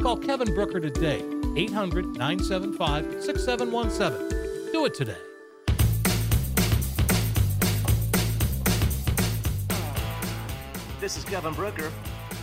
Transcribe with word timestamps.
Call 0.00 0.16
Kevin 0.18 0.48
Brucher 0.48 0.80
today, 0.80 1.22
800 1.56 2.06
975 2.06 3.22
6717. 3.24 4.72
Do 4.72 4.84
it 4.84 4.94
today. 4.94 5.16
This 11.00 11.16
is 11.16 11.24
Kevin 11.24 11.54
Brucher. 11.54 11.90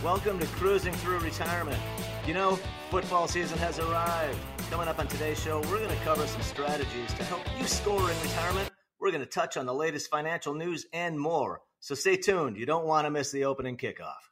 Welcome 0.02 0.38
to 0.40 0.46
Cruising 0.46 0.94
Through 0.94 1.20
Retirement. 1.20 1.80
You 2.26 2.34
know, 2.34 2.58
football 2.90 3.28
season 3.28 3.58
has 3.58 3.78
arrived. 3.78 4.38
Coming 4.70 4.88
up 4.88 4.98
on 4.98 5.06
today's 5.06 5.40
show, 5.40 5.60
we're 5.70 5.78
going 5.78 5.90
to 5.90 6.04
cover 6.04 6.26
some 6.26 6.42
strategies 6.42 7.12
to 7.14 7.24
help 7.24 7.42
you 7.58 7.66
score 7.66 8.10
in 8.10 8.20
retirement. 8.22 8.70
We're 9.00 9.10
going 9.10 9.24
to 9.24 9.30
touch 9.30 9.56
on 9.56 9.66
the 9.66 9.74
latest 9.74 10.10
financial 10.10 10.54
news 10.54 10.86
and 10.92 11.18
more. 11.18 11.60
So 11.80 11.94
stay 11.94 12.16
tuned. 12.16 12.56
You 12.56 12.66
don't 12.66 12.86
want 12.86 13.06
to 13.06 13.10
miss 13.10 13.30
the 13.30 13.44
opening 13.44 13.76
kickoff. 13.76 14.31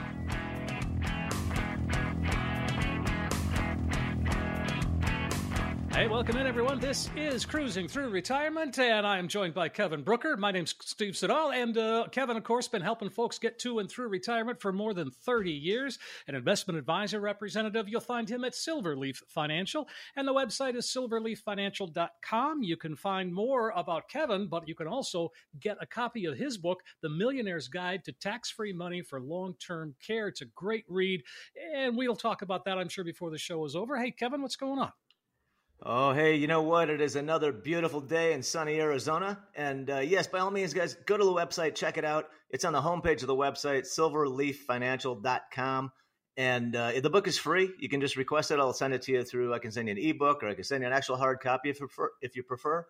Hey, 5.93 6.07
welcome 6.07 6.37
in, 6.37 6.47
everyone. 6.47 6.79
This 6.79 7.09
is 7.17 7.45
Cruising 7.45 7.85
Through 7.85 8.09
Retirement, 8.09 8.79
and 8.79 9.05
I 9.05 9.17
am 9.19 9.27
joined 9.27 9.53
by 9.53 9.67
Kevin 9.67 10.05
Brucher. 10.05 10.37
My 10.37 10.49
name's 10.49 10.73
Steve 10.79 11.17
Siddall, 11.17 11.51
and 11.51 11.77
uh, 11.77 12.07
Kevin, 12.13 12.37
of 12.37 12.45
course, 12.45 12.69
been 12.69 12.81
helping 12.81 13.09
folks 13.09 13.37
get 13.37 13.59
to 13.59 13.79
and 13.79 13.91
through 13.91 14.07
retirement 14.07 14.61
for 14.61 14.71
more 14.71 14.93
than 14.93 15.11
30 15.11 15.51
years. 15.51 15.99
An 16.29 16.35
investment 16.35 16.79
advisor 16.79 17.19
representative, 17.19 17.89
you'll 17.89 17.99
find 17.99 18.29
him 18.29 18.45
at 18.45 18.53
Silverleaf 18.53 19.17
Financial, 19.27 19.85
and 20.15 20.25
the 20.25 20.33
website 20.33 20.75
is 20.75 20.87
silverleaffinancial.com. 20.87 22.63
You 22.63 22.77
can 22.77 22.95
find 22.95 23.33
more 23.33 23.73
about 23.75 24.07
Kevin, 24.07 24.47
but 24.47 24.69
you 24.69 24.75
can 24.75 24.87
also 24.87 25.29
get 25.59 25.75
a 25.81 25.85
copy 25.85 26.23
of 26.25 26.37
his 26.37 26.57
book, 26.57 26.79
The 27.01 27.09
Millionaire's 27.09 27.67
Guide 27.67 28.05
to 28.05 28.13
Tax-Free 28.13 28.73
Money 28.73 29.01
for 29.01 29.19
Long-Term 29.19 29.93
Care. 30.01 30.29
It's 30.29 30.41
a 30.41 30.45
great 30.45 30.85
read, 30.87 31.21
and 31.75 31.97
we'll 31.97 32.15
talk 32.15 32.43
about 32.43 32.63
that, 32.63 32.77
I'm 32.77 32.89
sure, 32.89 33.03
before 33.03 33.29
the 33.29 33.37
show 33.37 33.65
is 33.65 33.75
over. 33.75 33.97
Hey, 33.97 34.11
Kevin, 34.11 34.41
what's 34.41 34.55
going 34.55 34.79
on? 34.79 34.93
Oh, 35.83 36.13
hey, 36.13 36.35
you 36.35 36.45
know 36.45 36.61
what? 36.61 36.91
It 36.91 37.01
is 37.01 37.15
another 37.15 37.51
beautiful 37.51 38.01
day 38.01 38.33
in 38.33 38.43
sunny 38.43 38.79
Arizona. 38.79 39.39
And 39.55 39.89
uh, 39.89 40.01
yes, 40.01 40.27
by 40.27 40.37
all 40.37 40.51
means, 40.51 40.75
guys, 40.75 40.93
go 41.07 41.17
to 41.17 41.23
the 41.23 41.31
website, 41.31 41.73
check 41.73 41.97
it 41.97 42.05
out. 42.05 42.27
It's 42.51 42.63
on 42.65 42.73
the 42.73 42.81
homepage 42.81 43.21
of 43.21 43.27
the 43.27 43.35
website, 43.35 43.87
silverleaffinancial.com. 43.97 45.91
And 46.37 46.75
uh, 46.75 46.91
the 47.01 47.09
book 47.09 47.27
is 47.27 47.39
free. 47.39 47.71
You 47.79 47.89
can 47.89 47.99
just 47.99 48.15
request 48.15 48.51
it. 48.51 48.59
I'll 48.59 48.73
send 48.73 48.93
it 48.93 49.01
to 49.03 49.11
you 49.11 49.23
through, 49.23 49.55
I 49.55 49.59
can 49.59 49.71
send 49.71 49.87
you 49.87 49.93
an 49.93 49.97
ebook 49.97 50.43
or 50.43 50.49
I 50.49 50.53
can 50.53 50.65
send 50.65 50.83
you 50.83 50.87
an 50.87 50.93
actual 50.93 51.17
hard 51.17 51.39
copy 51.39 51.71
if 51.71 51.79
you 51.79 51.87
prefer. 51.87 52.11
If 52.21 52.35
you 52.35 52.43
prefer. 52.43 52.85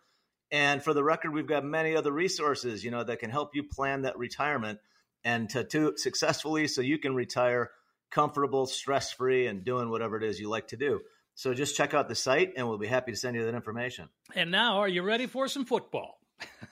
And 0.52 0.84
for 0.84 0.94
the 0.94 1.02
record, 1.04 1.34
we've 1.34 1.48
got 1.48 1.64
many 1.64 1.96
other 1.96 2.12
resources, 2.12 2.84
you 2.84 2.92
know, 2.92 3.06
that 3.06 3.20
can 3.20 3.30
help 3.30 3.52
you 3.56 3.64
plan 3.64 4.02
that 4.02 4.18
retirement 4.18 4.80
and 5.24 5.50
to, 5.52 5.64
to 5.64 5.94
successfully 5.96 6.68
so 6.68 6.82
you 6.82 6.98
can 6.98 7.16
retire 7.16 7.72
comfortable, 8.12 8.66
stress 8.66 9.14
free, 9.14 9.48
and 9.48 9.64
doing 9.64 9.90
whatever 9.90 10.18
it 10.18 10.24
is 10.24 10.42
you 10.42 10.50
like 10.50 10.68
to 10.68 10.76
do. 10.76 11.00
So 11.36 11.54
just 11.54 11.76
check 11.76 11.94
out 11.94 12.08
the 12.08 12.16
site 12.16 12.54
and 12.58 12.68
we'll 12.68 12.78
be 12.78 12.88
happy 12.88 13.12
to 13.12 13.18
send 13.18 13.36
you 13.36 13.46
that 13.46 13.56
information. 13.56 14.10
And 14.36 14.52
now, 14.52 14.80
are 14.80 14.88
you 14.88 15.02
ready 15.02 15.28
for 15.28 15.48
some 15.48 15.66
football? 15.66 16.20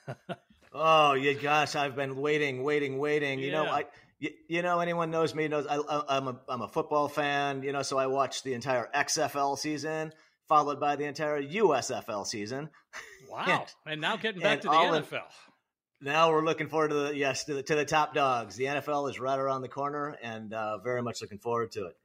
oh, 0.74 1.14
yeah, 1.14 1.34
gosh, 1.34 1.76
I've 1.76 1.96
been 1.96 2.16
waiting, 2.18 2.64
waiting, 2.64 3.00
waiting. 3.00 3.40
Yeah. 3.40 3.46
You 3.46 3.52
know, 3.52 3.66
I 3.66 3.86
you, 4.20 4.32
you, 4.48 4.62
know, 4.62 4.80
anyone 4.80 5.12
knows 5.12 5.34
me 5.34 5.48
knows 5.48 5.66
I, 5.66 6.18
am 6.18 6.28
a 6.28 6.40
I'm 6.50 6.62
a 6.62 6.68
football 6.68 7.08
fan. 7.08 7.64
You 7.64 7.72
know, 7.72 7.82
so 7.82 7.98
I 7.98 8.08
watched 8.08 8.44
the 8.44 8.54
entire 8.54 8.90
XFL 8.94 9.58
season, 9.58 10.14
followed 10.48 10.80
by 10.80 10.98
the 10.98 11.06
entire 11.06 11.42
USFL 11.42 12.26
season. 12.26 12.70
Wow! 13.30 13.68
and, 13.86 13.94
and, 13.94 14.02
now 14.02 14.18
getting 14.18 14.42
back 14.42 14.62
to 14.62 14.70
the 14.70 14.74
NFL. 14.74 15.14
In, 16.02 16.08
now 16.08 16.32
we're 16.32 16.44
looking 16.44 16.68
forward 16.68 16.88
to 16.88 16.96
the 16.96 17.16
yes 17.16 17.44
to 17.44 17.54
the, 17.54 17.62
to 17.62 17.76
the 17.76 17.86
top 17.86 18.16
dogs. 18.16 18.56
The 18.56 18.64
NFL 18.64 19.08
is 19.12 19.20
right 19.20 19.38
around 19.38 19.62
the 19.62 19.68
corner, 19.68 20.18
and 20.24 20.52
uh, 20.52 20.80
very 20.80 21.04
much 21.04 21.22
looking 21.22 21.38
forward 21.38 21.72
to 21.74 21.86
it. 21.86 21.98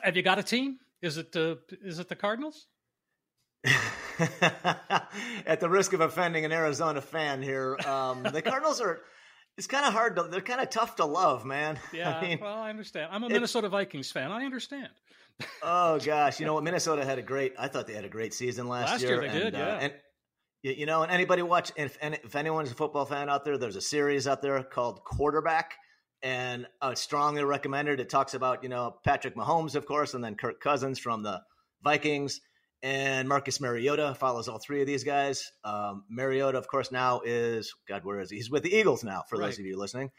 Have 0.00 0.16
you 0.16 0.22
got 0.22 0.38
a 0.38 0.42
team? 0.42 0.78
Is 1.02 1.18
it 1.18 1.32
the 1.32 1.58
is 1.82 1.98
it 1.98 2.08
the 2.08 2.16
Cardinals? 2.16 2.68
At 5.46 5.60
the 5.60 5.68
risk 5.68 5.92
of 5.92 6.00
offending 6.00 6.44
an 6.44 6.52
Arizona 6.52 7.00
fan 7.00 7.42
here, 7.42 7.76
um, 7.86 8.22
the 8.22 8.42
Cardinals 8.44 8.80
are. 8.80 9.00
It's 9.58 9.66
kind 9.66 9.84
of 9.84 9.92
hard 9.92 10.16
to. 10.16 10.22
They're 10.22 10.40
kind 10.40 10.60
of 10.60 10.70
tough 10.70 10.96
to 10.96 11.04
love, 11.04 11.44
man. 11.44 11.78
Yeah, 11.92 12.16
I 12.16 12.22
mean, 12.22 12.38
well, 12.40 12.54
I 12.54 12.70
understand. 12.70 13.10
I'm 13.12 13.22
a 13.22 13.28
Minnesota 13.28 13.68
Vikings 13.68 14.10
fan. 14.10 14.32
I 14.32 14.44
understand. 14.44 14.88
oh 15.62 15.98
gosh, 15.98 16.40
you 16.40 16.46
know 16.46 16.54
what? 16.54 16.64
Minnesota 16.64 17.04
had 17.04 17.18
a 17.18 17.22
great. 17.22 17.54
I 17.58 17.68
thought 17.68 17.86
they 17.86 17.94
had 17.94 18.04
a 18.04 18.08
great 18.08 18.32
season 18.32 18.68
last, 18.68 18.92
last 18.92 19.02
year. 19.02 19.10
year 19.10 19.20
they 19.20 19.28
and, 19.28 19.38
did, 19.38 19.54
uh, 19.54 19.58
yeah. 19.58 19.78
and 19.80 19.92
you 20.62 20.86
know, 20.86 21.02
and 21.02 21.10
anybody 21.10 21.42
watch 21.42 21.72
if 21.76 21.98
if 22.00 22.36
anyone's 22.36 22.70
a 22.70 22.74
football 22.74 23.04
fan 23.04 23.28
out 23.28 23.44
there, 23.44 23.58
there's 23.58 23.76
a 23.76 23.80
series 23.82 24.26
out 24.26 24.40
there 24.40 24.62
called 24.62 25.04
Quarterback 25.04 25.74
and 26.22 26.66
I 26.80 26.94
strongly 26.94 27.42
recommend 27.44 27.88
it. 27.88 28.00
It 28.00 28.08
talks 28.08 28.34
about 28.34 28.62
you 28.62 28.68
know 28.68 28.96
Patrick 29.04 29.34
Mahomes, 29.34 29.74
of 29.74 29.86
course, 29.86 30.14
and 30.14 30.22
then 30.22 30.36
Kirk 30.36 30.60
Cousins 30.60 30.98
from 30.98 31.22
the 31.22 31.42
Vikings, 31.82 32.40
and 32.82 33.28
Marcus 33.28 33.60
Mariota 33.60 34.14
follows 34.14 34.48
all 34.48 34.58
three 34.58 34.80
of 34.80 34.86
these 34.86 35.04
guys. 35.04 35.50
Um, 35.64 36.04
Mariota, 36.08 36.58
of 36.58 36.68
course, 36.68 36.92
now 36.92 37.20
is 37.24 37.74
God, 37.88 38.04
where 38.04 38.20
is 38.20 38.30
he? 38.30 38.36
He's 38.36 38.50
with 38.50 38.62
the 38.62 38.74
Eagles 38.74 39.04
now. 39.04 39.24
For 39.28 39.38
right. 39.38 39.46
those 39.46 39.58
of 39.58 39.66
you 39.66 39.78
listening, 39.78 40.10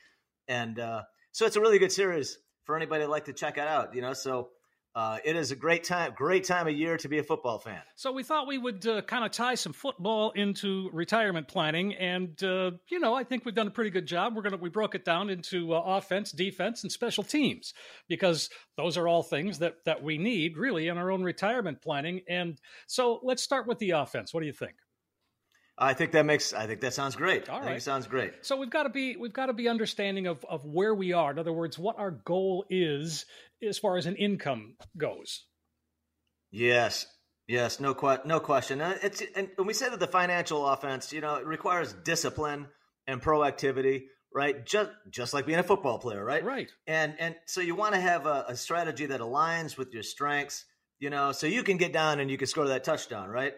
and 0.47 0.79
uh, 0.79 1.03
so 1.31 1.45
it's 1.45 1.55
a 1.55 1.61
really 1.61 1.79
good 1.79 1.91
series 1.91 2.37
for 2.65 2.75
anybody 2.75 3.05
to 3.05 3.09
like 3.09 3.25
to 3.25 3.33
check 3.33 3.57
it 3.57 3.67
out. 3.67 3.95
You 3.95 4.01
know, 4.01 4.13
so 4.13 4.49
uh, 4.95 5.17
it 5.25 5.35
is 5.35 5.51
a 5.51 5.55
great 5.55 5.83
time, 5.83 6.13
great 6.15 6.43
time 6.43 6.67
of 6.67 6.73
year 6.73 6.97
to 6.97 7.07
be 7.07 7.17
a 7.17 7.23
football 7.23 7.57
fan. 7.57 7.81
So 7.95 8.11
we 8.11 8.21
thought 8.21 8.47
we 8.47 8.57
would 8.57 8.85
uh, 8.85 9.01
kind 9.01 9.25
of 9.25 9.31
tie 9.31 9.55
some 9.55 9.73
football 9.73 10.31
into 10.31 10.89
retirement 10.93 11.47
planning, 11.47 11.95
and 11.95 12.41
uh, 12.43 12.71
you 12.89 12.99
know, 12.99 13.15
I 13.15 13.23
think 13.23 13.43
we've 13.45 13.55
done 13.55 13.67
a 13.67 13.71
pretty 13.71 13.89
good 13.89 14.05
job. 14.05 14.35
We're 14.35 14.43
gonna 14.43 14.57
we 14.57 14.69
broke 14.69 14.93
it 14.93 15.03
down 15.03 15.29
into 15.29 15.73
uh, 15.73 15.81
offense, 15.83 16.31
defense, 16.31 16.83
and 16.83 16.91
special 16.91 17.23
teams 17.23 17.73
because 18.07 18.49
those 18.77 18.97
are 18.97 19.07
all 19.07 19.23
things 19.23 19.59
that 19.59 19.77
that 19.85 20.03
we 20.03 20.17
need 20.17 20.57
really 20.57 20.87
in 20.87 20.97
our 20.97 21.11
own 21.11 21.23
retirement 21.23 21.81
planning. 21.81 22.21
And 22.29 22.59
so 22.85 23.19
let's 23.23 23.41
start 23.41 23.67
with 23.67 23.79
the 23.79 23.91
offense. 23.91 24.33
What 24.33 24.41
do 24.41 24.45
you 24.45 24.53
think? 24.53 24.75
I 25.77 25.93
think 25.93 26.11
that 26.11 26.25
makes. 26.25 26.53
I 26.53 26.67
think 26.67 26.81
that 26.81 26.93
sounds 26.93 27.15
great. 27.15 27.49
All 27.49 27.59
right, 27.59 27.81
sounds 27.81 28.07
great. 28.07 28.33
So 28.41 28.57
we've 28.57 28.69
got 28.69 28.83
to 28.83 28.89
be 28.89 29.15
we've 29.15 29.33
got 29.33 29.47
to 29.47 29.53
be 29.53 29.67
understanding 29.67 30.27
of 30.27 30.45
of 30.47 30.63
where 30.65 30.93
we 30.93 31.13
are. 31.13 31.31
In 31.31 31.39
other 31.39 31.53
words, 31.53 31.79
what 31.79 31.97
our 31.97 32.11
goal 32.11 32.65
is 32.69 33.25
as 33.67 33.79
far 33.79 33.97
as 33.97 34.05
an 34.05 34.15
income 34.15 34.75
goes. 34.97 35.45
Yes, 36.51 37.07
yes, 37.47 37.79
no 37.79 37.95
que- 37.95 38.21
no 38.25 38.39
question. 38.39 38.81
Uh, 38.81 38.97
it's 39.01 39.23
and 39.35 39.49
when 39.55 39.65
we 39.65 39.73
say 39.73 39.89
that 39.89 39.99
the 39.99 40.07
financial 40.07 40.67
offense, 40.67 41.11
you 41.11 41.21
know, 41.21 41.35
it 41.35 41.45
requires 41.47 41.91
discipline 41.91 42.67
and 43.07 43.19
proactivity, 43.19 44.03
right? 44.31 44.63
Just 44.63 44.91
just 45.09 45.33
like 45.33 45.47
being 45.47 45.57
a 45.57 45.63
football 45.63 45.97
player, 45.97 46.23
right? 46.23 46.43
Right. 46.43 46.71
And 46.85 47.15
and 47.17 47.35
so 47.47 47.61
you 47.61 47.73
want 47.73 47.95
to 47.95 47.99
have 47.99 48.27
a, 48.27 48.45
a 48.49 48.55
strategy 48.55 49.07
that 49.07 49.21
aligns 49.21 49.75
with 49.75 49.91
your 49.91 50.03
strengths, 50.03 50.65
you 50.99 51.09
know, 51.09 51.31
so 51.31 51.47
you 51.47 51.63
can 51.63 51.77
get 51.77 51.91
down 51.91 52.19
and 52.19 52.29
you 52.29 52.37
can 52.37 52.45
score 52.45 52.67
that 52.67 52.83
touchdown, 52.83 53.29
right? 53.29 53.53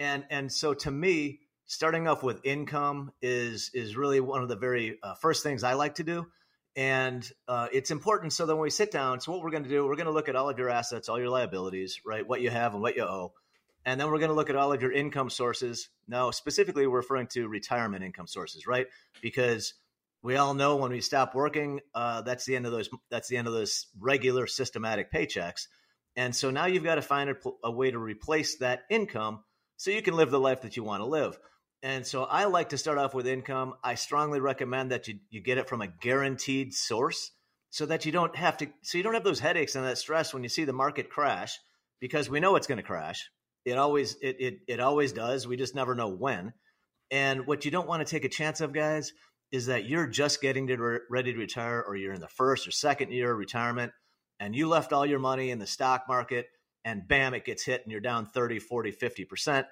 And 0.00 0.24
and 0.30 0.50
so 0.50 0.74
to 0.74 0.90
me, 0.90 1.38
starting 1.70 2.08
off 2.08 2.24
with 2.24 2.40
income 2.44 3.12
is 3.22 3.70
is 3.74 3.96
really 3.96 4.18
one 4.18 4.42
of 4.42 4.48
the 4.48 4.56
very 4.56 4.98
uh, 5.04 5.14
first 5.14 5.44
things 5.44 5.62
I 5.62 5.74
like 5.74 5.94
to 5.94 6.02
do. 6.02 6.26
And 6.74 7.28
uh, 7.46 7.68
it's 7.72 7.92
important 7.92 8.32
so 8.32 8.44
that 8.46 8.56
when 8.56 8.62
we 8.62 8.70
sit 8.70 8.90
down, 8.90 9.20
so 9.20 9.30
what 9.30 9.42
we're 9.42 9.52
going 9.52 9.62
to 9.62 9.68
do, 9.68 9.86
we're 9.86 9.94
going 9.94 10.06
to 10.06 10.12
look 10.12 10.28
at 10.28 10.34
all 10.34 10.48
of 10.48 10.58
your 10.58 10.68
assets, 10.68 11.08
all 11.08 11.18
your 11.18 11.28
liabilities, 11.28 12.00
right? 12.04 12.26
What 12.26 12.40
you 12.40 12.50
have 12.50 12.74
and 12.74 12.82
what 12.82 12.96
you 12.96 13.04
owe. 13.04 13.32
And 13.84 14.00
then 14.00 14.10
we're 14.10 14.18
going 14.18 14.30
to 14.30 14.34
look 14.34 14.50
at 14.50 14.56
all 14.56 14.72
of 14.72 14.82
your 14.82 14.90
income 14.92 15.30
sources. 15.30 15.88
Now, 16.08 16.32
specifically, 16.32 16.86
we're 16.88 16.98
referring 16.98 17.28
to 17.28 17.46
retirement 17.46 18.04
income 18.04 18.26
sources, 18.26 18.66
right? 18.66 18.86
Because 19.22 19.74
we 20.22 20.36
all 20.36 20.54
know 20.54 20.76
when 20.76 20.90
we 20.90 21.00
stop 21.00 21.36
working, 21.36 21.80
uh, 21.94 22.22
that's 22.22 22.46
the 22.46 22.56
end 22.56 22.66
of 22.66 22.72
those. 22.72 22.90
That's 23.10 23.28
the 23.28 23.36
end 23.36 23.46
of 23.46 23.52
those 23.52 23.86
regular 23.98 24.48
systematic 24.48 25.12
paychecks. 25.12 25.68
And 26.16 26.34
so 26.34 26.50
now 26.50 26.66
you've 26.66 26.84
got 26.84 26.96
to 26.96 27.02
find 27.02 27.30
a, 27.30 27.36
a 27.62 27.70
way 27.70 27.92
to 27.92 27.98
replace 27.98 28.58
that 28.58 28.82
income 28.90 29.44
so 29.76 29.90
you 29.92 30.02
can 30.02 30.14
live 30.14 30.30
the 30.30 30.40
life 30.40 30.62
that 30.62 30.76
you 30.76 30.84
want 30.84 31.00
to 31.00 31.06
live. 31.06 31.38
And 31.82 32.06
so 32.06 32.24
I 32.24 32.44
like 32.44 32.70
to 32.70 32.78
start 32.78 32.98
off 32.98 33.14
with 33.14 33.26
income. 33.26 33.74
I 33.82 33.94
strongly 33.94 34.40
recommend 34.40 34.90
that 34.90 35.08
you, 35.08 35.18
you 35.30 35.40
get 35.40 35.58
it 35.58 35.68
from 35.68 35.80
a 35.80 35.86
guaranteed 35.86 36.74
source 36.74 37.30
so 37.70 37.86
that 37.86 38.04
you 38.04 38.12
don't 38.12 38.36
have 38.36 38.58
to 38.58 38.68
so 38.82 38.98
you 38.98 39.04
don't 39.04 39.14
have 39.14 39.24
those 39.24 39.40
headaches 39.40 39.76
and 39.76 39.86
that 39.86 39.96
stress 39.96 40.34
when 40.34 40.42
you 40.42 40.48
see 40.48 40.64
the 40.64 40.72
market 40.72 41.08
crash 41.08 41.58
because 42.00 42.28
we 42.28 42.40
know 42.40 42.56
it's 42.56 42.66
going 42.66 42.78
to 42.78 42.82
crash. 42.82 43.30
It 43.64 43.78
always 43.78 44.16
it, 44.20 44.36
it 44.40 44.58
it 44.68 44.80
always 44.80 45.12
does. 45.12 45.46
We 45.46 45.56
just 45.56 45.74
never 45.74 45.94
know 45.94 46.08
when. 46.08 46.52
And 47.10 47.46
what 47.46 47.64
you 47.64 47.70
don't 47.70 47.88
want 47.88 48.06
to 48.06 48.10
take 48.10 48.24
a 48.24 48.28
chance 48.28 48.60
of 48.60 48.72
guys 48.72 49.12
is 49.50 49.66
that 49.66 49.84
you're 49.84 50.06
just 50.06 50.40
getting 50.40 50.66
to 50.68 50.76
re- 50.76 51.00
ready 51.10 51.32
to 51.32 51.38
retire 51.38 51.82
or 51.86 51.96
you're 51.96 52.12
in 52.12 52.20
the 52.20 52.28
first 52.28 52.68
or 52.68 52.70
second 52.70 53.10
year 53.10 53.32
of 53.32 53.38
retirement 53.38 53.92
and 54.38 54.54
you 54.54 54.68
left 54.68 54.92
all 54.92 55.04
your 55.04 55.18
money 55.18 55.50
in 55.50 55.58
the 55.58 55.66
stock 55.66 56.04
market 56.08 56.46
and 56.84 57.08
bam 57.08 57.34
it 57.34 57.44
gets 57.44 57.64
hit 57.64 57.82
and 57.82 57.90
you're 57.90 58.00
down 58.00 58.26
30 58.26 58.58
40 58.58 58.92
50% 58.92 59.64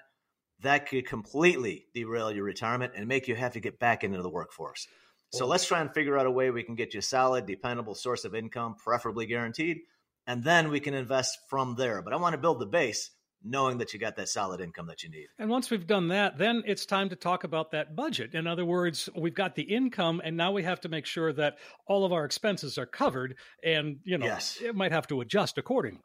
that 0.61 0.87
could 0.87 1.07
completely 1.07 1.85
derail 1.93 2.31
your 2.31 2.43
retirement 2.43 2.93
and 2.95 3.07
make 3.07 3.27
you 3.27 3.35
have 3.35 3.53
to 3.53 3.59
get 3.59 3.79
back 3.79 4.03
into 4.03 4.21
the 4.21 4.29
workforce. 4.29 4.87
So 5.31 5.45
let's 5.45 5.67
try 5.67 5.79
and 5.79 5.93
figure 5.93 6.17
out 6.17 6.25
a 6.25 6.31
way 6.31 6.49
we 6.49 6.63
can 6.63 6.75
get 6.75 6.93
you 6.93 6.99
a 6.99 7.03
solid, 7.03 7.45
dependable 7.45 7.93
source 7.93 8.25
of 8.25 8.33
income, 8.33 8.75
preferably 8.83 9.27
guaranteed, 9.27 9.81
and 10.25 10.43
then 10.43 10.69
we 10.69 10.79
can 10.79 10.95
invest 10.95 11.37
from 11.49 11.75
there. 11.75 12.01
But 12.01 12.13
I 12.13 12.17
want 12.17 12.33
to 12.33 12.41
build 12.41 12.59
the 12.59 12.65
base 12.65 13.11
knowing 13.43 13.77
that 13.77 13.93
you 13.93 13.99
got 13.99 14.15
that 14.17 14.27
solid 14.27 14.59
income 14.59 14.87
that 14.87 15.03
you 15.03 15.09
need. 15.09 15.27
And 15.37 15.49
once 15.49 15.69
we've 15.69 15.87
done 15.87 16.09
that, 16.09 16.37
then 16.37 16.63
it's 16.65 16.85
time 16.85 17.09
to 17.09 17.15
talk 17.15 17.43
about 17.43 17.71
that 17.71 17.95
budget. 17.95 18.33
In 18.33 18.47
other 18.47 18.65
words, 18.65 19.07
we've 19.15 19.33
got 19.33 19.55
the 19.55 19.63
income 19.63 20.21
and 20.23 20.35
now 20.35 20.51
we 20.51 20.63
have 20.63 20.81
to 20.81 20.89
make 20.89 21.05
sure 21.05 21.31
that 21.33 21.57
all 21.87 22.05
of 22.05 22.11
our 22.11 22.25
expenses 22.25 22.77
are 22.77 22.85
covered 22.85 23.35
and, 23.63 23.99
you 24.03 24.17
know, 24.17 24.25
yes. 24.25 24.59
it 24.61 24.75
might 24.75 24.91
have 24.91 25.07
to 25.07 25.21
adjust 25.21 25.57
accordingly. 25.57 26.01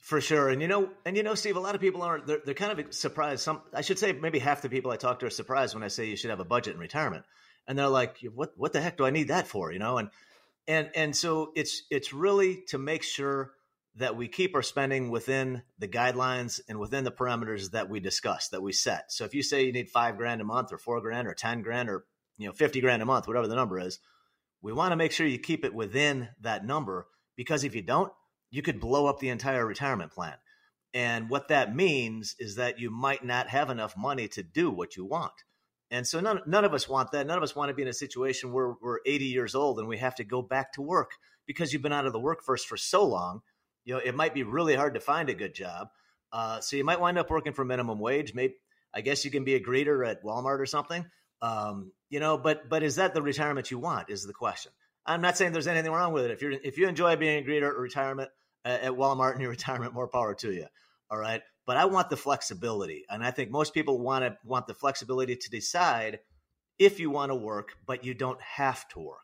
For 0.00 0.20
sure, 0.20 0.48
and 0.48 0.62
you 0.62 0.68
know, 0.68 0.90
and 1.04 1.16
you 1.16 1.22
know, 1.22 1.34
Steve, 1.34 1.56
a 1.56 1.60
lot 1.60 1.74
of 1.74 1.80
people 1.80 2.02
aren't. 2.02 2.26
They're, 2.26 2.40
they're 2.44 2.54
kind 2.54 2.78
of 2.78 2.94
surprised. 2.94 3.42
Some, 3.42 3.60
I 3.74 3.80
should 3.82 3.98
say, 3.98 4.12
maybe 4.12 4.38
half 4.38 4.62
the 4.62 4.68
people 4.68 4.90
I 4.90 4.96
talk 4.96 5.18
to 5.20 5.26
are 5.26 5.30
surprised 5.30 5.74
when 5.74 5.82
I 5.82 5.88
say 5.88 6.06
you 6.06 6.16
should 6.16 6.30
have 6.30 6.40
a 6.40 6.44
budget 6.44 6.74
in 6.74 6.80
retirement, 6.80 7.24
and 7.66 7.76
they're 7.76 7.88
like, 7.88 8.16
"What? 8.32 8.52
What 8.56 8.72
the 8.72 8.80
heck 8.80 8.96
do 8.96 9.04
I 9.04 9.10
need 9.10 9.28
that 9.28 9.48
for?" 9.48 9.72
You 9.72 9.80
know, 9.80 9.98
and 9.98 10.10
and 10.68 10.90
and 10.94 11.16
so 11.16 11.50
it's 11.56 11.82
it's 11.90 12.12
really 12.12 12.62
to 12.68 12.78
make 12.78 13.02
sure 13.02 13.52
that 13.96 14.16
we 14.16 14.28
keep 14.28 14.54
our 14.54 14.62
spending 14.62 15.10
within 15.10 15.62
the 15.80 15.88
guidelines 15.88 16.60
and 16.68 16.78
within 16.78 17.02
the 17.02 17.10
parameters 17.10 17.72
that 17.72 17.90
we 17.90 17.98
discuss, 17.98 18.48
that 18.50 18.62
we 18.62 18.72
set. 18.72 19.10
So 19.10 19.24
if 19.24 19.34
you 19.34 19.42
say 19.42 19.64
you 19.64 19.72
need 19.72 19.90
five 19.90 20.16
grand 20.16 20.40
a 20.40 20.44
month, 20.44 20.72
or 20.72 20.78
four 20.78 21.00
grand, 21.00 21.26
or 21.26 21.34
ten 21.34 21.62
grand, 21.62 21.90
or 21.90 22.04
you 22.38 22.46
know, 22.46 22.52
fifty 22.52 22.80
grand 22.80 23.02
a 23.02 23.06
month, 23.06 23.26
whatever 23.26 23.48
the 23.48 23.56
number 23.56 23.80
is, 23.80 23.98
we 24.62 24.72
want 24.72 24.92
to 24.92 24.96
make 24.96 25.10
sure 25.10 25.26
you 25.26 25.38
keep 25.38 25.64
it 25.64 25.74
within 25.74 26.28
that 26.40 26.64
number 26.64 27.08
because 27.36 27.64
if 27.64 27.74
you 27.74 27.82
don't 27.82 28.12
you 28.50 28.62
could 28.62 28.80
blow 28.80 29.06
up 29.06 29.20
the 29.20 29.28
entire 29.28 29.66
retirement 29.66 30.12
plan. 30.12 30.34
And 30.94 31.28
what 31.28 31.48
that 31.48 31.74
means 31.74 32.34
is 32.38 32.56
that 32.56 32.78
you 32.78 32.90
might 32.90 33.24
not 33.24 33.48
have 33.48 33.70
enough 33.70 33.96
money 33.96 34.28
to 34.28 34.42
do 34.42 34.70
what 34.70 34.96
you 34.96 35.04
want. 35.04 35.32
And 35.90 36.06
so 36.06 36.20
none, 36.20 36.40
none 36.46 36.64
of 36.64 36.74
us 36.74 36.88
want 36.88 37.12
that. 37.12 37.26
None 37.26 37.36
of 37.36 37.42
us 37.42 37.56
want 37.56 37.70
to 37.70 37.74
be 37.74 37.82
in 37.82 37.88
a 37.88 37.94
situation 37.94 38.52
where 38.52 38.74
we're 38.80 38.98
80 39.06 39.26
years 39.26 39.54
old 39.54 39.78
and 39.78 39.88
we 39.88 39.98
have 39.98 40.16
to 40.16 40.24
go 40.24 40.42
back 40.42 40.72
to 40.74 40.82
work 40.82 41.12
because 41.46 41.72
you've 41.72 41.82
been 41.82 41.92
out 41.92 42.06
of 42.06 42.12
the 42.12 42.20
workforce 42.20 42.64
for 42.64 42.76
so 42.76 43.06
long. 43.06 43.40
You 43.84 43.94
know, 43.94 44.00
it 44.00 44.14
might 44.14 44.34
be 44.34 44.42
really 44.42 44.74
hard 44.74 44.94
to 44.94 45.00
find 45.00 45.28
a 45.30 45.34
good 45.34 45.54
job. 45.54 45.88
Uh, 46.32 46.60
so 46.60 46.76
you 46.76 46.84
might 46.84 47.00
wind 47.00 47.18
up 47.18 47.30
working 47.30 47.54
for 47.54 47.64
minimum 47.64 47.98
wage. 47.98 48.34
Maybe 48.34 48.54
I 48.92 49.00
guess 49.00 49.24
you 49.24 49.30
can 49.30 49.44
be 49.44 49.54
a 49.54 49.60
greeter 49.60 50.06
at 50.06 50.22
Walmart 50.22 50.60
or 50.60 50.66
something. 50.66 51.06
Um, 51.40 51.92
you 52.10 52.20
know, 52.20 52.36
but 52.36 52.68
but 52.68 52.82
is 52.82 52.96
that 52.96 53.14
the 53.14 53.22
retirement 53.22 53.70
you 53.70 53.78
want? 53.78 54.10
Is 54.10 54.24
the 54.24 54.34
question. 54.34 54.72
I'm 55.08 55.22
not 55.22 55.36
saying 55.36 55.52
there's 55.52 55.66
anything 55.66 55.90
wrong 55.90 56.12
with 56.12 56.26
it. 56.26 56.30
If 56.30 56.42
you're 56.42 56.52
if 56.52 56.78
you 56.78 56.86
enjoy 56.86 57.16
being 57.16 57.42
a 57.42 57.48
greeter 57.48 57.70
at 57.70 57.76
retirement, 57.76 58.30
at 58.64 58.92
Walmart 58.92 59.34
in 59.34 59.40
your 59.40 59.50
retirement, 59.58 59.94
more 59.94 60.08
power 60.08 60.34
to 60.36 60.52
you. 60.52 60.66
All 61.10 61.18
right. 61.18 61.42
But 61.66 61.76
I 61.76 61.86
want 61.86 62.10
the 62.10 62.16
flexibility. 62.16 63.04
And 63.08 63.24
I 63.24 63.30
think 63.30 63.50
most 63.50 63.74
people 63.74 63.98
want 63.98 64.24
to 64.24 64.36
want 64.44 64.66
the 64.66 64.74
flexibility 64.74 65.36
to 65.36 65.50
decide 65.50 66.20
if 66.78 67.00
you 67.00 67.10
want 67.10 67.30
to 67.30 67.34
work, 67.34 67.72
but 67.86 68.04
you 68.04 68.14
don't 68.14 68.40
have 68.40 68.86
to 68.88 69.00
work. 69.00 69.18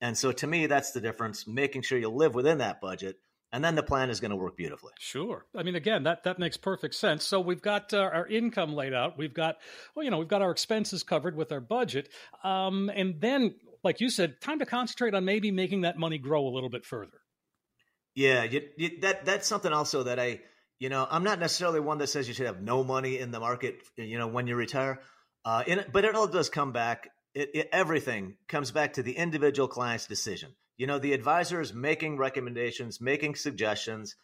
And 0.00 0.16
so 0.16 0.30
to 0.30 0.46
me, 0.46 0.66
that's 0.66 0.92
the 0.92 1.00
difference, 1.00 1.46
making 1.46 1.82
sure 1.82 1.98
you 1.98 2.08
live 2.08 2.34
within 2.34 2.58
that 2.58 2.80
budget. 2.80 3.16
And 3.50 3.64
then 3.64 3.74
the 3.74 3.82
plan 3.82 4.10
is 4.10 4.20
going 4.20 4.30
to 4.30 4.36
work 4.36 4.56
beautifully. 4.56 4.92
Sure. 4.98 5.46
I 5.56 5.62
mean, 5.62 5.74
again, 5.74 6.02
that, 6.02 6.24
that 6.24 6.38
makes 6.38 6.58
perfect 6.58 6.94
sense. 6.94 7.24
So 7.24 7.40
we've 7.40 7.62
got 7.62 7.94
uh, 7.94 7.98
our 7.98 8.26
income 8.26 8.74
laid 8.74 8.92
out. 8.92 9.16
We've 9.16 9.32
got, 9.32 9.56
well, 9.94 10.04
you 10.04 10.10
know, 10.10 10.18
we've 10.18 10.28
got 10.28 10.42
our 10.42 10.50
expenses 10.50 11.02
covered 11.02 11.34
with 11.34 11.50
our 11.50 11.60
budget. 11.60 12.10
Um, 12.44 12.90
and 12.94 13.20
then, 13.20 13.54
like 13.82 14.00
you 14.00 14.10
said, 14.10 14.40
time 14.40 14.58
to 14.58 14.66
concentrate 14.66 15.14
on 15.14 15.24
maybe 15.24 15.50
making 15.50 15.82
that 15.82 15.98
money 15.98 16.18
grow 16.18 16.46
a 16.46 16.50
little 16.50 16.70
bit 16.70 16.84
further. 16.84 17.20
Yeah, 18.14 18.44
you, 18.44 18.62
you, 18.76 19.00
that 19.00 19.24
that's 19.24 19.46
something 19.46 19.72
also 19.72 20.04
that 20.04 20.18
I, 20.18 20.40
you 20.78 20.88
know, 20.88 21.06
I'm 21.08 21.24
not 21.24 21.38
necessarily 21.38 21.80
one 21.80 21.98
that 21.98 22.08
says 22.08 22.26
you 22.26 22.34
should 22.34 22.46
have 22.46 22.62
no 22.62 22.82
money 22.82 23.18
in 23.18 23.30
the 23.30 23.40
market, 23.40 23.80
you 23.96 24.18
know, 24.18 24.26
when 24.26 24.46
you 24.46 24.56
retire. 24.56 25.00
Uh, 25.44 25.62
but 25.92 26.04
it 26.04 26.14
all 26.14 26.26
does 26.26 26.50
come 26.50 26.72
back. 26.72 27.10
It, 27.34 27.50
it, 27.54 27.68
everything 27.72 28.36
comes 28.48 28.72
back 28.72 28.94
to 28.94 29.02
the 29.02 29.12
individual 29.12 29.68
client's 29.68 30.06
decision. 30.06 30.54
You 30.76 30.86
know, 30.86 30.98
the 30.98 31.12
advisor 31.12 31.60
is 31.60 31.72
making 31.72 32.18
recommendations, 32.18 33.00
making 33.00 33.34
suggestions, 33.34 34.16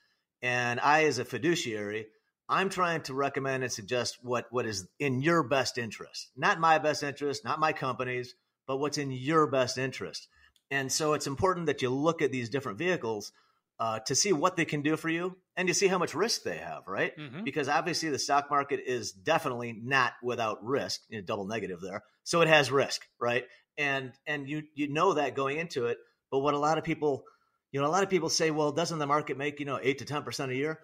and 0.43 0.81
I, 0.81 1.05
as 1.05 1.19
a 1.19 1.25
fiduciary, 1.25 2.06
I'm 2.49 2.69
trying 2.69 3.03
to 3.03 3.15
recommend 3.15 3.62
and 3.62 3.73
suggest 3.73 4.19
what 4.23 4.47
what 4.51 4.67
is 4.67 4.87
in 4.99 5.23
your 5.23 5.43
best 5.43 5.79
interest, 5.79 6.31
not 6.37 6.61
my 6.61 6.79
best 6.79 7.03
interest, 7.03 7.45
not 7.45 7.59
my 7.59 7.73
company's, 7.73 8.35
but 8.67 8.79
what's 8.79 8.99
in 8.99 9.11
your 9.11 9.47
best 9.47 9.79
interest. 9.79 10.29
And 10.71 10.91
so 10.91 11.13
it's 11.13 11.27
important 11.27 11.67
that 11.67 11.83
you 11.83 11.91
look 11.91 12.23
at 12.23 12.33
these 12.33 12.49
different 12.49 12.79
vehicles 12.79 13.33
uh, 13.79 13.99
to 14.01 14.15
see 14.15 14.33
what 14.33 14.57
they 14.57 14.65
can 14.65 14.83
do 14.83 14.97
for 14.97 15.09
you 15.09 15.37
and 15.57 15.69
to 15.69 15.75
see 15.75 15.89
how 15.89 15.99
much 15.99 16.15
risk 16.15 16.43
they 16.43 16.59
have, 16.59 16.87
right? 16.87 17.17
Mm-hmm. 17.17 17.45
Because 17.45 17.69
obviously 17.69 18.11
the 18.11 18.19
stock 18.19 18.51
market 18.51 18.81
is 18.87 19.13
definitely 19.13 19.73
not 19.73 20.13
without 20.23 20.65
risk, 20.65 21.01
you 21.09 21.19
know, 21.19 21.25
double 21.25 21.47
negative 21.47 21.81
there. 21.81 22.03
So 22.23 22.41
it 22.41 22.49
has 22.49 22.71
risk, 22.71 23.03
right? 23.21 23.44
And 23.77 24.13
and 24.27 24.49
you 24.49 24.63
you 24.75 24.93
know 24.93 25.15
that 25.15 25.35
going 25.35 25.59
into 25.59 25.87
it. 25.87 25.99
But 26.31 26.39
what 26.41 26.55
a 26.55 26.59
lot 26.59 26.79
of 26.79 26.85
people, 26.85 27.25
you 27.73 27.81
know, 27.81 27.87
a 27.87 27.91
lot 27.91 28.05
of 28.05 28.11
people 28.11 28.29
say, 28.29 28.51
well, 28.51 28.73
doesn't 28.73 28.99
the 28.99 29.06
market 29.06 29.37
make 29.37 29.61
you 29.61 29.67
know 29.67 29.81
eight 29.83 29.99
to 29.99 30.05
ten 30.05 30.23
percent 30.23 30.53
a 30.53 30.56
year? 30.56 30.79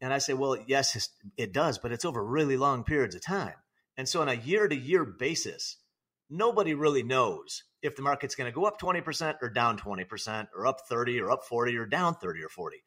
And 0.00 0.12
I 0.12 0.18
say, 0.18 0.34
well, 0.34 0.56
yes, 0.66 1.08
it 1.36 1.52
does, 1.52 1.78
but 1.78 1.90
it's 1.90 2.04
over 2.04 2.24
really 2.24 2.56
long 2.56 2.84
periods 2.84 3.14
of 3.14 3.22
time. 3.22 3.54
And 3.96 4.08
so 4.08 4.20
on 4.20 4.28
a 4.28 4.34
year 4.34 4.68
to 4.68 4.76
year 4.76 5.04
basis, 5.04 5.78
nobody 6.30 6.74
really 6.74 7.02
knows 7.02 7.64
if 7.82 7.96
the 7.96 8.02
market's 8.02 8.34
going 8.34 8.50
to 8.50 8.54
go 8.54 8.64
up 8.64 8.80
20% 8.80 9.36
or 9.42 9.48
down 9.48 9.78
20% 9.78 10.48
or 10.56 10.66
up 10.66 10.80
30 10.88 11.20
or 11.20 11.30
up 11.30 11.44
40 11.44 11.76
or 11.76 11.86
down 11.86 12.14
30 12.14 12.42
or 12.42 12.48
40. 12.48 12.82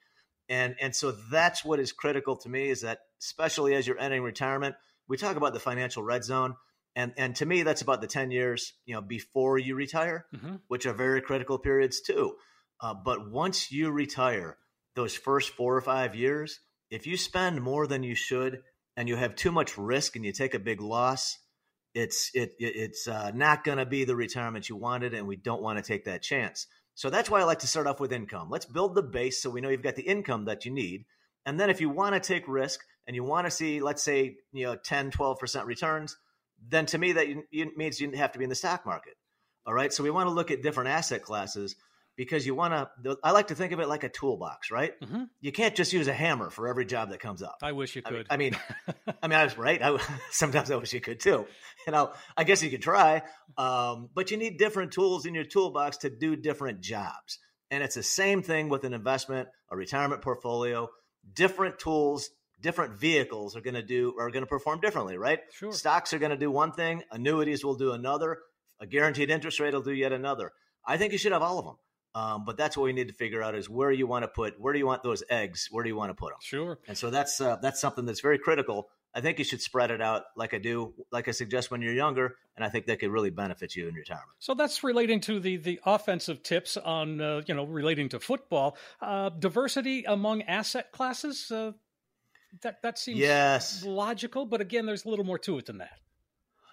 And 0.50 0.76
and 0.82 0.96
so 0.96 1.12
that's 1.12 1.64
what 1.64 1.80
is 1.80 1.92
critical 1.92 2.36
to 2.38 2.50
me 2.50 2.70
is 2.70 2.82
that 2.82 3.00
especially 3.22 3.76
as 3.76 3.86
you're 3.86 4.00
entering 4.00 4.24
retirement, 4.24 4.76
we 5.08 5.16
talk 5.16 5.36
about 5.36 5.54
the 5.54 5.60
financial 5.60 6.04
red 6.04 6.24
zone 6.24 6.56
and 6.96 7.14
and 7.18 7.36
to 7.36 7.46
me 7.46 7.62
that's 7.62 7.84
about 7.84 8.02
the 8.02 8.08
10 8.08 8.32
years, 8.32 8.74
you 8.86 8.96
know, 8.96 9.02
before 9.02 9.60
you 9.60 9.76
retire, 9.76 10.26
mm-hmm. 10.36 10.56
which 10.68 10.88
are 10.88 10.94
very 10.94 11.22
critical 11.22 11.60
periods 11.60 12.02
too. 12.02 12.36
Uh, 12.82 12.94
but 12.94 13.30
once 13.30 13.72
you 13.72 13.92
retire, 13.92 14.58
those 14.96 15.16
first 15.16 15.52
4 15.52 15.78
or 15.78 15.82
5 15.82 16.16
years, 16.16 16.60
if 16.90 17.06
you 17.06 17.18
spend 17.18 17.62
more 17.62 17.86
than 17.86 18.04
you 18.04 18.16
should 18.16 18.62
and 18.98 19.08
you 19.08 19.16
have 19.16 19.36
too 19.36 19.52
much 19.52 19.78
risk 19.78 20.16
and 20.16 20.26
you 20.26 20.32
take 20.32 20.54
a 20.56 20.60
big 20.60 20.82
loss, 20.82 21.38
it's 21.94 22.32
it, 22.34 22.54
it's 22.60 23.08
uh, 23.08 23.32
not 23.34 23.64
going 23.64 23.78
to 23.78 23.86
be 23.86 24.06
the 24.06 24.16
retirement 24.16 24.70
you 24.70 24.76
wanted, 24.76 25.14
and 25.14 25.28
we 25.28 25.36
don't 25.36 25.62
want 25.62 25.78
to 25.78 25.84
take 25.84 26.06
that 26.06 26.22
chance. 26.22 26.68
So 26.96 27.10
that's 27.10 27.30
why 27.30 27.40
I 27.40 27.46
like 27.46 27.60
to 27.60 27.68
start 27.68 27.88
off 27.88 28.00
with 28.00 28.12
income. 28.12 28.50
Let's 28.50 28.66
build 28.66 28.94
the 28.94 29.02
base 29.02 29.42
so 29.42 29.50
we 29.50 29.62
know 29.62 29.70
you've 29.70 29.82
got 29.82 29.96
the 29.96 30.02
income 30.04 30.46
that 30.46 30.66
you 30.66 30.72
need. 30.72 31.06
And 31.46 31.58
then 31.58 31.70
if 31.70 31.80
you 31.80 31.90
want 31.90 32.14
to 32.14 32.20
take 32.20 32.46
risk 32.48 32.82
and 33.08 33.16
you 33.16 33.24
want 33.24 33.48
to 33.48 33.52
see, 33.52 33.80
let's 33.80 34.04
say, 34.04 34.36
you 34.52 34.66
know, 34.66 34.76
10, 34.76 35.12
12% 35.12 35.66
returns, 35.66 36.18
then 36.68 36.86
to 36.88 36.98
me 36.98 37.14
that 37.14 37.28
means 37.78 38.02
you 38.02 38.12
have 38.12 38.34
to 38.34 38.38
be 38.38 38.44
in 38.44 38.50
the 38.50 38.56
stock 38.56 38.86
market. 38.86 39.14
All 39.66 39.74
right. 39.74 39.94
So 39.94 40.04
we 40.04 40.12
want 40.12 40.28
to 40.28 40.34
look 40.34 40.52
at 40.52 40.62
different 40.62 40.90
asset 40.90 41.24
classes 41.24 41.76
because 42.20 42.46
you 42.46 42.54
want 42.54 42.74
to 42.74 43.18
i 43.24 43.32
like 43.32 43.48
to 43.48 43.56
think 43.56 43.72
of 43.72 43.80
it 43.80 43.88
like 43.88 44.04
a 44.04 44.10
toolbox 44.10 44.72
right 44.72 45.00
mm-hmm. 45.00 45.24
you 45.40 45.54
can't 45.54 45.74
just 45.74 45.94
use 45.94 46.10
a 46.10 46.14
hammer 46.14 46.50
for 46.50 46.68
every 46.68 46.86
job 46.86 47.12
that 47.12 47.22
comes 47.22 47.42
up 47.42 47.56
i 47.64 47.72
wish 47.72 47.96
you 47.96 48.02
could 48.02 48.28
i 48.30 48.36
mean 48.36 48.56
i 48.86 48.92
mean 49.08 49.16
i, 49.24 49.28
mean, 49.28 49.40
I 49.40 49.46
was 49.46 49.58
right 49.58 49.82
I, 49.82 49.98
sometimes 50.32 50.70
i 50.70 50.76
wish 50.76 50.92
you 50.94 51.00
could 51.00 51.22
too 51.22 51.48
you 51.88 51.94
know 51.94 52.12
i 52.36 52.44
guess 52.44 52.62
you 52.62 52.70
could 52.70 52.82
try 52.82 53.22
um, 53.58 54.10
but 54.14 54.32
you 54.32 54.38
need 54.38 54.58
different 54.58 54.92
tools 54.92 55.26
in 55.26 55.34
your 55.34 55.46
toolbox 55.46 56.00
to 56.00 56.10
do 56.10 56.36
different 56.36 56.82
jobs 56.82 57.40
and 57.72 57.82
it's 57.82 57.96
the 57.96 58.04
same 58.04 58.44
thing 58.44 58.68
with 58.68 58.84
an 58.84 58.94
investment 58.94 59.48
a 59.72 59.78
retirement 59.78 60.22
portfolio 60.22 60.90
different 61.34 61.80
tools 61.80 62.30
different 62.62 63.00
vehicles 63.00 63.56
are 63.56 63.62
going 63.62 63.76
to 63.76 63.82
do 63.82 64.16
are 64.20 64.30
going 64.32 64.44
to 64.44 64.48
perform 64.48 64.82
differently, 64.82 65.18
right? 65.18 65.40
Sure. 65.54 65.72
Stocks 65.72 66.12
are 66.14 66.20
going 66.20 66.32
to 66.32 66.38
do 66.38 66.52
one 66.52 66.74
thing, 66.74 67.04
annuities 67.10 67.64
will 67.64 67.76
do 67.76 67.94
another, 67.94 68.40
a 68.82 68.86
guaranteed 68.86 69.30
interest 69.30 69.62
rate 69.62 69.74
will 69.74 69.82
do 69.82 69.94
yet 69.94 70.12
another. 70.12 70.52
I 70.86 70.98
think 70.98 71.12
you 71.12 71.18
should 71.18 71.32
have 71.32 71.42
all 71.42 71.60
of 71.60 71.66
them. 71.66 71.76
Um, 72.16 72.44
but 72.44 72.58
that's 72.58 72.76
what 72.76 72.84
we 72.84 72.94
need 72.94 73.08
to 73.10 73.14
figure 73.14 73.44
out 73.44 73.56
is 73.56 73.70
where 73.70 73.92
you 73.92 74.08
want 74.08 74.24
to 74.24 74.28
put 74.28 74.60
where 74.60 74.74
do 74.74 74.80
you 74.80 74.88
want 74.88 75.04
those 75.04 75.24
eggs? 75.30 75.68
Where 75.72 75.84
do 75.84 75.90
you 75.90 75.96
want 75.96 76.10
to 76.10 76.16
put 76.16 76.32
them? 76.32 76.40
Sure. 76.42 76.80
And 76.88 76.98
so 76.98 77.10
that's 77.10 77.40
uh, 77.40 77.58
that's 77.62 77.80
something 77.80 78.06
that's 78.06 78.22
very 78.22 78.40
critical. 78.40 78.90
I 79.14 79.22
think 79.22 79.40
you 79.40 79.46
should 79.46 79.62
spread 79.62 79.90
it 79.90 80.02
out 80.02 80.24
like 80.36 80.54
I 80.54 80.60
do, 80.60 80.94
like 81.12 81.28
I 81.28 81.32
suggest 81.32 81.72
when 81.72 81.82
you're 81.82 81.94
younger, 81.94 82.36
and 82.56 82.64
I 82.64 82.70
think 82.70 82.86
that 82.86 83.00
could 83.00 83.10
really 83.10 83.32
benefit 83.32 83.76
you 83.76 83.88
in 83.88 83.96
retirement. 83.96 84.30
So 84.40 84.54
that's 84.54 84.84
relating 84.84 85.20
to 85.22 85.40
the 85.40 85.58
the 85.58 85.80
offensive 85.86 86.44
tips 86.44 86.78
on 86.78 87.22
uh, 87.22 87.42
you 87.46 87.54
know 87.54 87.66
relating 87.66 88.10
to 88.10 88.20
football, 88.20 88.78
uh, 89.02 89.30
diversity 89.30 90.04
among 90.06 90.44
asset 90.44 90.92
classes. 90.92 91.52
Uh, 91.52 91.74
that 92.62 92.82
that 92.82 92.98
seems 92.98 93.20
yes 93.20 93.84
logical, 93.84 94.46
but 94.46 94.62
again, 94.62 94.86
there's 94.86 95.06
a 95.06 95.10
little 95.10 95.26
more 95.26 95.40
to 95.40 95.58
it 95.58 95.66
than 95.68 95.80
that. 95.80 96.00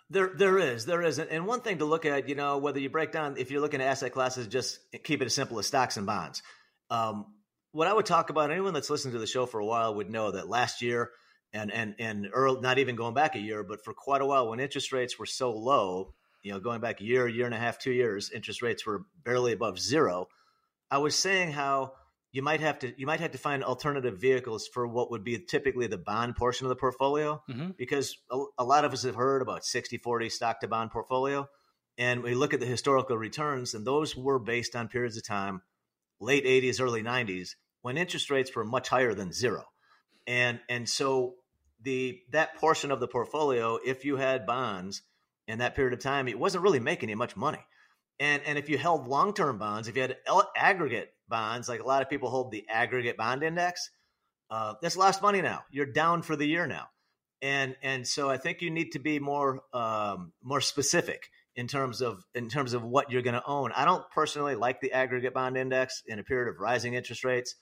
There, 0.09 0.31
there 0.37 0.59
is, 0.59 0.87
there 0.87 1.03
is, 1.03 1.19
and 1.19 1.47
one 1.47 1.63
thing 1.63 1.79
to 1.79 1.85
look 1.85 2.05
at, 2.05 2.29
you 2.29 2.37
know, 2.37 2.59
whether 2.59 2.79
you 2.79 2.89
break 2.89 3.11
down, 3.11 3.37
if 3.39 3.51
you're 3.51 3.61
looking 3.61 3.81
at 3.81 3.89
asset 3.89 4.13
classes, 4.13 4.47
just 4.47 4.79
keep 5.03 5.21
it 5.21 5.25
as 5.25 5.35
simple 5.35 5.59
as 5.59 5.67
stocks 5.67 5.97
and 5.97 6.07
bonds. 6.07 6.43
Um, 6.91 7.27
what 7.73 7.89
I 7.89 7.93
would 7.93 8.07
talk 8.07 8.31
about, 8.31 8.53
anyone 8.53 8.73
that's 8.73 8.89
listened 8.89 9.15
to 9.15 9.19
the 9.19 9.27
show 9.27 9.47
for 9.47 9.59
a 9.59 9.67
while 9.67 9.97
would 9.97 10.09
know 10.09 10.31
that 10.31 10.49
last 10.49 10.81
year, 10.81 11.11
and 11.53 11.73
and 11.73 11.97
and 11.99 12.29
early, 12.33 12.61
not 12.61 12.79
even 12.79 12.97
going 12.97 13.15
back 13.15 13.35
a 13.35 13.41
year, 13.41 13.65
but 13.65 13.85
for 13.85 13.93
quite 13.95 14.21
a 14.21 14.27
while, 14.27 14.49
when 14.49 14.61
interest 14.61 14.93
rates 14.93 15.19
were 15.19 15.27
so 15.27 15.53
low, 15.53 16.15
you 16.43 16.53
know, 16.53 16.61
going 16.61 16.81
back 16.81 17.01
a 17.01 17.05
year, 17.05 17.27
year 17.27 17.47
and 17.47 17.55
a 17.55 17.59
half, 17.59 17.79
two 17.79 17.93
years, 17.93 18.31
interest 18.31 18.63
rates 18.63 18.87
were 18.87 19.03
barely 19.25 19.53
above 19.53 19.79
zero. 19.79 20.29
I 20.91 20.99
was 20.99 21.17
saying 21.17 21.53
how 21.53 21.93
you 22.33 22.43
might 22.43 22.61
have 22.61 22.79
to 22.81 22.93
you 22.99 23.07
might 23.07 23.21
have 23.21 23.33
to 23.33 23.39
find 23.39 23.65
alternative 23.65 24.21
vehicles 24.21 24.69
for 24.73 24.87
what 24.87 25.11
would 25.11 25.25
be 25.25 25.39
typically 25.39 25.87
the 25.87 25.99
bond 25.99 26.37
portion 26.37 26.67
of 26.67 26.69
the 26.69 26.77
portfolio 26.77 27.43
mm-hmm. 27.49 27.71
because 27.77 28.19
a, 28.31 28.45
a, 28.59 28.65
lot 28.65 28.85
of 28.85 28.93
us 28.93 29.05
have 29.05 29.15
heard 29.15 29.43
about 29.43 29.65
60 29.65 29.99
40 29.99 30.29
stock 30.29 30.61
to 30.61 30.69
bond 30.69 30.91
portfolio. 30.91 31.49
And 31.99 32.23
we 32.23 32.35
look 32.35 32.53
at 32.53 32.61
the 32.61 32.67
historical 32.67 33.17
returns 33.17 33.73
and 33.73 33.87
those 33.87 34.15
were 34.15 34.39
based 34.39 34.77
on 34.77 34.89
periods 34.89 35.17
of 35.17 35.27
time 35.27 35.63
late 36.21 36.45
80s 36.45 36.81
early 36.81 37.03
90s 37.03 37.51
when 37.83 37.97
interest 37.97 38.31
rates 38.31 38.55
were 38.55 38.65
much 38.65 38.89
higher 38.89 39.15
than 39.15 39.33
zero. 39.33 39.65
And 40.27 40.61
and 40.69 40.89
so 40.89 41.37
the 41.81 42.21
that 42.33 42.57
portion 42.57 42.91
of 42.91 43.01
the 43.01 43.09
portfolio 43.09 43.79
if 43.85 44.05
you 44.05 44.17
had 44.17 44.47
bonds 44.47 45.03
in 45.47 45.59
that 45.59 45.75
period 45.75 45.93
of 45.93 46.01
time 46.01 46.29
it 46.29 46.39
wasn't 46.39 46.63
really 46.63 46.81
making 46.81 47.09
you 47.09 47.17
much 47.17 47.37
money 47.37 47.65
and 48.19 48.43
and 48.47 48.59
if 48.59 48.69
you 48.69 48.79
held 48.79 49.09
long 49.09 49.35
term 49.35 49.59
bonds, 49.59 49.89
if 49.89 49.97
you 49.97 50.03
had 50.03 50.17
aggregate 50.57 51.11
bonds, 51.29 51.69
like 51.69 51.81
a 51.81 51.87
lot 51.87 52.03
of 52.03 52.09
people 52.09 52.31
hold 52.31 52.51
the 52.51 52.65
aggregate 52.69 53.17
bond 53.17 53.43
index, 53.43 53.91
uh, 54.51 54.75
that's 54.81 54.97
lost 54.97 55.23
money 55.23 55.43
now. 55.43 55.63
You're 55.71 55.87
down 55.87 56.23
for 56.23 56.37
the 56.37 56.47
year 56.47 56.67
now, 56.67 56.89
and 57.43 57.77
and 57.83 58.07
so 58.07 58.31
I 58.31 58.39
think 58.39 58.63
you 58.63 58.71
need 58.71 58.93
to 58.93 58.99
be 58.99 59.19
more 59.19 59.61
um, 59.73 60.33
more 60.43 60.61
specific 60.61 61.29
in 61.57 61.67
terms 61.67 62.01
of 62.01 62.23
in 62.35 62.49
terms 62.49 62.75
of 62.75 62.83
what 62.83 63.11
you're 63.11 63.23
going 63.23 63.35
to 63.35 63.47
own. 63.47 63.73
I 63.73 63.85
don't 63.85 64.09
personally 64.11 64.55
like 64.55 64.81
the 64.81 64.93
aggregate 64.93 65.35
bond 65.35 65.57
index 65.57 66.03
in 66.07 66.19
a 66.19 66.25
period 66.25 66.49
of 66.49 66.61
rising 66.61 66.95
interest 66.95 67.25
rates, 67.25 67.55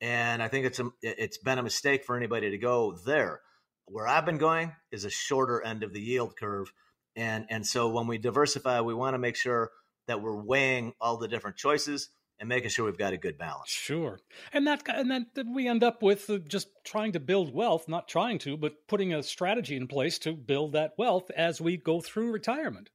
and 0.00 0.42
I 0.42 0.48
think 0.48 0.66
it's 0.66 0.80
a, 0.80 0.90
it's 1.02 1.38
been 1.38 1.58
a 1.58 1.62
mistake 1.62 2.04
for 2.04 2.16
anybody 2.16 2.50
to 2.50 2.58
go 2.58 2.96
there. 3.06 3.40
Where 3.86 4.06
I've 4.06 4.26
been 4.26 4.38
going 4.38 4.72
is 4.90 5.04
a 5.04 5.10
shorter 5.10 5.62
end 5.62 5.82
of 5.82 5.92
the 5.92 6.00
yield 6.00 6.34
curve, 6.36 6.72
and 7.14 7.46
and 7.48 7.66
so 7.66 7.88
when 7.88 8.06
we 8.06 8.18
diversify, 8.18 8.80
we 8.80 8.94
want 8.94 9.14
to 9.14 9.18
make 9.18 9.36
sure 9.36 9.70
that 10.12 10.20
we're 10.20 10.36
weighing 10.36 10.92
all 11.00 11.16
the 11.16 11.26
different 11.26 11.56
choices 11.56 12.10
and 12.38 12.46
making 12.46 12.68
sure 12.68 12.84
we've 12.84 12.98
got 12.98 13.14
a 13.14 13.16
good 13.16 13.38
balance. 13.38 13.70
Sure, 13.70 14.20
and 14.52 14.66
that 14.66 14.82
and 14.86 15.10
then 15.10 15.54
we 15.54 15.66
end 15.66 15.82
up 15.82 16.02
with 16.02 16.28
uh, 16.28 16.36
just 16.36 16.68
trying 16.84 17.12
to 17.12 17.20
build 17.20 17.54
wealth, 17.54 17.88
not 17.88 18.08
trying 18.08 18.38
to, 18.40 18.58
but 18.58 18.86
putting 18.88 19.14
a 19.14 19.22
strategy 19.22 19.74
in 19.74 19.86
place 19.86 20.18
to 20.18 20.34
build 20.34 20.72
that 20.72 20.92
wealth 20.98 21.30
as 21.34 21.62
we 21.62 21.78
go 21.78 22.02
through 22.02 22.30
retirement. 22.30 22.90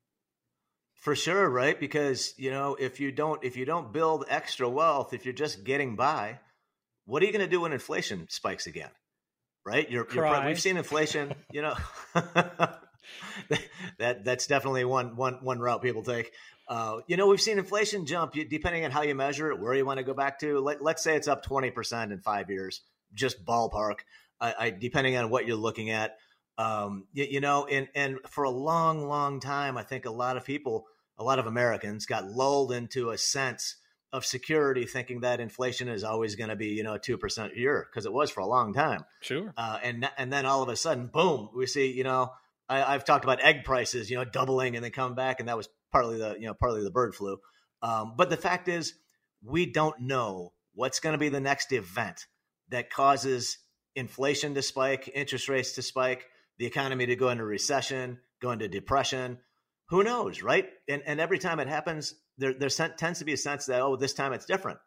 For 0.94 1.16
sure, 1.16 1.50
right? 1.50 1.80
Because 1.80 2.36
you 2.38 2.52
know, 2.52 2.76
if 2.80 3.00
you 3.00 3.12
don't 3.12 3.44
if 3.44 3.58
you 3.58 3.66
don't 3.66 3.92
build 3.92 4.26
extra 4.30 4.70
wealth, 4.70 5.12
if 5.14 5.26
you're 5.26 5.34
just 5.34 5.64
getting 5.64 5.96
by, 5.96 6.40
what 7.06 7.24
are 7.24 7.26
you 7.26 7.32
going 7.32 7.46
to 7.46 7.50
do 7.50 7.62
when 7.62 7.74
inflation 7.74 8.28
spikes 8.30 8.68
again? 8.68 8.92
Right? 9.66 9.90
You're, 9.90 10.08
you're 10.14 10.46
we've 10.46 10.62
seen 10.62 10.78
inflation. 10.78 11.34
You 11.52 11.64
know, 11.64 11.76
that 14.00 14.24
that's 14.24 14.48
definitely 14.48 14.86
one 14.86 15.16
one 15.16 15.36
one 15.42 15.60
route 15.60 15.82
people 15.82 16.04
take. 16.04 16.32
Uh, 16.68 17.00
you 17.08 17.16
know, 17.16 17.28
we've 17.28 17.42
seen 17.42 17.58
inflation 17.58 18.06
jump 18.06 18.34
depending 18.34 18.84
on 18.84 18.92
how 18.92 19.02
you 19.02 19.16
measure 19.16 19.52
it, 19.52 19.60
where 19.60 19.74
you 19.74 19.86
want 19.86 20.00
to 20.00 20.04
go 20.04 20.14
back 20.14 20.40
to. 20.40 20.60
Let, 20.60 20.82
us 20.82 21.02
say 21.02 21.16
it's 21.16 21.28
up 21.28 21.46
20% 21.46 22.12
in 22.12 22.20
five 22.20 22.50
years, 22.50 22.82
just 23.14 23.46
ballpark, 23.46 24.00
I, 24.42 24.56
I, 24.60 24.70
depending 24.72 25.16
on 25.16 25.30
what 25.30 25.48
you're 25.48 25.56
looking 25.56 25.92
at. 25.92 26.18
Um, 26.58 27.06
you, 27.14 27.26
you, 27.26 27.40
know, 27.40 27.68
and, 27.68 27.88
and 27.96 28.18
for 28.28 28.44
a 28.44 28.50
long, 28.50 29.08
long 29.08 29.40
time, 29.40 29.78
I 29.78 29.84
think 29.84 30.06
a 30.06 30.12
lot 30.12 30.36
of 30.36 30.44
people, 30.44 30.88
a 31.18 31.24
lot 31.24 31.40
of 31.40 31.48
Americans 31.48 32.06
got 32.06 32.26
lulled 32.26 32.74
into 32.74 33.12
a 33.12 33.18
sense 33.18 33.78
of 34.12 34.26
security, 34.26 34.86
thinking 34.86 35.22
that 35.22 35.40
inflation 35.40 35.88
is 35.88 36.04
always 36.04 36.36
going 36.36 36.50
to 36.50 36.56
be, 36.56 36.68
you 36.68 36.84
know, 36.84 36.98
2% 36.98 37.52
a 37.54 37.58
year, 37.58 37.88
because 37.90 38.06
it 38.06 38.12
was 38.12 38.30
for 38.30 38.42
a 38.42 38.46
long 38.48 38.74
time. 38.74 39.06
Sure. 39.22 39.54
Uh, 39.56 39.80
and, 39.84 40.10
and 40.18 40.34
then 40.34 40.46
all 40.46 40.64
of 40.64 40.70
a 40.70 40.76
sudden, 40.76 41.08
boom, 41.08 41.50
we 41.56 41.66
see, 41.66 41.92
you 41.92 42.04
know, 42.04 42.34
I, 42.70 42.94
have 42.94 43.06
talked 43.06 43.24
about 43.24 43.42
egg 43.42 43.64
prices, 43.64 44.10
you 44.10 44.18
know, 44.18 44.26
doubling 44.26 44.76
and 44.76 44.84
then 44.84 44.92
coming 44.92 45.16
back, 45.16 45.40
and 45.40 45.48
that 45.48 45.58
was 45.58 45.70
partly 45.92 46.18
the 46.18 46.36
you 46.40 46.48
know 46.48 46.54
partly 46.54 46.84
the 46.84 46.92
bird 46.92 47.16
flu. 47.16 47.38
Um, 47.82 48.14
but 48.18 48.30
the 48.30 48.38
fact 48.38 48.68
is, 48.68 48.94
we 49.44 49.66
don't 49.66 50.02
know 50.02 50.54
what's 50.74 51.00
going 51.00 51.14
to 51.14 51.20
be 51.20 51.30
the 51.30 51.40
next 51.40 51.72
event 51.72 52.26
that 52.70 52.90
causes 52.90 53.58
inflation 53.96 54.54
to 54.56 54.62
spike, 54.62 55.10
interest 55.14 55.50
rates 55.50 55.74
to 55.74 55.82
spike, 55.82 56.26
the 56.58 56.66
economy 56.66 57.06
to 57.06 57.16
go 57.16 57.30
into 57.30 57.44
recession, 57.44 58.20
go 58.42 58.52
into 58.52 58.68
depression. 58.68 59.40
Who 59.90 60.04
knows, 60.04 60.44
right? 60.44 60.68
And 60.90 61.02
and 61.06 61.20
every 61.20 61.40
time 61.40 61.60
it 61.60 61.68
happens, 61.68 62.16
there 62.38 62.54
there 62.54 62.70
tends 62.70 63.20
to 63.20 63.26
be 63.26 63.34
a 63.34 63.38
sense 63.38 63.68
that 63.68 63.82
oh, 63.82 63.96
this 63.96 64.14
time 64.14 64.34
it's 64.34 64.46
different. 64.46 64.80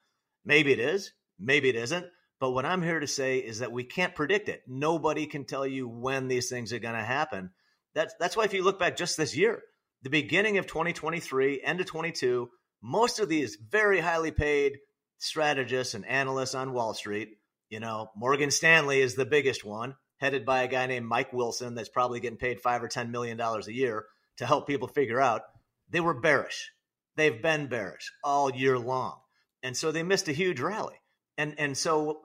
Maybe 0.45 0.73
it 0.73 0.79
is, 0.79 1.13
maybe 1.39 1.69
it 1.69 1.77
isn't. 1.77 2.07
But 2.41 2.53
what 2.53 2.65
I'm 2.65 2.83
here 2.83 3.01
to 3.01 3.07
say 3.07 3.39
is 3.39 3.59
that 3.59 3.73
we 3.73 3.85
can't 3.85 4.15
predict 4.15 4.49
it. 4.49 4.63
Nobody 4.67 5.27
can 5.27 5.45
tell 5.45 5.67
you 5.67 5.87
when 5.87 6.29
these 6.29 6.49
things 6.49 6.73
are 6.73 6.79
going 6.79 6.95
to 6.95 7.03
happen. 7.03 7.51
That's 7.95 8.15
that's 8.19 8.37
why 8.37 8.45
if 8.45 8.55
you 8.55 8.63
look 8.63 8.79
back 8.79 8.97
just 8.97 9.17
this 9.17 9.37
year, 9.37 9.63
the 10.03 10.11
beginning 10.11 10.59
of 10.59 10.67
2023, 10.67 11.63
end 11.63 11.81
of 11.81 11.87
22, 11.87 12.49
most 12.83 13.19
of 13.19 13.29
these 13.29 13.57
very 13.57 14.01
highly 14.01 14.31
paid 14.31 14.79
strategists 15.19 15.95
and 15.95 16.07
analysts 16.07 16.55
on 16.55 16.73
Wall 16.73 16.95
Street, 16.95 17.29
you 17.69 17.81
know, 17.81 18.11
Morgan 18.17 18.51
Stanley 18.51 19.01
is 19.01 19.15
the 19.15 19.27
biggest 19.27 19.65
one, 19.65 19.97
headed 20.19 20.47
by 20.47 20.63
a 20.63 20.69
guy 20.69 20.87
named 20.87 21.07
Mike 21.07 21.33
Wilson 21.33 21.75
that's 21.75 21.89
probably 21.89 22.21
getting 22.21 22.39
paid 22.39 22.61
five 22.61 22.83
or 22.83 22.89
ten 22.89 23.11
million 23.11 23.37
dollars 23.37 23.69
a 23.69 23.75
year 23.75 24.05
to 24.39 24.47
help 24.47 24.67
people 24.67 24.89
figure 24.89 25.21
out. 25.21 25.43
They 25.91 26.01
were 26.01 26.19
bearish. 26.19 26.71
They've 27.17 27.43
been 27.43 27.67
bearish 27.67 28.11
all 28.25 28.51
year 28.55 28.79
long. 28.79 29.19
And 29.63 29.77
so 29.77 29.93
they 29.93 30.03
missed 30.03 30.29
a 30.29 30.33
huge 30.33 30.61
rally. 30.61 30.95
And 31.37 31.55
and 31.59 31.77
so 31.77 32.23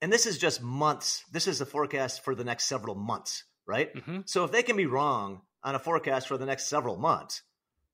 and 0.00 0.12
this 0.12 0.26
is 0.26 0.38
just 0.38 0.62
months. 0.62 1.24
This 1.32 1.46
is 1.46 1.58
the 1.58 1.66
forecast 1.66 2.24
for 2.24 2.34
the 2.34 2.44
next 2.44 2.66
several 2.66 2.94
months, 2.94 3.44
right? 3.68 3.94
Mm-hmm. 3.94 4.20
So 4.24 4.44
if 4.44 4.50
they 4.50 4.64
can 4.64 4.76
be 4.76 4.86
wrong 4.86 5.42
on 5.62 5.76
a 5.76 5.78
forecast 5.78 6.26
for 6.26 6.38
the 6.38 6.46
next 6.46 6.66
several 6.68 6.96
months, 6.96 7.42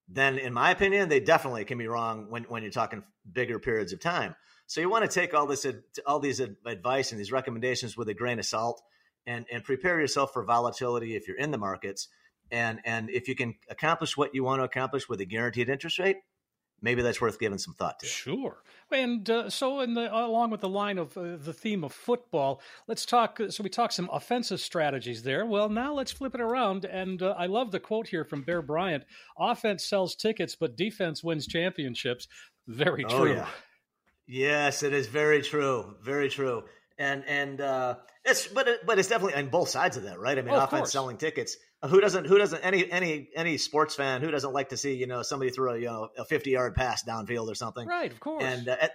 then 0.09 0.39
in 0.39 0.53
my 0.55 0.71
opinion, 0.71 1.09
they 1.09 1.21
definitely 1.21 1.65
can 1.65 1.77
be 1.77 1.89
wrong 1.89 2.27
when, 2.31 2.45
when 2.45 2.63
you're 2.63 2.73
talking 2.73 3.03
bigger 3.31 3.59
periods 3.59 3.93
of 3.93 4.01
time. 4.01 4.37
So 4.67 4.81
you 4.81 4.89
want 4.89 5.05
to 5.05 5.11
take 5.11 5.35
all 5.35 5.47
this 5.47 5.67
all 6.07 6.21
these 6.21 6.41
advice 6.41 7.11
and 7.11 7.21
these 7.21 7.33
recommendations 7.33 7.97
with 7.97 8.09
a 8.09 8.15
grain 8.15 8.39
of 8.39 8.47
salt 8.47 8.81
and 9.27 9.45
and 9.53 9.63
prepare 9.63 10.01
yourself 10.01 10.33
for 10.33 10.43
volatility 10.45 11.17
if 11.17 11.29
you're 11.29 11.37
in 11.37 11.51
the 11.51 11.59
markets. 11.59 12.09
And 12.51 12.81
and 12.85 13.11
if 13.11 13.29
you 13.29 13.35
can 13.35 13.57
accomplish 13.69 14.17
what 14.17 14.35
you 14.35 14.45
want 14.45 14.61
to 14.61 14.65
accomplish 14.65 15.09
with 15.09 15.21
a 15.21 15.27
guaranteed 15.27 15.69
interest 15.69 15.99
rate, 15.99 16.17
maybe 16.81 17.03
that's 17.03 17.21
worth 17.21 17.39
giving 17.39 17.59
some 17.59 17.75
thought 17.75 18.01
to. 18.01 18.07
Sure. 18.07 18.63
And 18.91 19.29
uh, 19.29 19.51
so, 19.51 19.81
in 19.81 19.95
the, 19.95 20.15
along 20.15 20.51
with 20.51 20.61
the 20.61 20.69
line 20.69 20.99
of 20.99 21.17
uh, 21.17 21.37
the 21.37 21.53
theme 21.53 21.83
of 21.83 21.93
football, 21.93 22.61
let's 22.87 23.05
talk. 23.05 23.41
Uh, 23.41 23.51
so 23.51 23.63
we 23.65 23.71
talk 23.71 23.93
some 23.93 24.09
offensive 24.13 24.61
strategies 24.61 25.23
there. 25.23 25.47
Well, 25.47 25.69
now 25.69 25.95
let's 25.95 26.13
flip 26.13 26.35
it 26.35 26.41
around. 26.41 26.85
And 26.85 27.23
uh, 27.23 27.35
I 27.37 27.47
love 27.47 27.73
the 27.73 27.81
quote 27.81 28.09
here 28.09 28.25
from 28.25 28.43
Bear 28.43 28.63
Bryant: 28.63 29.05
"Offense 29.39 29.85
sells 29.85 30.15
tickets, 30.15 30.55
but 30.55 30.77
defense 30.77 31.25
wins 31.25 31.47
championships." 31.47 32.29
Very 32.67 33.05
oh, 33.05 33.09
true. 33.09 33.33
Oh, 33.33 33.35
yeah. 33.35 33.49
Yes, 34.27 34.83
it 34.83 34.93
is 34.93 35.07
very 35.07 35.43
true. 35.43 35.97
Very 36.03 36.29
true. 36.29 36.65
And 36.99 37.25
and 37.27 37.61
uh, 37.61 37.97
it's 38.25 38.47
but 38.47 38.69
it, 38.69 38.87
but 38.87 38.99
it's 38.99 39.09
definitely 39.09 39.43
on 39.43 39.49
both 39.49 39.69
sides 39.69 39.97
of 39.97 40.05
that, 40.05 40.19
right? 40.21 40.39
I 40.39 40.43
mean, 40.43 40.55
oh, 40.55 40.63
offense 40.63 40.93
selling 40.93 41.17
tickets 41.17 41.57
who 41.89 42.01
doesn't 42.01 42.27
who 42.27 42.39
doesn't 42.39 42.61
any 42.65 42.91
any 42.91 43.29
any 43.35 43.59
sports 43.59 43.95
fan 43.95 44.23
who 44.23 44.31
doesn't 44.31 44.53
like 44.53 44.71
to 44.71 44.77
see 44.77 44.95
you 44.95 45.07
know 45.07 45.23
somebody 45.23 45.51
throw 45.51 45.75
a 45.75 45.79
you 45.79 45.87
know 45.87 46.09
a 46.17 46.25
50 46.25 46.51
yard 46.51 46.75
pass 46.75 47.05
downfield 47.05 47.51
or 47.51 47.55
something. 47.55 47.87
Right 47.87 48.11
of 48.11 48.21
course. 48.21 48.43
And 48.43 48.69
uh, 48.69 48.77
at, 48.81 48.93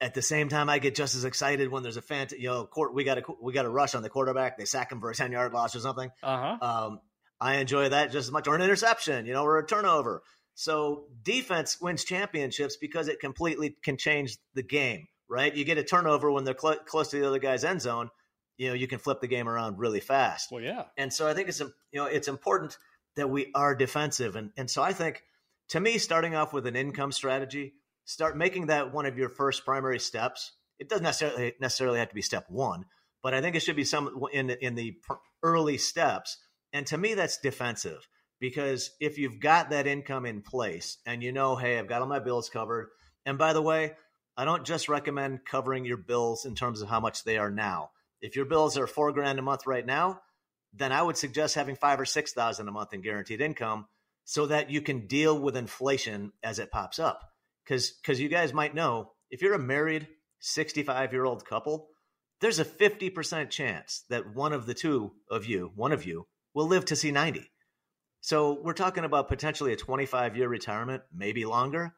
at 0.00 0.14
the 0.14 0.22
same 0.22 0.48
time 0.48 0.68
i 0.68 0.78
get 0.78 0.94
just 0.96 1.14
as 1.14 1.24
excited 1.24 1.70
when 1.70 1.82
there's 1.82 1.96
a 1.96 2.02
fan 2.02 2.26
you 2.36 2.48
know 2.48 2.66
court 2.66 2.94
we 2.94 3.04
got 3.04 3.18
a 3.18 3.22
we 3.40 3.52
got 3.52 3.64
a 3.64 3.70
rush 3.70 3.94
on 3.94 4.02
the 4.02 4.10
quarterback 4.10 4.58
they 4.58 4.64
sack 4.64 4.90
him 4.90 5.00
for 5.00 5.10
a 5.10 5.14
10 5.14 5.32
yard 5.32 5.52
loss 5.52 5.76
or 5.76 5.80
something. 5.80 6.10
Uh-huh. 6.22 6.56
um, 6.60 7.00
i 7.40 7.56
enjoy 7.56 7.88
that 7.88 8.06
just 8.12 8.26
as 8.26 8.32
much 8.32 8.48
or 8.48 8.54
an 8.54 8.62
interception 8.62 9.26
you 9.26 9.32
know 9.32 9.44
or 9.44 9.58
a 9.58 9.66
turnover. 9.66 10.22
So 10.54 11.06
defense 11.22 11.80
wins 11.80 12.04
championships 12.04 12.76
because 12.76 13.08
it 13.08 13.20
completely 13.20 13.76
can 13.82 13.96
change 13.96 14.36
the 14.54 14.62
game 14.62 15.06
right? 15.32 15.54
You 15.54 15.64
get 15.64 15.78
a 15.78 15.82
turnover 15.82 16.30
when 16.30 16.44
they're 16.44 16.58
cl- 16.58 16.84
close 16.84 17.08
to 17.08 17.18
the 17.18 17.26
other 17.26 17.38
guy's 17.38 17.64
end 17.64 17.80
zone 17.80 18.10
you 18.62 18.68
know 18.68 18.74
you 18.74 18.86
can 18.86 19.00
flip 19.00 19.20
the 19.20 19.26
game 19.26 19.48
around 19.48 19.78
really 19.80 19.98
fast. 19.98 20.52
Well, 20.52 20.62
yeah. 20.62 20.84
And 20.96 21.12
so 21.12 21.26
I 21.26 21.34
think 21.34 21.48
it's 21.48 21.58
you 21.58 21.72
know 21.94 22.06
it's 22.06 22.28
important 22.28 22.78
that 23.16 23.28
we 23.28 23.50
are 23.56 23.74
defensive, 23.74 24.36
and 24.36 24.52
and 24.56 24.70
so 24.70 24.82
I 24.82 24.92
think 24.92 25.24
to 25.70 25.80
me, 25.80 25.98
starting 25.98 26.36
off 26.36 26.52
with 26.52 26.68
an 26.68 26.76
income 26.76 27.10
strategy, 27.10 27.74
start 28.04 28.36
making 28.36 28.66
that 28.66 28.94
one 28.94 29.04
of 29.04 29.18
your 29.18 29.28
first 29.28 29.64
primary 29.64 29.98
steps. 29.98 30.52
It 30.78 30.88
doesn't 30.88 31.02
necessarily 31.02 31.54
necessarily 31.60 31.98
have 31.98 32.10
to 32.10 32.14
be 32.14 32.22
step 32.22 32.46
one, 32.48 32.84
but 33.20 33.34
I 33.34 33.40
think 33.40 33.56
it 33.56 33.60
should 33.60 33.74
be 33.74 33.84
some 33.84 34.22
in 34.32 34.50
in 34.50 34.76
the 34.76 34.96
early 35.42 35.76
steps. 35.76 36.38
And 36.72 36.86
to 36.86 36.96
me, 36.96 37.14
that's 37.14 37.38
defensive 37.38 38.06
because 38.38 38.92
if 39.00 39.18
you've 39.18 39.40
got 39.40 39.70
that 39.70 39.88
income 39.88 40.24
in 40.24 40.40
place 40.40 40.98
and 41.04 41.20
you 41.20 41.32
know, 41.32 41.56
hey, 41.56 41.80
I've 41.80 41.88
got 41.88 42.00
all 42.00 42.08
my 42.08 42.20
bills 42.20 42.48
covered. 42.48 42.90
And 43.26 43.38
by 43.38 43.54
the 43.54 43.62
way, 43.62 43.92
I 44.36 44.44
don't 44.44 44.64
just 44.64 44.88
recommend 44.88 45.44
covering 45.44 45.84
your 45.84 45.96
bills 45.96 46.44
in 46.44 46.54
terms 46.54 46.80
of 46.80 46.88
how 46.88 47.00
much 47.00 47.24
they 47.24 47.38
are 47.38 47.50
now. 47.50 47.90
If 48.22 48.36
your 48.36 48.46
bills 48.46 48.78
are 48.78 48.86
four 48.86 49.12
grand 49.12 49.38
a 49.38 49.42
month 49.42 49.66
right 49.66 49.84
now, 49.84 50.20
then 50.72 50.92
I 50.92 51.02
would 51.02 51.18
suggest 51.18 51.54
having 51.54 51.76
five 51.76 52.00
or 52.00 52.06
six 52.06 52.32
thousand 52.32 52.68
a 52.68 52.72
month 52.72 52.94
in 52.94 53.02
guaranteed 53.02 53.40
income 53.40 53.86
so 54.24 54.46
that 54.46 54.70
you 54.70 54.80
can 54.80 55.06
deal 55.06 55.38
with 55.38 55.56
inflation 55.56 56.32
as 56.42 56.58
it 56.58 56.70
pops 56.70 56.98
up. 56.98 57.20
Because 57.64 57.90
because 57.90 58.20
you 58.20 58.28
guys 58.28 58.54
might 58.54 58.74
know 58.74 59.12
if 59.30 59.42
you're 59.42 59.54
a 59.54 59.58
married 59.58 60.08
65 60.40 61.12
year 61.12 61.24
old 61.24 61.44
couple, 61.44 61.88
there's 62.40 62.58
a 62.58 62.64
50% 62.64 63.50
chance 63.50 64.04
that 64.10 64.34
one 64.34 64.52
of 64.52 64.66
the 64.66 64.74
two 64.74 65.12
of 65.30 65.46
you, 65.46 65.72
one 65.74 65.92
of 65.92 66.04
you, 66.04 66.26
will 66.54 66.66
live 66.66 66.84
to 66.86 66.96
see 66.96 67.12
90. 67.12 67.48
So 68.20 68.60
we're 68.62 68.72
talking 68.72 69.04
about 69.04 69.28
potentially 69.28 69.72
a 69.72 69.76
25 69.76 70.36
year 70.36 70.48
retirement, 70.48 71.02
maybe 71.12 71.44
longer. 71.44 71.94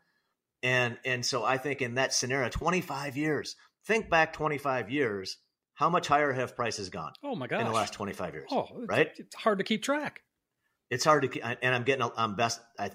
And 0.62 0.96
and 1.04 1.24
so 1.24 1.44
I 1.44 1.58
think 1.58 1.82
in 1.82 1.96
that 1.96 2.14
scenario, 2.14 2.48
25 2.48 3.16
years. 3.16 3.56
Think 3.86 4.08
back 4.08 4.32
25 4.32 4.90
years. 4.90 5.36
How 5.74 5.90
much 5.90 6.06
higher 6.06 6.32
have 6.32 6.56
prices 6.56 6.88
gone? 6.88 7.12
Oh 7.22 7.34
my 7.34 7.46
god! 7.46 7.60
In 7.60 7.66
the 7.66 7.72
last 7.72 7.92
25 7.94 8.34
years. 8.34 8.48
Oh, 8.50 8.68
right. 8.86 9.10
It's 9.16 9.34
hard 9.34 9.58
to 9.58 9.64
keep 9.64 9.82
track. 9.82 10.22
It's 10.90 11.04
hard 11.04 11.22
to 11.22 11.28
keep, 11.28 11.44
and 11.44 11.74
I'm 11.74 11.82
getting. 11.82 12.08
I'm 12.16 12.36
best. 12.36 12.60
I 12.78 12.90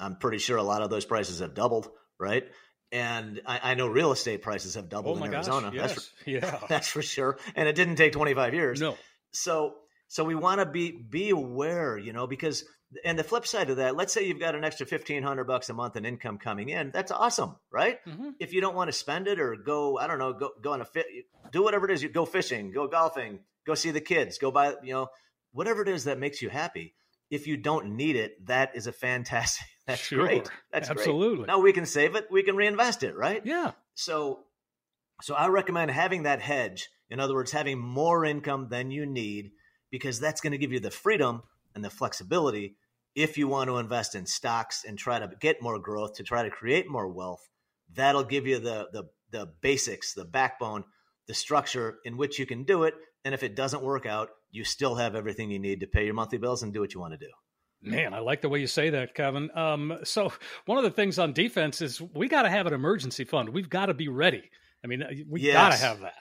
I'm 0.00 0.16
pretty 0.16 0.38
sure 0.38 0.56
a 0.56 0.62
lot 0.62 0.82
of 0.82 0.90
those 0.90 1.04
prices 1.04 1.40
have 1.40 1.54
doubled. 1.54 1.88
Right. 2.18 2.44
And 2.92 3.40
I, 3.46 3.60
I 3.70 3.74
know 3.74 3.88
real 3.88 4.12
estate 4.12 4.42
prices 4.42 4.74
have 4.74 4.88
doubled 4.88 5.20
oh 5.20 5.24
in 5.24 5.34
Arizona. 5.34 5.72
Gosh, 5.72 5.74
yes. 5.74 5.94
That's 5.94 6.08
for, 6.24 6.30
yeah. 6.30 6.60
That's 6.68 6.88
for 6.88 7.02
sure. 7.02 7.38
And 7.56 7.68
it 7.68 7.74
didn't 7.74 7.96
take 7.96 8.12
25 8.12 8.54
years. 8.54 8.80
No. 8.80 8.96
So 9.32 9.74
so 10.08 10.24
we 10.24 10.34
want 10.34 10.60
to 10.60 10.66
be 10.66 10.92
be 10.92 11.30
aware, 11.30 11.96
you 11.98 12.12
know, 12.12 12.26
because 12.26 12.64
and 13.04 13.18
the 13.18 13.24
flip 13.24 13.46
side 13.46 13.70
of 13.70 13.78
that, 13.78 13.96
let's 13.96 14.12
say 14.12 14.26
you've 14.26 14.40
got 14.40 14.54
an 14.54 14.64
extra 14.64 14.86
fifteen 14.86 15.22
hundred 15.22 15.44
bucks 15.44 15.68
a 15.70 15.74
month 15.74 15.96
in 15.96 16.04
income 16.04 16.38
coming 16.38 16.68
in. 16.68 16.90
That's 16.92 17.10
awesome, 17.10 17.56
right? 17.70 18.04
Mm-hmm. 18.06 18.30
If 18.38 18.52
you 18.52 18.60
don't 18.60 18.74
want 18.74 18.88
to 18.88 18.92
spend 18.92 19.28
it 19.28 19.40
or 19.40 19.56
go, 19.56 19.98
I 19.98 20.06
don't 20.06 20.18
know, 20.18 20.32
go 20.32 20.50
go 20.62 20.72
on 20.72 20.80
a 20.80 20.84
fit, 20.84 21.06
do 21.52 21.62
whatever 21.62 21.86
it 21.86 21.92
is. 21.92 22.02
You 22.02 22.08
go 22.08 22.24
fishing, 22.24 22.72
go 22.72 22.86
golfing, 22.86 23.40
go 23.66 23.74
see 23.74 23.90
the 23.90 24.00
kids, 24.00 24.38
go 24.38 24.50
buy, 24.50 24.74
you 24.82 24.92
know, 24.92 25.08
whatever 25.52 25.82
it 25.82 25.88
is 25.88 26.04
that 26.04 26.18
makes 26.18 26.42
you 26.42 26.48
happy. 26.48 26.94
If 27.30 27.46
you 27.46 27.56
don't 27.56 27.96
need 27.96 28.16
it, 28.16 28.46
that 28.46 28.76
is 28.76 28.86
a 28.86 28.92
fantastic. 28.92 29.66
That's 29.86 30.00
sure. 30.00 30.20
great. 30.20 30.48
That's 30.72 30.90
absolutely. 30.90 31.38
Great. 31.38 31.48
Now 31.48 31.60
we 31.60 31.72
can 31.72 31.86
save 31.86 32.14
it. 32.14 32.28
We 32.30 32.42
can 32.42 32.56
reinvest 32.56 33.02
it, 33.02 33.16
right? 33.16 33.42
Yeah. 33.44 33.72
So, 33.94 34.40
so 35.22 35.34
I 35.34 35.48
recommend 35.48 35.90
having 35.90 36.22
that 36.22 36.40
hedge. 36.40 36.88
In 37.10 37.20
other 37.20 37.34
words, 37.34 37.52
having 37.52 37.78
more 37.78 38.24
income 38.24 38.68
than 38.70 38.90
you 38.90 39.04
need 39.04 39.50
because 39.90 40.20
that's 40.20 40.40
going 40.40 40.52
to 40.52 40.58
give 40.58 40.72
you 40.72 40.80
the 40.80 40.90
freedom 40.90 41.42
and 41.74 41.84
the 41.84 41.90
flexibility 41.90 42.76
if 43.14 43.38
you 43.38 43.48
want 43.48 43.68
to 43.68 43.78
invest 43.78 44.14
in 44.14 44.26
stocks 44.26 44.84
and 44.86 44.98
try 44.98 45.18
to 45.18 45.30
get 45.40 45.62
more 45.62 45.78
growth 45.78 46.14
to 46.14 46.22
try 46.22 46.42
to 46.42 46.50
create 46.50 46.88
more 46.88 47.08
wealth 47.08 47.48
that'll 47.92 48.24
give 48.24 48.46
you 48.46 48.58
the 48.58 48.88
the 48.92 49.04
the 49.30 49.46
basics 49.60 50.14
the 50.14 50.24
backbone 50.24 50.84
the 51.26 51.34
structure 51.34 51.98
in 52.04 52.16
which 52.16 52.38
you 52.38 52.46
can 52.46 52.64
do 52.64 52.84
it 52.84 52.94
and 53.24 53.34
if 53.34 53.42
it 53.42 53.56
doesn't 53.56 53.82
work 53.82 54.06
out 54.06 54.28
you 54.50 54.64
still 54.64 54.94
have 54.94 55.14
everything 55.14 55.50
you 55.50 55.58
need 55.58 55.80
to 55.80 55.86
pay 55.86 56.04
your 56.04 56.14
monthly 56.14 56.38
bills 56.38 56.62
and 56.62 56.72
do 56.72 56.80
what 56.80 56.94
you 56.94 57.00
want 57.00 57.12
to 57.12 57.18
do 57.18 57.30
Man, 57.86 58.14
I 58.14 58.20
like 58.20 58.40
the 58.40 58.48
way 58.48 58.60
you 58.60 58.66
say 58.66 58.88
that, 58.88 59.14
Kevin. 59.14 59.50
Um, 59.54 59.98
so 60.04 60.32
one 60.64 60.78
of 60.78 60.84
the 60.84 60.90
things 60.90 61.18
on 61.18 61.34
defense 61.34 61.82
is 61.82 62.00
we 62.00 62.28
got 62.28 62.42
to 62.42 62.50
have 62.50 62.66
an 62.66 62.72
emergency 62.72 63.24
fund. 63.24 63.50
We've 63.50 63.68
got 63.68 63.86
to 63.86 63.94
be 63.94 64.08
ready. 64.08 64.50
I 64.82 64.86
mean, 64.86 65.26
we 65.28 65.42
yes. 65.42 65.54
got 65.54 65.72
to 65.72 65.76
have 65.76 66.00
that. 66.00 66.14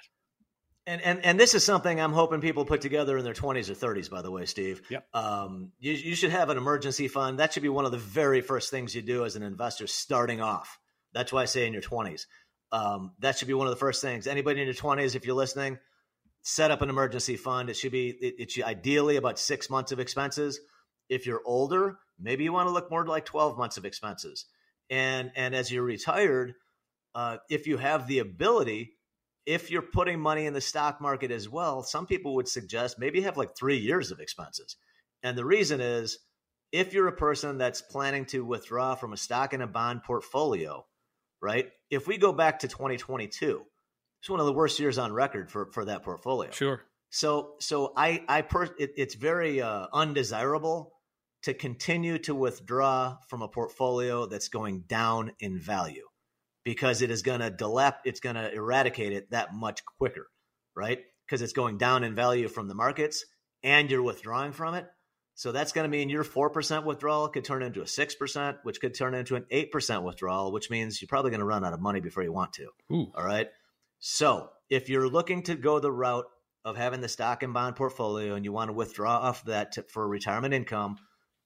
And, 0.86 1.02
and 1.02 1.26
and 1.26 1.39
this 1.39 1.54
is 1.54 1.63
something 1.63 2.02
I'm 2.02 2.12
hoping 2.12 2.41
people 2.41 2.65
put 2.65 2.82
together 2.82 3.17
in 3.17 3.24
their 3.24 3.34
20s 3.34 3.69
or 3.69 3.74
30s. 3.74 4.10
By 4.10 4.22
the 4.22 4.32
way, 4.32 4.46
Steve. 4.46 4.82
Yep. 4.89 5.08
Um, 5.13 5.72
you, 5.80 5.93
you 5.93 6.15
should 6.15 6.32
have 6.32 6.50
an 6.50 6.58
emergency 6.58 7.08
fund. 7.08 7.39
That 7.39 7.54
should 7.54 7.63
be 7.63 7.69
one 7.69 7.86
of 7.86 7.91
the 7.91 7.98
very 7.98 8.41
first 8.41 8.69
things 8.69 8.93
you 8.93 9.02
do 9.02 9.24
as 9.24 9.38
an 9.38 9.43
investor 9.43 9.88
starting 9.88 10.41
off. 10.41 10.78
That's 11.13 11.32
why 11.32 11.43
I 11.43 11.46
say 11.46 11.65
in 11.67 11.74
your 11.74 11.82
20s. 11.82 12.26
Um, 12.74 13.12
that 13.19 13.38
should 13.38 13.48
be 13.48 13.54
one 13.54 13.67
of 13.67 13.72
the 13.72 13.80
first 13.80 14.02
things. 14.02 14.28
Anybody 14.28 14.60
in 14.60 14.67
your 14.67 14.76
20s, 14.76 15.15
if 15.15 15.26
you're 15.26 15.36
listening, 15.36 15.78
set 16.41 16.72
up 16.72 16.82
an 16.82 16.89
emergency 16.89 17.38
fund. 17.38 17.69
It 17.69 17.76
should 17.76 17.91
be 17.91 18.10
it, 18.10 18.36
it 18.39 18.52
should 18.52 18.65
ideally 18.65 19.15
about 19.15 19.39
six 19.39 19.69
months 19.69 19.91
of 19.91 20.00
expenses. 20.00 20.60
If 21.08 21.26
you're 21.26 21.41
older, 21.46 21.98
maybe 22.19 22.43
you 22.43 22.52
want 22.52 22.67
to 22.67 22.74
look 22.74 22.89
more 22.91 23.06
like 23.06 23.26
12 23.26 23.58
months 23.58 23.78
of 23.78 23.86
expenses. 23.86 24.46
And 24.89 25.32
and 25.36 25.56
as 25.56 25.72
you're 25.72 25.84
retired, 25.84 26.56
uh, 27.15 27.38
if 27.50 27.67
you 27.67 27.78
have 27.78 28.08
the 28.08 28.19
ability 28.19 28.93
if 29.46 29.70
you're 29.70 29.82
putting 29.82 30.20
money 30.20 30.46
in 30.46 30.54
the 30.54 30.62
stock 30.62 31.02
market 31.02 31.32
as 31.32 31.50
well, 31.50 31.84
some 31.84 32.06
people 32.06 32.36
would 32.36 32.48
suggest 32.48 33.00
maybe 33.00 33.22
have 33.22 33.38
like 33.38 33.56
three 33.56 33.78
years 33.78 34.12
of 34.12 34.20
expenses. 34.20 34.78
And 35.22 35.38
the 35.38 35.46
reason 35.46 35.82
is 35.82 36.20
if 36.72 36.94
you're 36.94 37.08
a 37.08 37.16
person 37.16 37.58
that's 37.58 37.82
planning 37.82 38.26
to 38.28 38.46
withdraw 38.46 38.96
from 38.96 39.14
a 39.14 39.18
stock 39.18 39.54
and 39.54 39.62
a 39.62 39.68
bond 39.68 40.04
portfolio, 40.04 40.86
right? 41.42 41.70
If 41.90 42.08
we 42.08 42.18
go 42.18 42.34
back 42.34 42.60
to 42.60 42.68
2022, 42.68 43.64
it's 44.22 44.30
one 44.30 44.40
of 44.40 44.46
the 44.46 44.54
worst 44.54 44.80
years 44.80 44.98
on 44.98 45.12
record 45.12 45.52
for, 45.52 45.70
for 45.72 45.86
that 45.86 46.04
portfolio. 46.04 46.52
Sure. 46.52 46.82
So, 47.10 47.56
so 47.60 47.94
I, 47.96 48.24
I, 48.28 48.42
per, 48.42 48.64
it, 48.80 48.94
it's 48.98 49.16
very 49.16 49.62
uh, 49.62 49.88
undesirable 49.94 50.94
to 51.44 51.54
continue 51.54 52.18
to 52.20 52.34
withdraw 52.34 53.18
from 53.28 53.42
a 53.42 53.48
portfolio 53.48 54.26
that's 54.26 54.48
going 54.48 54.86
down 54.88 55.34
in 55.40 55.60
value 55.60 56.08
because 56.63 57.02
it 57.02 57.12
is 57.12 57.21
going 57.21 57.41
to 57.41 57.52
delep, 57.52 57.95
it's 58.06 58.19
going 58.19 58.36
to 58.36 58.54
eradicate 58.54 59.13
it 59.13 59.32
that 59.32 59.54
much 59.54 59.84
quicker, 59.97 60.28
right? 60.76 60.99
Because 61.26 61.41
it's 61.41 61.54
going 61.54 61.78
down 61.78 62.04
in 62.04 62.15
value 62.15 62.47
from 62.47 62.67
the 62.67 62.76
markets 62.76 63.26
and 63.63 63.89
you're 63.89 64.04
withdrawing 64.04 64.52
from 64.52 64.76
it. 64.76 64.86
So 65.36 65.52
that's 65.52 65.71
going 65.71 65.86
to 65.86 65.89
mean 65.89 66.10
your 66.10 66.23
4% 66.23 66.86
withdrawal 66.86 67.28
could 67.30 67.43
turn 67.43 67.63
into 67.63 67.82
a 67.82 67.86
6%, 67.86 68.58
which 68.63 68.80
could 68.80 68.93
turn 68.93 69.15
into 69.15 69.36
an 69.36 69.45
8% 69.52 70.04
withdrawal, 70.04 70.52
which 70.52 70.69
means 70.69 71.02
you're 71.02 71.08
probably 71.08 71.32
going 71.32 71.39
to 71.39 71.45
run 71.45 71.65
out 71.65 71.73
of 71.73 71.82
money 71.82 72.02
before 72.02 72.23
you 72.23 72.32
want 72.32 72.54
to. 72.54 72.67
Ooh. 72.91 73.12
All 73.15 73.26
right. 73.26 73.47
So 73.99 74.49
if 74.69 74.89
you're 74.89 75.10
looking 75.10 75.43
to 75.43 75.56
go 75.56 75.80
the 75.80 75.91
route 75.91 76.26
of 76.63 76.78
having 76.78 77.02
the 77.02 77.10
stock 77.10 77.41
and 77.41 77.54
bond 77.54 77.76
portfolio 77.76 78.36
and 78.36 78.45
you 78.45 78.52
want 78.52 78.69
to 78.69 78.73
withdraw 78.73 79.17
off 79.17 79.43
that 79.45 79.73
to, 79.73 79.84
for 79.84 80.08
retirement 80.08 80.54
income, 80.54 80.97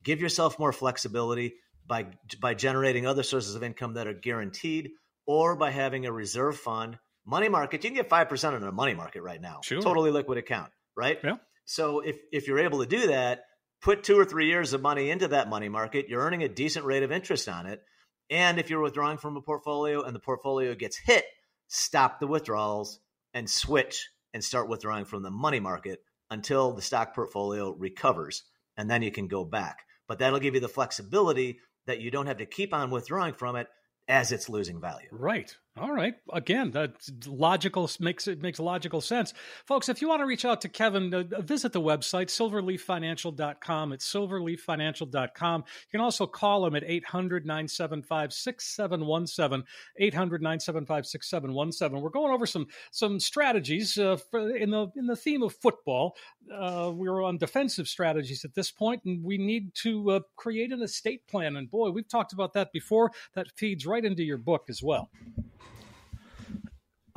give 0.04 0.22
yourself 0.22 0.60
more 0.60 0.74
flexibility 0.74 1.56
by 1.88 2.08
by 2.42 2.54
generating 2.54 3.06
other 3.06 3.24
sources 3.24 3.56
of 3.56 3.64
income 3.64 3.94
that 3.94 4.08
are 4.08 4.14
guaranteed 4.14 4.92
or 5.28 5.56
by 5.56 5.70
having 5.70 6.06
a 6.06 6.12
reserve 6.12 6.58
fund. 6.58 6.98
Money 7.26 7.50
market, 7.50 7.84
you 7.84 7.90
can 7.90 7.98
get 7.98 8.10
5% 8.10 8.58
in 8.58 8.64
a 8.64 8.72
money 8.72 8.94
market 8.96 9.22
right 9.22 9.42
now. 9.42 9.60
Sure. 9.62 9.82
Totally 9.82 10.12
liquid 10.12 10.38
account, 10.38 10.72
right? 10.96 11.20
Yeah. 11.22 11.36
So 11.66 12.00
if, 12.00 12.18
if 12.32 12.48
you're 12.48 12.60
able 12.60 12.80
to 12.80 12.86
do 12.86 13.08
that, 13.08 13.44
put 13.82 14.04
two 14.04 14.18
or 14.18 14.24
three 14.24 14.48
years 14.48 14.72
of 14.72 14.82
money 14.82 15.10
into 15.12 15.28
that 15.28 15.50
money 15.50 15.68
market, 15.68 16.08
you're 16.08 16.22
earning 16.22 16.44
a 16.44 16.48
decent 16.48 16.86
rate 16.86 17.04
of 17.04 17.12
interest 17.12 17.50
on 17.50 17.68
it. 17.68 17.84
And 18.30 18.60
if 18.60 18.70
you're 18.70 18.82
withdrawing 18.82 19.18
from 19.18 19.36
a 19.36 19.42
portfolio 19.42 20.02
and 20.04 20.16
the 20.16 20.20
portfolio 20.20 20.74
gets 20.76 20.98
hit, 20.98 21.26
stop 21.68 22.20
the 22.20 22.28
withdrawals 22.28 23.00
and 23.34 23.50
switch 23.50 24.10
and 24.34 24.44
start 24.44 24.70
withdrawing 24.70 25.06
from 25.06 25.24
the 25.24 25.32
money 25.32 25.60
market 25.60 26.00
until 26.30 26.72
the 26.72 26.82
stock 26.82 27.14
portfolio 27.14 27.72
recovers. 27.72 28.44
And 28.78 28.90
then 28.90 29.02
you 29.02 29.12
can 29.12 29.28
go 29.28 29.44
back. 29.44 29.80
But 30.08 30.20
that'll 30.20 30.40
give 30.40 30.56
you 30.56 30.62
the 30.62 30.70
flexibility 30.70 31.60
that 31.86 32.00
you 32.00 32.12
don't 32.12 32.28
have 32.28 32.38
to 32.38 32.46
keep 32.46 32.74
on 32.74 32.92
withdrawing 32.92 33.34
from 33.34 33.58
it 33.58 33.68
as 34.08 34.32
it's 34.32 34.50
losing 34.50 34.80
value. 34.80 35.10
Right. 35.12 35.56
All 35.80 35.92
right. 35.92 36.16
Again, 36.34 36.72
that 36.72 36.96
logical 37.28 37.88
makes 38.00 38.28
it 38.28 38.42
makes 38.42 38.60
logical 38.60 39.00
sense. 39.00 39.36
Folks, 39.66 39.90
if 39.90 40.02
you 40.02 40.08
want 40.08 40.22
to 40.22 40.26
reach 40.26 40.44
out 40.44 40.62
to 40.62 40.70
Kevin, 40.70 41.14
uh, 41.14 41.22
visit 41.42 41.72
the 41.72 41.82
website 41.82 42.28
silverleaffinancial.com. 42.28 43.94
It's 43.94 44.12
silverleaffinancial.com. 44.12 45.62
You 45.62 45.92
can 45.92 46.02
also 46.02 46.26
call 46.26 46.66
him 46.66 46.76
at 46.76 46.84
800-975-6717, 46.84 49.64
800-975-6717. 50.02 52.02
We're 52.02 52.10
going 52.10 52.34
over 52.34 52.48
some 52.48 52.66
some 52.90 53.20
strategies 53.20 54.00
uh, 54.00 54.18
for, 54.32 54.56
in 54.56 54.72
the 54.72 54.88
in 54.96 55.06
the 55.06 55.16
theme 55.16 55.44
of 55.44 55.54
football. 55.54 56.16
Uh, 56.52 56.92
we're 56.94 57.24
on 57.24 57.38
defensive 57.38 57.88
strategies 57.88 58.44
at 58.46 58.56
this 58.56 58.72
point 58.72 59.04
and 59.04 59.24
we 59.24 59.38
need 59.38 59.76
to 59.76 60.12
uh, 60.12 60.20
create 60.38 60.72
an 60.72 60.82
estate 60.82 61.28
plan 61.28 61.58
and 61.58 61.70
boy, 61.70 61.90
we've 61.90 62.08
talked 62.08 62.34
about 62.34 62.54
that 62.54 62.72
before. 62.72 63.12
That 63.36 63.52
feeds 63.56 63.86
right 63.86 64.04
into 64.04 64.24
your 64.24 64.38
book 64.38 64.66
as 64.70 64.82
well. 64.82 65.10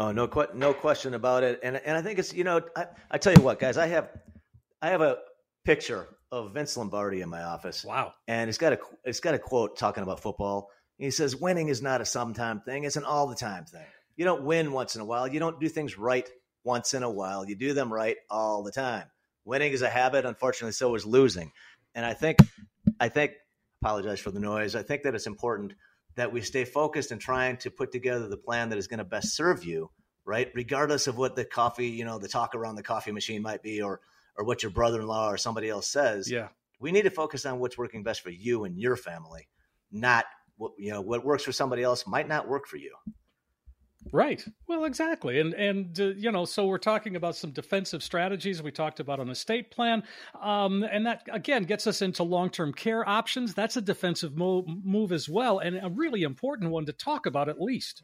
Oh 0.00 0.12
no, 0.12 0.30
no 0.54 0.72
question 0.72 1.12
about 1.12 1.42
it. 1.42 1.60
And 1.62 1.76
and 1.76 1.94
I 1.94 2.00
think 2.00 2.18
it's 2.18 2.32
you 2.32 2.42
know 2.42 2.62
I, 2.74 2.86
I 3.10 3.18
tell 3.18 3.34
you 3.34 3.42
what, 3.42 3.58
guys, 3.58 3.76
I 3.76 3.86
have 3.88 4.08
I 4.80 4.88
have 4.88 5.02
a 5.02 5.18
picture 5.66 6.08
of 6.32 6.54
Vince 6.54 6.74
Lombardi 6.74 7.20
in 7.20 7.28
my 7.28 7.42
office. 7.42 7.84
Wow. 7.84 8.14
And 8.26 8.48
it's 8.48 8.56
got 8.56 8.72
a 8.72 8.78
it's 9.04 9.20
got 9.20 9.34
a 9.34 9.38
quote 9.38 9.76
talking 9.76 10.02
about 10.02 10.20
football. 10.20 10.70
He 10.96 11.10
says, 11.10 11.36
"Winning 11.36 11.68
is 11.68 11.82
not 11.82 12.00
a 12.00 12.06
sometime 12.06 12.62
thing; 12.62 12.84
it's 12.84 12.96
an 12.96 13.04
all 13.04 13.26
the 13.26 13.36
time 13.36 13.66
thing. 13.66 13.84
You 14.16 14.24
don't 14.24 14.42
win 14.42 14.72
once 14.72 14.94
in 14.94 15.02
a 15.02 15.04
while. 15.04 15.28
You 15.28 15.38
don't 15.38 15.60
do 15.60 15.68
things 15.68 15.98
right 15.98 16.28
once 16.64 16.94
in 16.94 17.02
a 17.02 17.10
while. 17.10 17.46
You 17.46 17.54
do 17.54 17.74
them 17.74 17.92
right 17.92 18.16
all 18.30 18.62
the 18.62 18.72
time. 18.72 19.04
Winning 19.44 19.72
is 19.72 19.82
a 19.82 19.90
habit. 19.90 20.24
Unfortunately, 20.24 20.72
so 20.72 20.94
is 20.94 21.04
losing. 21.04 21.52
And 21.94 22.06
I 22.06 22.14
think, 22.14 22.38
I 22.98 23.10
think, 23.10 23.32
apologize 23.82 24.20
for 24.20 24.30
the 24.30 24.40
noise. 24.40 24.74
I 24.74 24.82
think 24.82 25.02
that 25.02 25.14
it's 25.14 25.26
important 25.26 25.74
that 26.20 26.33
we 26.33 26.42
stay 26.42 26.66
focused 26.66 27.12
and 27.12 27.20
trying 27.20 27.56
to 27.56 27.70
put 27.70 27.90
together 27.90 28.28
the 28.28 28.37
plan 28.37 28.68
that 28.68 28.78
is 28.78 28.87
going 28.87 28.98
to 28.98 29.04
best 29.04 29.35
serve 29.35 29.64
you, 29.64 29.90
right? 30.26 30.50
Regardless 30.54 31.06
of 31.06 31.16
what 31.16 31.35
the 31.35 31.46
coffee, 31.46 31.88
you 31.88 32.04
know, 32.04 32.18
the 32.18 32.28
talk 32.28 32.54
around 32.54 32.74
the 32.74 32.83
coffee 32.83 33.11
machine 33.11 33.40
might 33.40 33.62
be, 33.62 33.80
or 33.80 34.00
or 34.37 34.44
what 34.44 34.62
your 34.62 34.70
brother-in-law 34.70 35.30
or 35.30 35.38
somebody 35.38 35.70
else 35.70 35.88
says. 35.88 36.30
Yeah, 36.30 36.48
we 36.78 36.92
need 36.92 37.02
to 37.02 37.11
focus 37.11 37.46
on 37.46 37.59
what's 37.59 37.78
working 37.78 38.02
best 38.02 38.20
for 38.20 38.30
you 38.30 38.64
and 38.64 38.78
your 38.78 38.96
family, 38.96 39.48
not 39.90 40.26
what 40.59 40.72
you 40.78 40.90
know 40.90 41.00
what 41.00 41.24
works 41.24 41.44
for 41.44 41.52
somebody 41.52 41.83
else 41.83 42.06
might 42.06 42.28
not 42.28 42.46
work 42.46 42.66
for 42.66 42.76
you. 42.76 42.94
Right. 44.12 44.44
Well, 44.66 44.86
exactly. 44.86 45.40
And 45.40 45.52
and 45.54 46.00
uh, 46.00 46.04
you 46.16 46.32
know, 46.32 46.44
so 46.44 46.66
we're 46.66 46.78
talking 46.78 47.16
about 47.16 47.36
some 47.36 47.50
defensive 47.50 48.02
strategies. 48.02 48.62
We 48.62 48.72
talked 48.72 48.98
about 48.98 49.20
an 49.20 49.28
estate 49.28 49.70
plan, 49.70 50.02
um, 50.40 50.82
and 50.82 51.06
that 51.06 51.22
again 51.30 51.64
gets 51.64 51.86
us 51.86 52.00
into 52.00 52.22
long-term 52.22 52.72
care 52.72 53.06
options. 53.06 53.54
That's 53.54 53.76
a 53.76 53.82
defensive 53.82 54.36
move, 54.36 54.64
move 54.66 55.12
as 55.12 55.28
well, 55.28 55.58
and 55.58 55.78
a 55.82 55.90
really 55.90 56.22
important 56.22 56.70
one 56.70 56.86
to 56.86 56.92
talk 56.92 57.26
about 57.26 57.48
at 57.48 57.60
least. 57.60 58.02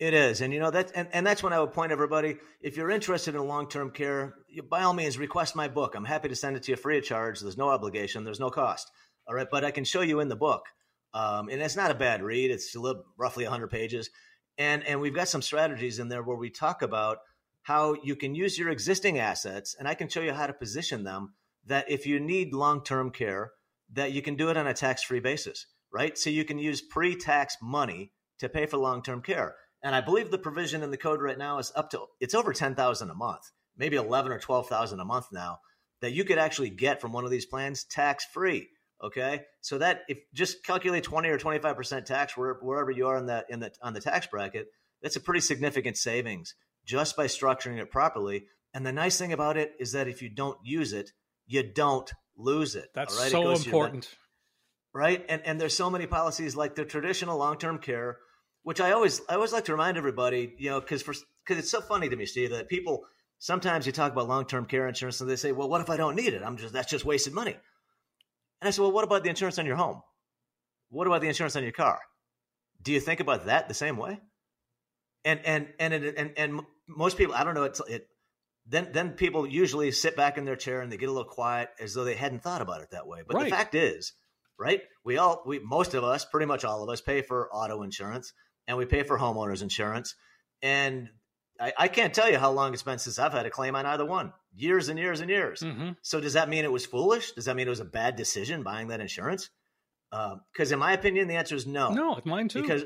It 0.00 0.14
is, 0.14 0.40
and 0.40 0.52
you 0.52 0.60
know 0.60 0.70
that, 0.70 0.92
and, 0.94 1.08
and 1.12 1.26
that's 1.26 1.42
when 1.42 1.52
I 1.52 1.60
would 1.60 1.72
point 1.72 1.92
everybody. 1.92 2.36
If 2.60 2.76
you're 2.76 2.90
interested 2.90 3.34
in 3.34 3.46
long-term 3.46 3.92
care, 3.92 4.34
you, 4.48 4.62
by 4.64 4.82
all 4.82 4.94
means, 4.94 5.16
request 5.16 5.56
my 5.56 5.68
book. 5.68 5.94
I'm 5.94 6.04
happy 6.04 6.28
to 6.28 6.36
send 6.36 6.56
it 6.56 6.64
to 6.64 6.72
you 6.72 6.76
free 6.76 6.98
of 6.98 7.04
charge. 7.04 7.40
There's 7.40 7.56
no 7.56 7.70
obligation. 7.70 8.24
There's 8.24 8.40
no 8.40 8.50
cost. 8.50 8.90
All 9.28 9.34
right, 9.34 9.48
but 9.50 9.64
I 9.64 9.70
can 9.70 9.84
show 9.84 10.00
you 10.00 10.20
in 10.20 10.28
the 10.28 10.36
book, 10.36 10.66
um, 11.14 11.48
and 11.48 11.62
it's 11.62 11.76
not 11.76 11.92
a 11.92 11.94
bad 11.94 12.20
read. 12.22 12.50
It's 12.50 12.76
roughly 13.16 13.44
100 13.44 13.68
pages 13.68 14.10
and 14.58 14.84
and 14.84 15.00
we've 15.00 15.14
got 15.14 15.28
some 15.28 15.42
strategies 15.42 15.98
in 15.98 16.08
there 16.08 16.22
where 16.22 16.36
we 16.36 16.50
talk 16.50 16.82
about 16.82 17.18
how 17.62 17.94
you 18.02 18.16
can 18.16 18.34
use 18.34 18.58
your 18.58 18.70
existing 18.70 19.18
assets 19.18 19.74
and 19.78 19.88
i 19.88 19.94
can 19.94 20.08
show 20.08 20.20
you 20.20 20.32
how 20.32 20.46
to 20.46 20.52
position 20.52 21.04
them 21.04 21.34
that 21.64 21.90
if 21.90 22.06
you 22.06 22.20
need 22.20 22.52
long-term 22.52 23.10
care 23.10 23.52
that 23.92 24.12
you 24.12 24.22
can 24.22 24.36
do 24.36 24.50
it 24.50 24.56
on 24.56 24.66
a 24.66 24.74
tax-free 24.74 25.20
basis 25.20 25.66
right? 25.92 26.18
So 26.18 26.30
you 26.30 26.44
can 26.44 26.58
use 26.58 26.80
pre-tax 26.80 27.56
money 27.62 28.12
to 28.38 28.48
pay 28.48 28.66
for 28.66 28.76
long-term 28.76 29.22
care. 29.22 29.56
And 29.82 29.94
i 29.94 30.00
believe 30.00 30.30
the 30.30 30.38
provision 30.38 30.82
in 30.82 30.90
the 30.90 30.96
code 30.96 31.22
right 31.22 31.38
now 31.38 31.58
is 31.58 31.72
up 31.76 31.90
to 31.90 32.06
it's 32.20 32.34
over 32.34 32.52
10,000 32.52 33.10
a 33.10 33.14
month 33.14 33.52
maybe 33.76 33.96
11 33.96 34.32
or 34.32 34.40
12,000 34.40 34.98
a 34.98 35.04
month 35.04 35.26
now 35.32 35.60
that 36.00 36.12
you 36.12 36.24
could 36.24 36.38
actually 36.38 36.70
get 36.70 37.00
from 37.00 37.12
one 37.12 37.24
of 37.24 37.30
these 37.30 37.46
plans 37.46 37.84
tax-free 37.84 38.68
Okay, 39.02 39.42
so 39.60 39.78
that 39.78 40.02
if 40.08 40.18
just 40.34 40.64
calculate 40.64 41.04
twenty 41.04 41.28
or 41.28 41.38
twenty 41.38 41.60
five 41.60 41.76
percent 41.76 42.06
tax 42.06 42.36
wherever, 42.36 42.58
wherever 42.60 42.90
you 42.90 43.06
are 43.06 43.16
in 43.16 43.26
that 43.26 43.46
in 43.48 43.60
the 43.60 43.72
on 43.80 43.94
the 43.94 44.00
tax 44.00 44.26
bracket, 44.26 44.66
that's 45.02 45.16
a 45.16 45.20
pretty 45.20 45.40
significant 45.40 45.96
savings 45.96 46.54
just 46.84 47.16
by 47.16 47.26
structuring 47.26 47.78
it 47.78 47.90
properly. 47.90 48.46
And 48.74 48.84
the 48.84 48.92
nice 48.92 49.18
thing 49.18 49.32
about 49.32 49.56
it 49.56 49.72
is 49.78 49.92
that 49.92 50.08
if 50.08 50.20
you 50.20 50.28
don't 50.28 50.58
use 50.64 50.92
it, 50.92 51.12
you 51.46 51.62
don't 51.62 52.10
lose 52.36 52.74
it. 52.74 52.88
That's 52.94 53.16
right? 53.18 53.30
so 53.30 53.50
it 53.50 53.64
important, 53.64 54.08
right? 54.92 55.24
And 55.28 55.42
and 55.44 55.60
there's 55.60 55.76
so 55.76 55.90
many 55.90 56.06
policies 56.06 56.56
like 56.56 56.74
the 56.74 56.84
traditional 56.84 57.38
long 57.38 57.58
term 57.58 57.78
care, 57.78 58.18
which 58.62 58.80
I 58.80 58.92
always 58.92 59.20
I 59.28 59.34
always 59.34 59.52
like 59.52 59.66
to 59.66 59.72
remind 59.72 59.96
everybody, 59.96 60.54
you 60.58 60.70
know, 60.70 60.80
because 60.80 61.02
for 61.02 61.14
because 61.44 61.62
it's 61.62 61.70
so 61.70 61.80
funny 61.80 62.08
to 62.08 62.16
me, 62.16 62.26
Steve, 62.26 62.50
that 62.50 62.68
people 62.68 63.04
sometimes 63.38 63.86
you 63.86 63.92
talk 63.92 64.12
about 64.12 64.28
long 64.28 64.46
term 64.46 64.66
care 64.66 64.88
insurance 64.88 65.20
and 65.20 65.30
they 65.30 65.36
say, 65.36 65.52
well, 65.52 65.68
what 65.68 65.80
if 65.80 65.90
I 65.90 65.96
don't 65.96 66.16
need 66.16 66.34
it? 66.34 66.42
I'm 66.42 66.56
just 66.56 66.72
that's 66.72 66.90
just 66.90 67.04
wasted 67.04 67.32
money. 67.32 67.56
And 68.60 68.68
I 68.68 68.70
said, 68.70 68.82
well, 68.82 68.92
what 68.92 69.04
about 69.04 69.22
the 69.22 69.30
insurance 69.30 69.58
on 69.58 69.66
your 69.66 69.76
home? 69.76 70.02
What 70.90 71.06
about 71.06 71.20
the 71.20 71.28
insurance 71.28 71.56
on 71.56 71.62
your 71.62 71.72
car? 71.72 72.00
Do 72.82 72.92
you 72.92 73.00
think 73.00 73.20
about 73.20 73.46
that 73.46 73.68
the 73.68 73.74
same 73.74 73.96
way? 73.96 74.20
And 75.24 75.40
and 75.44 75.68
and 75.78 75.92
and 75.92 76.32
and, 76.36 76.60
most 76.86 77.18
people, 77.18 77.34
I 77.34 77.44
don't 77.44 77.54
know, 77.54 77.64
it's 77.64 77.80
it. 77.88 78.08
Then 78.66 78.90
then 78.92 79.10
people 79.12 79.46
usually 79.46 79.90
sit 79.90 80.16
back 80.16 80.38
in 80.38 80.44
their 80.44 80.56
chair 80.56 80.80
and 80.80 80.90
they 80.90 80.96
get 80.96 81.08
a 81.08 81.12
little 81.12 81.28
quiet 81.28 81.68
as 81.80 81.92
though 81.92 82.04
they 82.04 82.14
hadn't 82.14 82.42
thought 82.42 82.62
about 82.62 82.80
it 82.80 82.92
that 82.92 83.06
way. 83.06 83.20
But 83.26 83.36
right. 83.36 83.44
the 83.44 83.50
fact 83.50 83.74
is, 83.74 84.12
right? 84.58 84.80
We 85.04 85.18
all 85.18 85.42
we 85.44 85.58
most 85.58 85.94
of 85.94 86.04
us, 86.04 86.24
pretty 86.24 86.46
much 86.46 86.64
all 86.64 86.82
of 86.82 86.88
us, 86.88 87.00
pay 87.00 87.20
for 87.20 87.52
auto 87.52 87.82
insurance 87.82 88.32
and 88.68 88.76
we 88.76 88.84
pay 88.84 89.02
for 89.02 89.18
homeowners 89.18 89.62
insurance. 89.62 90.14
And 90.62 91.08
I, 91.58 91.72
I, 91.76 91.88
can't 91.88 92.14
tell 92.14 92.30
you 92.30 92.38
how 92.38 92.50
long 92.52 92.74
it's 92.74 92.82
been 92.82 92.98
since 92.98 93.18
I've 93.18 93.32
had 93.32 93.46
a 93.46 93.50
claim 93.50 93.74
on 93.74 93.86
either 93.86 94.04
one. 94.04 94.32
Years 94.58 94.88
and 94.88 94.98
years 94.98 95.20
and 95.20 95.30
years. 95.30 95.60
Mm-hmm. 95.60 95.90
So 96.02 96.20
does 96.20 96.34
that 96.34 96.48
mean 96.48 96.64
it 96.64 96.72
was 96.72 96.86
foolish? 96.86 97.32
Does 97.32 97.46
that 97.46 97.56
mean 97.56 97.66
it 97.66 97.70
was 97.70 97.80
a 97.80 97.84
bad 97.84 98.16
decision 98.16 98.62
buying 98.62 98.88
that 98.88 99.00
insurance? 99.00 99.50
Because 100.10 100.72
uh, 100.72 100.74
in 100.74 100.78
my 100.78 100.92
opinion, 100.92 101.28
the 101.28 101.36
answer 101.36 101.54
is 101.54 101.66
no. 101.66 101.90
No, 101.90 102.20
mine 102.24 102.48
too. 102.48 102.62
Because 102.62 102.84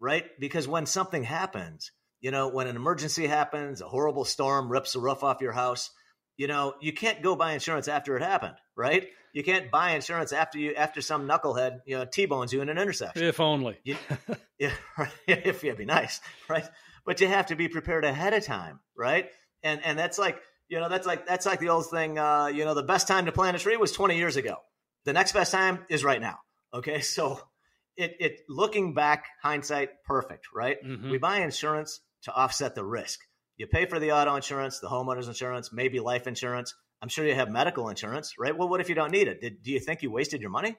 right, 0.00 0.24
because 0.40 0.66
when 0.66 0.86
something 0.86 1.22
happens, 1.22 1.92
you 2.20 2.30
know, 2.30 2.48
when 2.48 2.66
an 2.66 2.76
emergency 2.76 3.26
happens, 3.26 3.80
a 3.80 3.88
horrible 3.88 4.24
storm 4.24 4.70
rips 4.70 4.94
the 4.94 5.00
roof 5.00 5.22
off 5.22 5.40
your 5.40 5.52
house, 5.52 5.90
you 6.36 6.48
know, 6.48 6.74
you 6.80 6.92
can't 6.92 7.22
go 7.22 7.36
buy 7.36 7.52
insurance 7.52 7.88
after 7.88 8.16
it 8.16 8.22
happened, 8.22 8.56
right? 8.76 9.06
You 9.32 9.44
can't 9.44 9.70
buy 9.70 9.90
insurance 9.90 10.32
after 10.32 10.58
you 10.58 10.74
after 10.74 11.02
some 11.02 11.28
knucklehead, 11.28 11.80
you 11.86 11.98
know, 11.98 12.04
t-bones 12.04 12.52
you 12.52 12.62
in 12.62 12.68
an 12.68 12.78
intersection. 12.78 13.22
If 13.22 13.38
only. 13.38 13.78
You, 13.84 13.96
yeah, 14.58 14.72
if 15.28 15.62
it'd 15.62 15.76
be 15.76 15.84
nice, 15.84 16.20
right? 16.48 16.68
but 17.06 17.20
you 17.20 17.28
have 17.28 17.46
to 17.46 17.56
be 17.56 17.68
prepared 17.68 18.04
ahead 18.04 18.34
of 18.34 18.44
time, 18.44 18.80
right? 18.96 19.30
And 19.62 19.82
and 19.84 19.98
that's 19.98 20.18
like 20.18 20.38
you 20.68 20.80
know 20.80 20.88
that's 20.88 21.06
like 21.06 21.26
that's 21.26 21.46
like 21.46 21.60
the 21.60 21.68
old 21.68 21.86
thing. 21.86 22.18
Uh, 22.18 22.46
you 22.46 22.64
know, 22.64 22.74
the 22.74 22.82
best 22.82 23.08
time 23.08 23.26
to 23.26 23.32
plant 23.32 23.56
a 23.56 23.60
tree 23.60 23.76
was 23.76 23.92
20 23.92 24.16
years 24.16 24.36
ago. 24.36 24.56
The 25.04 25.12
next 25.12 25.32
best 25.32 25.52
time 25.52 25.84
is 25.88 26.04
right 26.04 26.20
now. 26.20 26.38
Okay, 26.74 27.00
so 27.00 27.40
it 27.96 28.16
it 28.18 28.40
looking 28.48 28.94
back, 28.94 29.26
hindsight, 29.42 29.90
perfect, 30.04 30.46
right? 30.54 30.76
Mm-hmm. 30.84 31.10
We 31.10 31.18
buy 31.18 31.38
insurance 31.40 32.00
to 32.22 32.32
offset 32.32 32.74
the 32.74 32.84
risk. 32.84 33.20
You 33.56 33.66
pay 33.66 33.86
for 33.86 33.98
the 33.98 34.12
auto 34.12 34.34
insurance, 34.34 34.80
the 34.80 34.88
homeowners 34.88 35.28
insurance, 35.28 35.72
maybe 35.72 36.00
life 36.00 36.26
insurance. 36.26 36.74
I'm 37.00 37.08
sure 37.08 37.26
you 37.26 37.34
have 37.34 37.48
medical 37.48 37.88
insurance, 37.88 38.34
right? 38.38 38.56
Well, 38.56 38.68
what 38.68 38.80
if 38.80 38.88
you 38.88 38.94
don't 38.94 39.12
need 39.12 39.28
it? 39.28 39.40
Did, 39.40 39.62
do 39.62 39.70
you 39.70 39.80
think 39.80 40.02
you 40.02 40.10
wasted 40.10 40.40
your 40.40 40.50
money? 40.50 40.76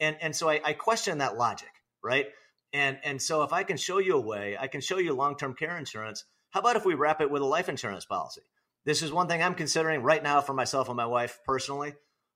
And 0.00 0.16
and 0.20 0.34
so 0.34 0.48
I, 0.48 0.60
I 0.64 0.72
question 0.72 1.18
that 1.18 1.36
logic, 1.36 1.70
right? 2.02 2.26
And 2.72 2.98
and 3.04 3.20
so 3.20 3.42
if 3.42 3.52
I 3.52 3.62
can 3.62 3.76
show 3.76 3.98
you 3.98 4.16
a 4.16 4.20
way, 4.20 4.56
I 4.58 4.68
can 4.68 4.80
show 4.80 4.98
you 4.98 5.14
long-term 5.14 5.54
care 5.54 5.76
insurance. 5.76 6.24
How 6.50 6.60
about 6.60 6.76
if 6.76 6.84
we 6.84 6.94
wrap 6.94 7.20
it 7.20 7.30
with 7.30 7.42
a 7.42 7.46
life 7.46 7.68
insurance 7.68 8.04
policy? 8.04 8.42
This 8.84 9.02
is 9.02 9.12
one 9.12 9.28
thing 9.28 9.42
I'm 9.42 9.54
considering 9.54 10.02
right 10.02 10.22
now 10.22 10.40
for 10.40 10.54
myself 10.54 10.88
and 10.88 10.96
my 10.96 11.06
wife 11.06 11.40
personally. 11.44 11.94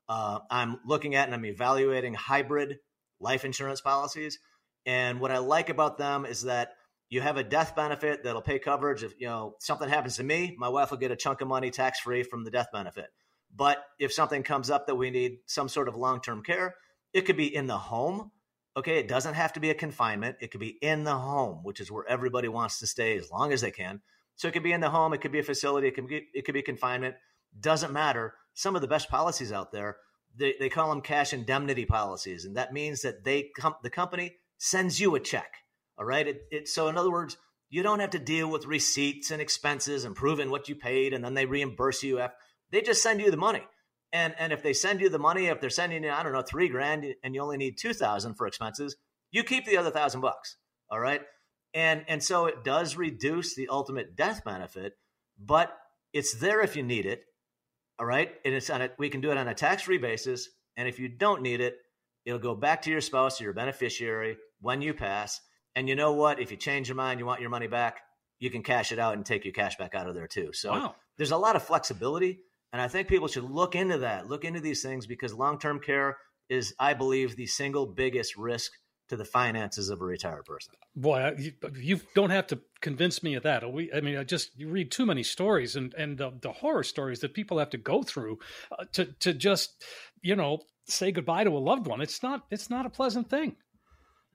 Uh, 0.09 0.41
I'm 0.51 0.81
looking 0.87 1.15
at 1.15 1.27
and 1.27 1.35
I'm 1.35 1.45
evaluating 1.45 2.15
hybrid 2.15 2.79
life 3.21 3.45
insurance 3.45 3.81
policies. 3.81 4.39
And 4.85 5.21
what 5.21 5.31
I 5.31 5.39
like 5.39 5.69
about 5.69 5.99
them 5.99 6.27
is 6.27 6.43
that 6.43 6.71
you 7.09 7.21
have 7.21 7.37
a 7.37 7.45
death 7.45 7.77
benefit 7.77 8.25
that'll 8.25 8.43
pay 8.43 8.59
coverage 8.59 9.03
if 9.03 9.13
you 9.19 9.27
know 9.27 9.55
something 9.61 9.89
happens 9.89 10.17
to 10.17 10.25
me. 10.25 10.57
My 10.59 10.69
wife 10.69 10.91
will 10.91 10.99
get 10.99 11.11
a 11.11 11.17
chunk 11.17 11.41
of 11.41 11.49
money 11.49 11.71
tax 11.71 12.01
free 12.01 12.23
from 12.23 12.45
the 12.45 12.51
death 12.51 12.69
benefit. 12.73 13.07
But 13.55 13.85
if 13.99 14.13
something 14.13 14.43
comes 14.43 14.71
up 14.71 14.87
that 14.87 14.95
we 14.95 15.11
need 15.11 15.39
some 15.47 15.69
sort 15.69 15.89
of 15.89 15.95
long 15.95 16.21
term 16.21 16.43
care, 16.43 16.75
it 17.13 17.23
could 17.23 17.37
be 17.37 17.55
in 17.55 17.67
the 17.67 17.79
home 17.79 18.31
okay, 18.77 18.99
it 18.99 19.09
doesn't 19.09 19.35
have 19.35 19.53
to 19.55 19.61
be 19.61 19.71
a 19.71 19.75
confinement. 19.75 20.37
It 20.41 20.51
could 20.51 20.61
be 20.61 20.79
in 20.81 21.05
the 21.05 21.17
home, 21.17 21.61
which 21.63 21.81
is 21.81 21.91
where 21.91 22.09
everybody 22.09 22.49
wants 22.49 22.79
to 22.79 22.87
stay 22.87 23.17
as 23.19 23.31
long 23.31 23.53
as 23.53 23.61
they 23.61 23.71
can. 23.71 24.01
So 24.43 24.49
it 24.49 24.55
could 24.55 24.65
be 24.65 24.73
in 24.73 24.81
the 24.81 24.91
home, 24.91 25.15
it 25.15 25.21
could 25.21 25.31
be 25.31 25.39
a 25.39 25.45
facility, 25.45 25.87
it 25.87 25.95
could 25.95 26.09
be, 26.09 26.27
it 26.35 26.45
could 26.45 26.55
be 26.55 26.63
confinement. 26.63 27.15
Doesn't 27.61 27.93
matter. 27.93 28.35
Some 28.55 28.75
of 28.75 28.83
the 28.83 28.89
best 28.89 29.09
policies 29.09 29.53
out 29.53 29.71
there, 29.71 29.99
they, 30.37 30.57
they 30.59 30.69
call 30.69 30.89
them 30.89 31.01
cash 31.01 31.33
indemnity 31.33 31.85
policies, 31.85 32.45
and 32.45 32.57
that 32.57 32.73
means 32.73 33.03
that 33.03 33.23
they 33.23 33.51
com- 33.57 33.77
the 33.85 33.89
company 33.89 34.35
sends 34.59 34.99
you 34.99 35.15
a 35.15 35.21
check. 35.21 35.53
All 35.97 36.05
right. 36.05 36.27
It, 36.27 36.41
it, 36.51 36.67
so 36.67 36.89
in 36.89 36.99
other 36.99 37.13
words, 37.13 37.37
you 37.71 37.85
don't 37.85 38.01
have 38.01 38.11
to 38.11 38.19
deal 38.19 38.51
with 38.51 38.67
receipts 38.67 39.31
and 39.31 39.41
expenses 39.41 40.05
and 40.05 40.17
proving 40.17 40.51
what 40.51 40.69
you 40.69 40.75
paid, 40.75 41.15
and 41.15 41.25
then 41.25 41.35
they 41.35 41.47
reimburse 41.47 42.03
you. 42.03 42.19
After, 42.19 42.35
they 42.73 42.81
just 42.81 43.01
send 43.01 43.21
you 43.21 43.31
the 43.31 43.37
money. 43.37 43.63
And 44.13 44.35
and 44.41 44.53
if 44.53 44.65
they 44.65 44.73
send 44.73 45.01
you 45.01 45.09
the 45.09 45.21
money, 45.21 45.47
if 45.47 45.61
they're 45.61 45.71
sending 45.71 46.03
you, 46.03 46.11
I 46.11 46.25
don't 46.25 46.33
know, 46.33 46.43
three 46.43 46.69
grand 46.69 47.07
and 47.23 47.33
you 47.33 47.43
only 47.43 47.59
need 47.59 47.79
two 47.79 47.95
thousand 47.95 48.35
for 48.35 48.49
expenses, 48.49 48.97
you 49.31 49.45
keep 49.45 49.67
the 49.67 49.77
other 49.77 49.93
thousand 49.93 50.21
bucks. 50.21 50.57
All 50.91 50.99
right. 50.99 51.21
And 51.75 52.05
and 52.09 52.23
so 52.23 52.47
it 52.47 52.65
does 52.65 52.97
reduce 52.97 53.55
the 53.55 53.69
ultimate 53.69 54.17
death 54.17 54.45
benefit, 54.45 54.95
but 55.39 55.77
it's 56.13 56.35
there 56.35 56.61
if 56.61 56.77
you 56.77 56.83
need 56.83 57.07
it. 57.07 57.23
All 57.99 58.07
right. 58.07 58.31
And 58.45 58.55
it's 58.55 58.71
on 58.71 58.83
it, 58.83 58.95
we 58.99 59.09
can 59.09 59.21
do 59.21 59.31
it 59.31 59.39
on 59.39 59.49
a 59.49 59.55
tax-free 59.55 59.99
basis. 59.99 60.49
And 60.77 60.89
if 60.89 60.99
you 60.99 61.09
don't 61.09 61.43
need 61.43 61.61
it, 61.61 61.77
it'll 62.25 62.39
go 62.39 62.55
back 62.55 62.83
to 62.83 62.91
your 62.91 63.01
spouse 63.01 63.41
or 63.41 63.45
your 63.45 63.53
beneficiary 63.53 64.37
when 64.61 64.83
you 64.83 64.95
pass. 64.95 65.41
And 65.75 65.89
you 65.89 65.95
know 65.95 66.13
what? 66.13 66.41
If 66.41 66.51
you 66.51 66.57
change 66.57 66.89
your 66.89 66.97
mind, 66.97 67.21
you 67.21 67.27
want 67.27 67.41
your 67.41 67.51
money 67.51 67.67
back, 67.67 68.01
you 68.39 68.51
can 68.51 68.63
cash 68.63 68.93
it 68.93 68.99
out 68.99 69.15
and 69.15 69.25
take 69.25 69.45
your 69.45 69.55
cash 69.55 69.77
back 69.77 69.95
out 69.95 70.09
of 70.09 70.15
there 70.15 70.27
too. 70.27 70.53
So 70.53 70.73
wow. 70.73 70.95
there's 71.17 71.31
a 71.31 71.37
lot 71.37 71.57
of 71.57 71.63
flexibility 71.63 72.41
and 72.73 72.81
I 72.81 72.89
think 72.89 73.09
people 73.09 73.29
should 73.29 73.45
look 73.45 73.75
into 73.75 73.99
that, 73.99 74.29
look 74.29 74.45
into 74.45 74.61
these 74.61 74.83
things 74.83 75.07
because 75.07 75.35
long 75.35 75.59
term 75.59 75.79
care 75.79 76.17
is, 76.49 76.75
I 76.79 76.95
believe, 76.95 77.37
the 77.37 77.47
single 77.47 77.87
biggest 77.87 78.37
risk 78.37 78.73
to 79.13 79.17
the 79.19 79.25
finances 79.27 79.91
of 79.91 80.01
a 80.01 80.05
retired 80.05 80.47
person. 80.47 80.73
Boy, 80.97 81.35
you, 81.39 81.53
you 81.79 82.01
don't 82.15 82.31
have 82.31 82.47
to 82.47 82.59
convince 82.81 83.23
me 83.23 83.35
of 83.35 83.43
that. 83.43 83.71
We, 83.71 83.93
I 83.93 84.01
mean, 84.01 84.17
I 84.17 84.25
just 84.25 84.59
you 84.59 84.71
read 84.71 84.91
too 84.91 85.05
many 85.05 85.23
stories 85.23 85.77
and 85.77 85.93
and 85.93 86.19
uh, 86.19 86.31
the 86.41 86.51
horror 86.51 86.83
stories 86.83 87.21
that 87.21 87.35
people 87.35 87.59
have 87.59 87.69
to 87.71 87.79
go 87.79 88.03
through 88.03 88.39
uh, 88.77 88.87
to 88.93 89.05
to 89.21 89.35
just 89.35 89.85
you 90.23 90.35
know 90.35 90.61
say 90.87 91.13
goodbye 91.13 91.45
to 91.45 91.51
a 91.51 91.59
loved 91.59 91.87
one. 91.87 92.01
It's 92.01 92.23
not 92.23 92.47
it's 92.51 92.71
not 92.71 92.87
a 92.87 92.91
pleasant 92.91 93.29
thing. 93.29 93.57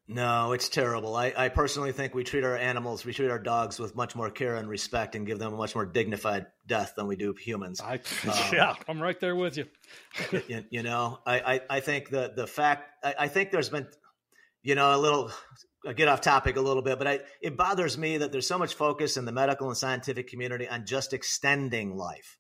No, 0.10 0.54
it's 0.54 0.70
terrible. 0.70 1.16
I, 1.18 1.34
I 1.36 1.50
personally 1.50 1.92
think 1.92 2.14
we 2.14 2.24
treat 2.24 2.46
our 2.46 2.56
animals, 2.56 3.04
we 3.04 3.14
treat 3.14 3.30
our 3.30 3.40
dogs 3.40 3.78
with 3.78 3.94
much 3.94 4.16
more 4.16 4.30
care 4.30 4.56
and 4.56 4.70
respect 4.70 5.16
and 5.16 5.26
give 5.26 5.38
them 5.38 5.54
a 5.54 5.58
much 5.58 5.76
more 5.76 5.86
dignified 5.86 6.46
death 6.66 6.94
than 6.96 7.08
we 7.08 7.18
do 7.18 7.34
humans. 7.34 7.82
I, 7.82 7.96
um, 8.24 8.34
yeah, 8.54 8.76
I'm 8.88 9.02
right 9.02 9.20
there 9.20 9.36
with 9.36 9.58
you. 9.58 9.66
you, 10.48 10.64
you, 10.70 10.84
know, 10.84 11.20
I, 11.26 11.40
I, 11.40 11.62
I, 11.70 11.80
think 11.82 12.10
the, 12.10 12.32
the 12.34 12.48
fact, 12.48 13.04
I, 13.04 13.16
I, 13.20 13.28
think 13.28 13.52
there's 13.52 13.68
been, 13.68 13.86
you 14.68 14.76
know, 14.76 14.94
a 14.94 15.00
little, 15.00 15.32
I 15.88 15.94
get 15.94 16.10
off 16.10 16.20
topic 16.20 16.58
a 16.58 16.62
little 16.62 16.82
bit, 16.82 16.98
but 16.98 17.08
I, 17.08 17.20
it 17.42 17.56
bothers 17.56 17.98
me 17.98 18.18
that 18.18 18.34
there's 18.34 18.46
so 18.46 18.58
much 18.58 18.74
focus 18.74 19.16
in 19.16 19.24
the 19.24 19.32
medical 19.32 19.70
and 19.70 19.78
scientific 19.78 20.28
community 20.28 20.68
on 20.68 20.86
just 20.86 21.14
extending 21.14 21.96
life 21.96 22.38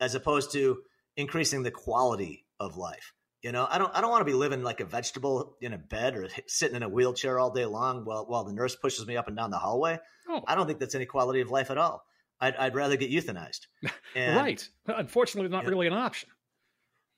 as 0.00 0.16
opposed 0.16 0.50
to 0.54 0.78
increasing 1.16 1.62
the 1.62 1.70
quality 1.70 2.44
of 2.58 2.76
life. 2.76 3.12
You 3.42 3.52
know, 3.52 3.68
I 3.70 3.78
don't 3.78 3.94
I 3.94 4.00
don't 4.00 4.10
want 4.10 4.22
to 4.22 4.32
be 4.32 4.32
living 4.32 4.64
like 4.64 4.80
a 4.80 4.84
vegetable 4.84 5.56
in 5.60 5.72
a 5.72 5.78
bed 5.78 6.16
or 6.16 6.28
sitting 6.48 6.74
in 6.74 6.82
a 6.82 6.88
wheelchair 6.88 7.38
all 7.38 7.52
day 7.52 7.66
long 7.66 8.04
while 8.04 8.26
while 8.26 8.42
the 8.42 8.52
nurse 8.52 8.74
pushes 8.74 9.06
me 9.06 9.16
up 9.16 9.28
and 9.28 9.36
down 9.36 9.52
the 9.52 9.58
hallway. 9.58 10.00
Oh. 10.28 10.42
I 10.48 10.56
don't 10.56 10.66
think 10.66 10.80
that's 10.80 10.96
any 10.96 11.06
quality 11.06 11.40
of 11.42 11.50
life 11.52 11.70
at 11.70 11.78
all. 11.78 12.02
I'd, 12.40 12.56
I'd 12.56 12.74
rather 12.74 12.96
get 12.96 13.12
euthanized. 13.12 13.66
And, 14.16 14.36
right. 14.36 14.68
Unfortunately, 14.86 15.48
not 15.48 15.66
really 15.66 15.86
an 15.86 15.92
option. 15.92 16.30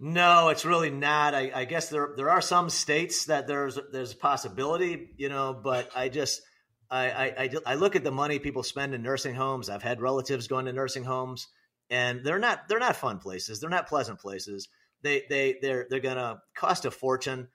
No, 0.00 0.48
it's 0.48 0.64
really 0.64 0.90
not. 0.90 1.34
I, 1.34 1.52
I, 1.54 1.64
guess 1.66 1.90
there 1.90 2.14
there 2.16 2.30
are 2.30 2.40
some 2.40 2.70
states 2.70 3.26
that 3.26 3.46
there's 3.46 3.78
there's 3.92 4.12
a 4.12 4.16
possibility, 4.16 5.10
you 5.18 5.28
know, 5.28 5.52
but 5.52 5.90
I 5.94 6.08
just 6.08 6.40
I, 6.90 7.10
I, 7.10 7.50
I, 7.66 7.74
look 7.74 7.96
at 7.96 8.02
the 8.02 8.10
money 8.10 8.38
people 8.38 8.62
spend 8.62 8.94
in 8.94 9.02
nursing 9.02 9.34
homes. 9.34 9.68
I've 9.68 9.82
had 9.82 10.00
relatives 10.00 10.48
going 10.48 10.64
to 10.64 10.72
nursing 10.72 11.04
homes, 11.04 11.48
and 11.90 12.24
they're 12.24 12.38
not 12.38 12.66
they're 12.66 12.78
not 12.78 12.96
fun 12.96 13.18
places. 13.18 13.60
They're 13.60 13.68
not 13.68 13.88
pleasant 13.88 14.20
places 14.20 14.68
they 15.02 15.24
they 15.28 15.56
they're 15.60 15.86
they're 15.88 16.00
gonna 16.00 16.42
cost 16.54 16.84
a 16.84 16.90
fortune, 16.90 17.48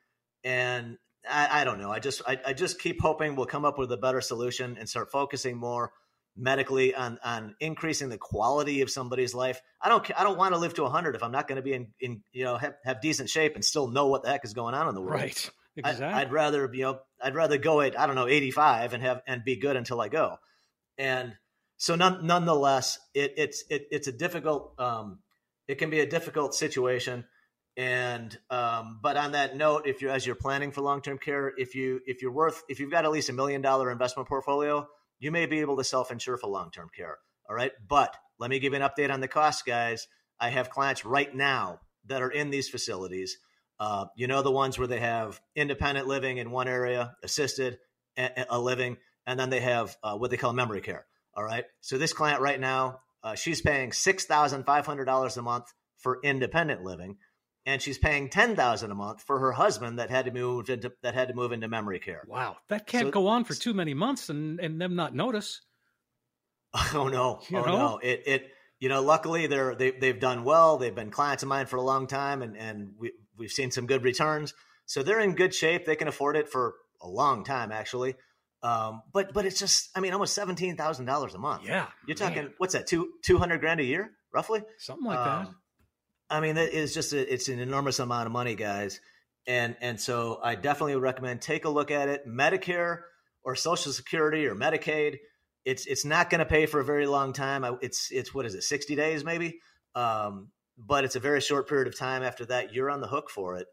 and 0.43 0.97
I, 1.29 1.61
I 1.61 1.63
don't 1.63 1.79
know. 1.79 1.91
I 1.91 1.99
just 1.99 2.21
I, 2.27 2.39
I 2.45 2.53
just 2.53 2.79
keep 2.79 3.01
hoping 3.01 3.35
we'll 3.35 3.45
come 3.45 3.65
up 3.65 3.77
with 3.77 3.91
a 3.91 3.97
better 3.97 4.21
solution 4.21 4.77
and 4.79 4.89
start 4.89 5.11
focusing 5.11 5.57
more 5.57 5.91
medically 6.37 6.93
on 6.93 7.19
on 7.23 7.55
increasing 7.59 8.09
the 8.09 8.17
quality 8.17 8.81
of 8.81 8.89
somebody's 8.89 9.33
life. 9.33 9.61
I 9.81 9.89
don't 9.89 10.09
I 10.17 10.23
don't 10.23 10.37
want 10.37 10.53
to 10.53 10.59
live 10.59 10.73
to 10.75 10.83
100 10.83 11.15
if 11.15 11.23
I'm 11.23 11.31
not 11.31 11.47
going 11.47 11.57
to 11.57 11.61
be 11.61 11.73
in 11.73 11.87
in 11.99 12.23
you 12.31 12.43
know 12.43 12.57
have, 12.57 12.75
have 12.83 13.01
decent 13.01 13.29
shape 13.29 13.55
and 13.55 13.63
still 13.63 13.87
know 13.87 14.07
what 14.07 14.23
the 14.23 14.29
heck 14.29 14.45
is 14.45 14.53
going 14.53 14.75
on 14.75 14.87
in 14.87 14.95
the 14.95 15.01
world. 15.01 15.13
Right. 15.13 15.49
Exactly. 15.77 16.05
I, 16.05 16.23
would 16.23 16.31
rather 16.31 16.69
you 16.73 16.83
know 16.83 16.99
I'd 17.21 17.35
rather 17.35 17.57
go 17.57 17.81
at 17.81 17.99
I 17.99 18.07
don't 18.07 18.15
know 18.15 18.27
85 18.27 18.93
and 18.93 19.03
have 19.03 19.21
and 19.27 19.43
be 19.43 19.57
good 19.57 19.75
until 19.75 19.99
I 19.99 20.07
go. 20.07 20.37
And 20.97 21.35
so 21.77 21.95
none, 21.95 22.25
nonetheless, 22.25 22.97
it, 23.13 23.33
it's 23.35 23.65
it, 23.69 23.87
it's 23.91 24.07
a 24.07 24.13
difficult 24.13 24.79
um, 24.79 25.19
it 25.67 25.75
can 25.75 25.89
be 25.89 25.99
a 25.99 26.05
difficult 26.05 26.55
situation 26.55 27.25
and 27.77 28.37
um, 28.49 28.99
but 29.01 29.17
on 29.17 29.33
that 29.33 29.57
note, 29.57 29.85
if 29.85 30.01
you're 30.01 30.11
as 30.11 30.25
you're 30.25 30.35
planning 30.35 30.71
for 30.71 30.81
long 30.81 31.01
term 31.01 31.17
care, 31.17 31.51
if 31.57 31.75
you 31.75 31.99
if 32.05 32.21
you're 32.21 32.31
worth 32.31 32.63
if 32.69 32.79
you've 32.79 32.91
got 32.91 33.03
at 33.03 33.11
least 33.11 33.29
a 33.29 33.33
million 33.33 33.61
dollar 33.61 33.91
investment 33.91 34.29
portfolio, 34.29 34.87
you 35.19 35.31
may 35.31 35.45
be 35.45 35.61
able 35.61 35.77
to 35.77 35.83
self 35.83 36.11
insure 36.11 36.37
for 36.37 36.47
long 36.47 36.71
term 36.71 36.89
care. 36.95 37.17
All 37.49 37.55
right, 37.55 37.71
but 37.87 38.15
let 38.39 38.49
me 38.49 38.59
give 38.59 38.73
you 38.73 38.81
an 38.81 38.89
update 38.89 39.13
on 39.13 39.21
the 39.21 39.27
costs, 39.27 39.61
guys. 39.61 40.07
I 40.39 40.49
have 40.49 40.69
clients 40.69 41.05
right 41.05 41.33
now 41.33 41.79
that 42.07 42.21
are 42.21 42.29
in 42.29 42.49
these 42.49 42.69
facilities. 42.69 43.37
Uh, 43.79 44.05
you 44.15 44.27
know 44.27 44.41
the 44.41 44.51
ones 44.51 44.77
where 44.77 44.87
they 44.87 44.99
have 44.99 45.41
independent 45.55 46.07
living 46.07 46.37
in 46.37 46.51
one 46.51 46.67
area, 46.67 47.15
assisted 47.23 47.77
a, 48.17 48.45
a 48.49 48.59
living, 48.59 48.97
and 49.25 49.39
then 49.39 49.49
they 49.49 49.59
have 49.59 49.95
uh, 50.03 50.15
what 50.15 50.31
they 50.31 50.37
call 50.37 50.53
memory 50.53 50.81
care. 50.81 51.05
All 51.33 51.43
right. 51.43 51.65
So 51.81 51.97
this 51.97 52.13
client 52.13 52.41
right 52.41 52.59
now, 52.59 52.99
uh, 53.23 53.35
she's 53.35 53.61
paying 53.61 53.91
six 53.91 54.25
thousand 54.25 54.65
five 54.65 54.85
hundred 54.85 55.05
dollars 55.05 55.37
a 55.37 55.41
month 55.41 55.73
for 55.97 56.19
independent 56.23 56.83
living 56.83 57.17
and 57.65 57.81
she's 57.81 57.97
paying 57.97 58.29
ten 58.29 58.55
thousand 58.55 58.91
a 58.91 58.95
month 58.95 59.23
for 59.23 59.39
her 59.39 59.51
husband 59.51 59.99
that 59.99 60.09
had 60.09 60.25
to 60.25 60.31
move 60.31 60.69
into 60.69 60.91
that 61.01 61.13
had 61.13 61.29
to 61.29 61.33
move 61.33 61.51
into 61.51 61.67
memory 61.67 61.99
care. 61.99 62.23
Wow, 62.27 62.57
that 62.69 62.87
can't 62.87 63.07
so, 63.07 63.11
go 63.11 63.27
on 63.27 63.43
for 63.43 63.53
too 63.53 63.73
many 63.73 63.93
months 63.93 64.29
and 64.29 64.59
and 64.59 64.79
them 64.79 64.95
not 64.95 65.15
notice. 65.15 65.61
Oh 66.93 67.07
no, 67.07 67.39
you 67.49 67.57
oh 67.59 67.65
know? 67.65 67.77
no, 67.77 67.97
it 67.99 68.23
it 68.25 68.47
you 68.79 68.89
know 68.89 69.01
luckily 69.01 69.47
they're 69.47 69.75
they 69.75 69.91
they've 69.91 70.19
done 70.19 70.43
well. 70.43 70.77
They've 70.77 70.93
been 70.93 71.09
clients 71.09 71.41
of 71.41 71.49
mine 71.49 71.67
for 71.67 71.77
a 71.77 71.81
long 71.81 72.05
time, 72.07 72.41
and 72.41 72.57
and 72.57 72.95
we 72.99 73.13
we've 73.37 73.51
seen 73.51 73.71
some 73.71 73.87
good 73.87 74.03
returns. 74.03 74.53
So 74.85 75.01
they're 75.01 75.21
in 75.21 75.35
good 75.35 75.53
shape. 75.53 75.85
They 75.85 75.95
can 75.95 76.09
afford 76.09 76.35
it 76.35 76.49
for 76.49 76.75
a 77.01 77.07
long 77.07 77.45
time, 77.45 77.71
actually. 77.71 78.15
Um, 78.61 79.03
but 79.13 79.33
but 79.33 79.45
it's 79.45 79.57
just 79.57 79.89
I 79.95 80.01
mean 80.01 80.11
almost 80.11 80.33
seventeen 80.33 80.75
thousand 80.75 81.05
dollars 81.05 81.33
a 81.33 81.37
month. 81.37 81.63
Yeah, 81.65 81.87
you're 82.07 82.15
talking 82.15 82.43
man. 82.43 82.53
what's 82.57 82.73
that 82.73 82.87
two 82.87 83.13
two 83.23 83.37
hundred 83.37 83.61
grand 83.61 83.79
a 83.79 83.85
year 83.85 84.11
roughly 84.33 84.61
something 84.77 85.05
like 85.05 85.17
um, 85.17 85.45
that 85.45 85.53
I 86.29 86.39
mean, 86.39 86.57
it 86.57 86.73
is 86.73 86.93
just 86.93 87.13
a, 87.13 87.33
it's 87.33 87.49
an 87.49 87.59
enormous 87.59 87.99
amount 87.99 88.25
of 88.25 88.31
money, 88.31 88.55
guys, 88.55 88.99
and 89.47 89.75
and 89.81 89.99
so 89.99 90.39
I 90.43 90.55
definitely 90.55 90.95
recommend 90.95 91.41
take 91.41 91.65
a 91.65 91.69
look 91.69 91.91
at 91.91 92.09
it. 92.09 92.27
Medicare 92.27 93.01
or 93.43 93.55
Social 93.55 93.91
Security 93.91 94.47
or 94.47 94.55
Medicaid, 94.55 95.17
it's 95.65 95.85
it's 95.85 96.03
not 96.03 96.31
going 96.31 96.39
to 96.39 96.45
pay 96.45 96.65
for 96.65 96.79
a 96.79 96.83
very 96.83 97.05
long 97.05 97.31
time. 97.31 97.63
It's 97.81 98.09
it's 98.11 98.33
what 98.33 98.45
is 98.45 98.55
it, 98.55 98.63
sixty 98.63 98.95
days 98.95 99.23
maybe, 99.23 99.59
um, 99.93 100.49
but 100.77 101.03
it's 101.03 101.15
a 101.15 101.19
very 101.19 101.41
short 101.41 101.69
period 101.69 101.87
of 101.87 101.97
time. 101.97 102.23
After 102.23 102.45
that, 102.47 102.73
you're 102.73 102.89
on 102.89 103.01
the 103.01 103.07
hook 103.07 103.29
for 103.29 103.57
it, 103.57 103.67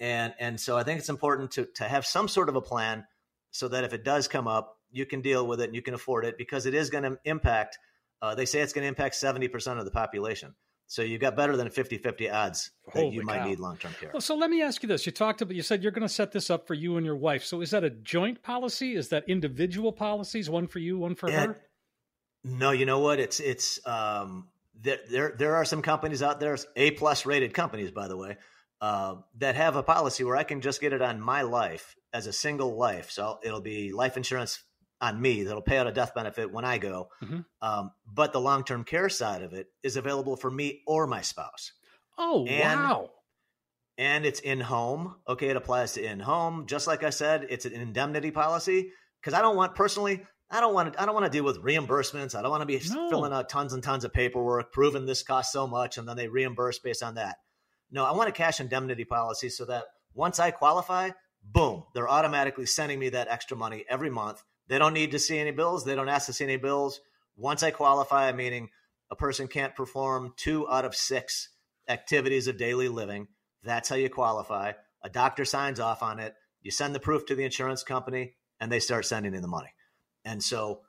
and 0.00 0.34
and 0.40 0.60
so 0.60 0.76
I 0.76 0.82
think 0.82 0.98
it's 0.98 1.08
important 1.08 1.52
to 1.52 1.66
to 1.76 1.84
have 1.84 2.04
some 2.04 2.26
sort 2.26 2.48
of 2.48 2.56
a 2.56 2.62
plan 2.62 3.06
so 3.52 3.68
that 3.68 3.84
if 3.84 3.92
it 3.92 4.02
does 4.02 4.26
come 4.26 4.48
up, 4.48 4.76
you 4.90 5.06
can 5.06 5.20
deal 5.20 5.46
with 5.46 5.60
it 5.60 5.66
and 5.66 5.76
you 5.76 5.82
can 5.82 5.94
afford 5.94 6.24
it 6.24 6.36
because 6.36 6.66
it 6.66 6.74
is 6.74 6.90
going 6.90 7.04
to 7.04 7.18
impact. 7.24 7.78
Uh, 8.20 8.34
they 8.34 8.46
say 8.46 8.60
it's 8.60 8.72
going 8.72 8.82
to 8.82 8.88
impact 8.88 9.14
seventy 9.14 9.46
percent 9.46 9.78
of 9.78 9.84
the 9.84 9.92
population. 9.92 10.56
So 10.92 11.00
you 11.00 11.16
got 11.16 11.36
better 11.36 11.56
than 11.56 11.70
50-50 11.70 12.30
odds 12.30 12.70
that 12.92 13.00
Holy 13.00 13.14
you 13.14 13.22
might 13.22 13.38
cow. 13.38 13.48
need 13.48 13.60
long-term 13.60 13.94
care. 13.98 14.10
Well, 14.12 14.20
so 14.20 14.34
let 14.36 14.50
me 14.50 14.60
ask 14.60 14.82
you 14.82 14.88
this. 14.90 15.06
You 15.06 15.12
talked 15.12 15.40
about 15.40 15.56
you 15.56 15.62
said 15.62 15.82
you're 15.82 15.90
going 15.90 16.06
to 16.06 16.08
set 16.12 16.32
this 16.32 16.50
up 16.50 16.66
for 16.66 16.74
you 16.74 16.98
and 16.98 17.06
your 17.06 17.16
wife. 17.16 17.44
So 17.44 17.62
is 17.62 17.70
that 17.70 17.82
a 17.82 17.88
joint 17.88 18.42
policy? 18.42 18.94
Is 18.94 19.08
that 19.08 19.24
individual 19.26 19.90
policies, 19.90 20.50
one 20.50 20.66
for 20.66 20.80
you, 20.80 20.98
one 20.98 21.14
for 21.14 21.30
her? 21.30 21.58
No, 22.44 22.72
you 22.72 22.84
know 22.84 22.98
what? 22.98 23.20
It's 23.20 23.40
it's 23.40 23.80
um 23.86 24.48
there 24.78 24.98
there 25.10 25.34
there 25.38 25.54
are 25.56 25.64
some 25.64 25.80
companies 25.80 26.22
out 26.22 26.40
there, 26.40 26.58
A 26.76 26.90
plus 26.90 27.24
rated 27.24 27.54
companies 27.54 27.90
by 27.90 28.06
the 28.06 28.16
way, 28.18 28.36
uh, 28.82 29.14
that 29.38 29.54
have 29.54 29.76
a 29.76 29.82
policy 29.82 30.24
where 30.24 30.36
I 30.36 30.44
can 30.44 30.60
just 30.60 30.82
get 30.82 30.92
it 30.92 31.00
on 31.00 31.22
my 31.22 31.40
life 31.40 31.96
as 32.12 32.26
a 32.26 32.34
single 32.34 32.76
life. 32.76 33.10
So 33.10 33.38
it'll 33.42 33.62
be 33.62 33.92
life 33.92 34.18
insurance 34.18 34.62
on 35.02 35.20
me 35.20 35.42
that'll 35.42 35.60
pay 35.60 35.76
out 35.76 35.88
a 35.88 35.92
death 35.92 36.14
benefit 36.14 36.50
when 36.50 36.64
I 36.64 36.78
go. 36.78 37.08
Mm-hmm. 37.22 37.40
Um, 37.60 37.90
but 38.06 38.32
the 38.32 38.40
long 38.40 38.64
term 38.64 38.84
care 38.84 39.08
side 39.08 39.42
of 39.42 39.52
it 39.52 39.66
is 39.82 39.96
available 39.96 40.36
for 40.36 40.50
me 40.50 40.82
or 40.86 41.06
my 41.06 41.20
spouse. 41.20 41.72
Oh, 42.16 42.46
and, 42.46 42.80
wow. 42.80 43.10
And 43.98 44.24
it's 44.24 44.40
in 44.40 44.60
home. 44.60 45.16
Okay, 45.28 45.48
it 45.48 45.56
applies 45.56 45.94
to 45.94 46.04
in 46.04 46.20
home. 46.20 46.66
Just 46.66 46.86
like 46.86 47.02
I 47.02 47.10
said, 47.10 47.46
it's 47.50 47.66
an 47.66 47.72
indemnity 47.72 48.30
policy 48.30 48.90
because 49.20 49.34
I 49.34 49.42
don't 49.42 49.56
want 49.56 49.74
personally. 49.74 50.22
I 50.50 50.60
don't 50.60 50.72
want 50.72 50.92
to. 50.92 51.02
I 51.02 51.04
don't 51.04 51.14
want 51.14 51.26
to 51.26 51.36
deal 51.36 51.44
with 51.44 51.62
reimbursements. 51.62 52.34
I 52.34 52.42
don't 52.42 52.50
want 52.50 52.62
to 52.62 52.66
be 52.66 52.80
no. 52.90 53.10
filling 53.10 53.32
out 53.32 53.48
tons 53.48 53.72
and 53.72 53.82
tons 53.82 54.04
of 54.04 54.12
paperwork, 54.12 54.72
proving 54.72 55.04
this 55.04 55.22
costs 55.22 55.52
so 55.52 55.66
much, 55.66 55.98
and 55.98 56.08
then 56.08 56.16
they 56.16 56.28
reimburse 56.28 56.78
based 56.78 57.02
on 57.02 57.16
that. 57.16 57.36
No, 57.90 58.04
I 58.04 58.12
want 58.12 58.28
a 58.28 58.32
cash 58.32 58.60
indemnity 58.60 59.04
policy 59.04 59.48
so 59.48 59.64
that 59.66 59.84
once 60.14 60.38
I 60.38 60.50
qualify, 60.50 61.10
boom, 61.42 61.84
they're 61.94 62.08
automatically 62.08 62.66
sending 62.66 62.98
me 62.98 63.08
that 63.10 63.28
extra 63.28 63.56
money 63.56 63.84
every 63.88 64.10
month 64.10 64.42
they 64.72 64.78
don't 64.78 64.94
need 64.94 65.10
to 65.10 65.18
see 65.18 65.38
any 65.38 65.50
bills. 65.50 65.84
They 65.84 65.94
don't 65.94 66.08
ask 66.08 66.26
to 66.26 66.32
see 66.32 66.44
any 66.44 66.56
bills. 66.56 67.00
Once 67.36 67.62
I 67.62 67.70
qualify, 67.70 68.32
meaning 68.32 68.70
a 69.10 69.16
person 69.16 69.46
can't 69.46 69.76
perform 69.76 70.32
two 70.38 70.66
out 70.66 70.86
of 70.86 70.94
six 70.94 71.50
activities 71.88 72.46
of 72.46 72.56
daily 72.56 72.88
living, 72.88 73.28
that's 73.62 73.90
how 73.90 73.96
you 73.96 74.08
qualify. 74.08 74.72
A 75.02 75.10
doctor 75.10 75.44
signs 75.44 75.78
off 75.78 76.02
on 76.02 76.18
it. 76.18 76.34
You 76.62 76.70
send 76.70 76.94
the 76.94 77.00
proof 77.00 77.26
to 77.26 77.34
the 77.34 77.44
insurance 77.44 77.82
company, 77.82 78.34
and 78.60 78.72
they 78.72 78.80
start 78.80 79.04
sending 79.04 79.34
in 79.34 79.42
the 79.42 79.48
money. 79.48 79.74
And 80.24 80.42
so 80.42 80.80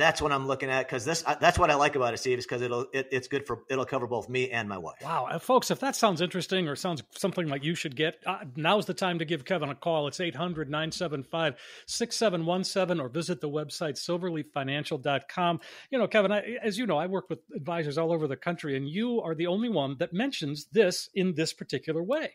that's 0.00 0.22
what 0.22 0.32
I'm 0.32 0.46
looking 0.46 0.70
at 0.70 0.86
because 0.86 1.04
this 1.04 1.22
that's 1.40 1.58
what 1.58 1.70
I 1.70 1.74
like 1.74 1.96
about 1.96 2.14
it, 2.14 2.18
Steve, 2.18 2.38
is 2.38 2.46
because 2.46 2.62
it'll 2.62 2.86
it, 2.92 3.08
it's 3.12 3.28
good 3.28 3.46
for 3.46 3.60
it'll 3.68 3.84
cover 3.84 4.06
both 4.06 4.26
me 4.28 4.50
and 4.50 4.68
my 4.68 4.78
wife. 4.78 4.98
Wow, 5.02 5.36
folks, 5.38 5.70
if 5.70 5.80
that 5.80 5.94
sounds 5.96 6.20
interesting 6.20 6.68
or 6.68 6.76
sounds 6.76 7.02
something 7.16 7.48
like 7.48 7.64
you 7.64 7.74
should 7.74 7.96
get, 7.96 8.18
uh, 8.26 8.44
now's 8.56 8.84
the 8.86 8.94
time 8.94 9.18
to 9.18 9.24
give 9.24 9.44
Kevin 9.44 9.68
a 9.68 9.74
call. 9.74 10.06
It's 10.06 10.18
800-975-6717 10.18 13.00
or 13.00 13.08
visit 13.08 13.40
the 13.40 13.48
website 13.48 13.98
silverleaffinancial.com. 13.98 15.60
You 15.90 15.98
know, 15.98 16.06
Kevin, 16.06 16.30
I, 16.32 16.56
as 16.62 16.78
you 16.78 16.86
know, 16.86 16.98
I 16.98 17.06
work 17.06 17.28
with 17.28 17.40
advisors 17.54 17.98
all 17.98 18.12
over 18.12 18.26
the 18.26 18.36
country, 18.36 18.76
and 18.76 18.88
you 18.88 19.20
are 19.20 19.34
the 19.34 19.48
only 19.48 19.68
one 19.68 19.96
that 19.98 20.12
mentions 20.12 20.66
this 20.72 21.08
in 21.14 21.34
this 21.34 21.52
particular 21.52 22.02
way. 22.02 22.32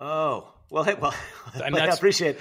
Oh 0.00 0.52
well, 0.70 0.84
hey, 0.84 0.94
well, 0.94 1.14
I 1.54 1.68
appreciate 1.86 2.38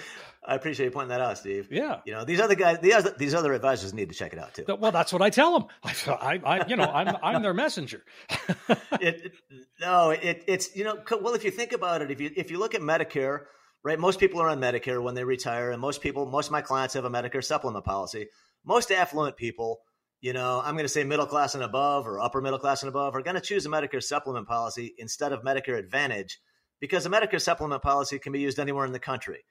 I 0.49 0.55
appreciate 0.55 0.88
you 0.88 0.91
pointing 0.91 1.09
that 1.09 1.21
out, 1.21 1.38
Steve. 1.38 1.67
Yeah. 1.69 1.99
You 2.05 2.13
know, 2.13 2.25
these 2.25 2.39
other 2.39 2.55
guys, 2.55 2.79
these 2.81 2.95
other, 2.95 3.13
these 3.15 3.35
other 3.35 3.53
advisors 3.53 3.93
need 3.93 4.09
to 4.09 4.15
check 4.15 4.33
it 4.33 4.39
out 4.39 4.55
too. 4.55 4.65
Well, 4.67 4.91
that's 4.91 5.13
what 5.13 5.21
I 5.21 5.29
tell 5.29 5.59
them. 5.59 5.67
I, 5.83 6.41
I, 6.43 6.65
you 6.65 6.75
know, 6.75 6.85
I'm, 6.85 7.15
I'm 7.21 7.43
their 7.43 7.53
messenger. 7.53 8.03
it, 8.93 9.31
no, 9.79 10.09
it, 10.09 10.43
it's, 10.47 10.75
you 10.75 10.83
know, 10.83 10.97
well, 11.21 11.35
if 11.35 11.43
you 11.43 11.51
think 11.51 11.71
about 11.71 12.01
it, 12.01 12.09
if 12.09 12.19
you, 12.19 12.31
if 12.35 12.49
you 12.49 12.57
look 12.57 12.73
at 12.73 12.81
Medicare, 12.81 13.41
right, 13.83 13.99
most 13.99 14.19
people 14.19 14.41
are 14.41 14.49
on 14.49 14.59
Medicare 14.59 15.03
when 15.03 15.13
they 15.13 15.23
retire, 15.23 15.69
and 15.69 15.79
most 15.79 16.01
people, 16.01 16.25
most 16.25 16.47
of 16.47 16.51
my 16.51 16.62
clients 16.62 16.95
have 16.95 17.05
a 17.05 17.12
Medicare 17.12 17.43
supplement 17.43 17.85
policy. 17.85 18.25
Most 18.65 18.91
affluent 18.91 19.38
people, 19.38 19.81
you 20.19 20.33
know, 20.33 20.63
I'm 20.65 20.73
going 20.73 20.85
to 20.85 20.89
say 20.89 21.03
middle 21.03 21.27
class 21.27 21.53
and 21.53 21.63
above 21.63 22.07
or 22.07 22.19
upper 22.19 22.41
middle 22.41 22.59
class 22.59 22.81
and 22.81 22.89
above 22.89 23.15
are 23.15 23.21
going 23.21 23.35
to 23.35 23.41
choose 23.41 23.67
a 23.67 23.69
Medicare 23.69 24.01
supplement 24.01 24.47
policy 24.47 24.95
instead 24.97 25.31
of 25.31 25.43
Medicare 25.43 25.77
Advantage 25.77 26.39
because 26.79 27.05
a 27.05 27.09
Medicare 27.09 27.39
supplement 27.39 27.83
policy 27.83 28.17
can 28.17 28.33
be 28.33 28.39
used 28.39 28.57
anywhere 28.57 28.88
in 28.88 28.93
the 28.93 28.99
country 28.99 29.43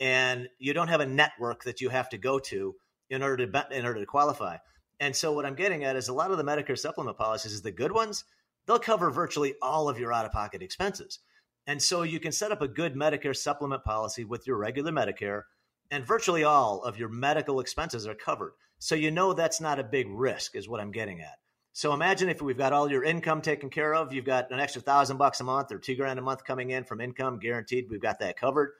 and 0.00 0.48
you 0.58 0.72
don't 0.72 0.88
have 0.88 1.00
a 1.00 1.06
network 1.06 1.64
that 1.64 1.80
you 1.80 1.88
have 1.88 2.08
to 2.10 2.18
go 2.18 2.38
to 2.38 2.74
in 3.10 3.22
order 3.22 3.46
to 3.46 3.66
in 3.70 3.84
order 3.84 4.00
to 4.00 4.06
qualify. 4.06 4.56
And 5.00 5.14
so 5.14 5.32
what 5.32 5.44
I'm 5.44 5.54
getting 5.54 5.84
at 5.84 5.96
is 5.96 6.08
a 6.08 6.14
lot 6.14 6.30
of 6.30 6.38
the 6.38 6.44
Medicare 6.44 6.78
supplement 6.78 7.18
policies 7.18 7.52
is 7.52 7.62
the 7.62 7.70
good 7.70 7.92
ones, 7.92 8.24
they'll 8.66 8.78
cover 8.78 9.10
virtually 9.10 9.54
all 9.60 9.88
of 9.88 9.98
your 9.98 10.12
out-of-pocket 10.12 10.62
expenses. 10.62 11.18
And 11.66 11.82
so 11.82 12.02
you 12.02 12.20
can 12.20 12.32
set 12.32 12.52
up 12.52 12.62
a 12.62 12.68
good 12.68 12.94
Medicare 12.94 13.36
supplement 13.36 13.84
policy 13.84 14.24
with 14.24 14.46
your 14.46 14.56
regular 14.56 14.92
Medicare 14.92 15.42
and 15.90 16.04
virtually 16.04 16.44
all 16.44 16.82
of 16.82 16.98
your 16.98 17.08
medical 17.08 17.60
expenses 17.60 18.06
are 18.06 18.14
covered. 18.14 18.52
So 18.78 18.94
you 18.94 19.10
know 19.10 19.32
that's 19.32 19.60
not 19.60 19.78
a 19.78 19.84
big 19.84 20.06
risk 20.08 20.56
is 20.56 20.68
what 20.68 20.80
I'm 20.80 20.92
getting 20.92 21.20
at. 21.20 21.38
So 21.72 21.92
imagine 21.92 22.28
if 22.28 22.40
we've 22.40 22.56
got 22.56 22.72
all 22.72 22.90
your 22.90 23.04
income 23.04 23.42
taken 23.42 23.68
care 23.68 23.94
of, 23.94 24.12
you've 24.12 24.24
got 24.24 24.50
an 24.50 24.60
extra 24.60 24.80
thousand 24.80 25.18
bucks 25.18 25.40
a 25.40 25.44
month 25.44 25.72
or 25.72 25.78
two 25.78 25.94
grand 25.94 26.18
a 26.18 26.22
month 26.22 26.44
coming 26.44 26.70
in 26.70 26.84
from 26.84 27.00
income 27.00 27.38
guaranteed. 27.38 27.86
We've 27.90 28.00
got 28.00 28.20
that 28.20 28.38
covered. 28.38 28.70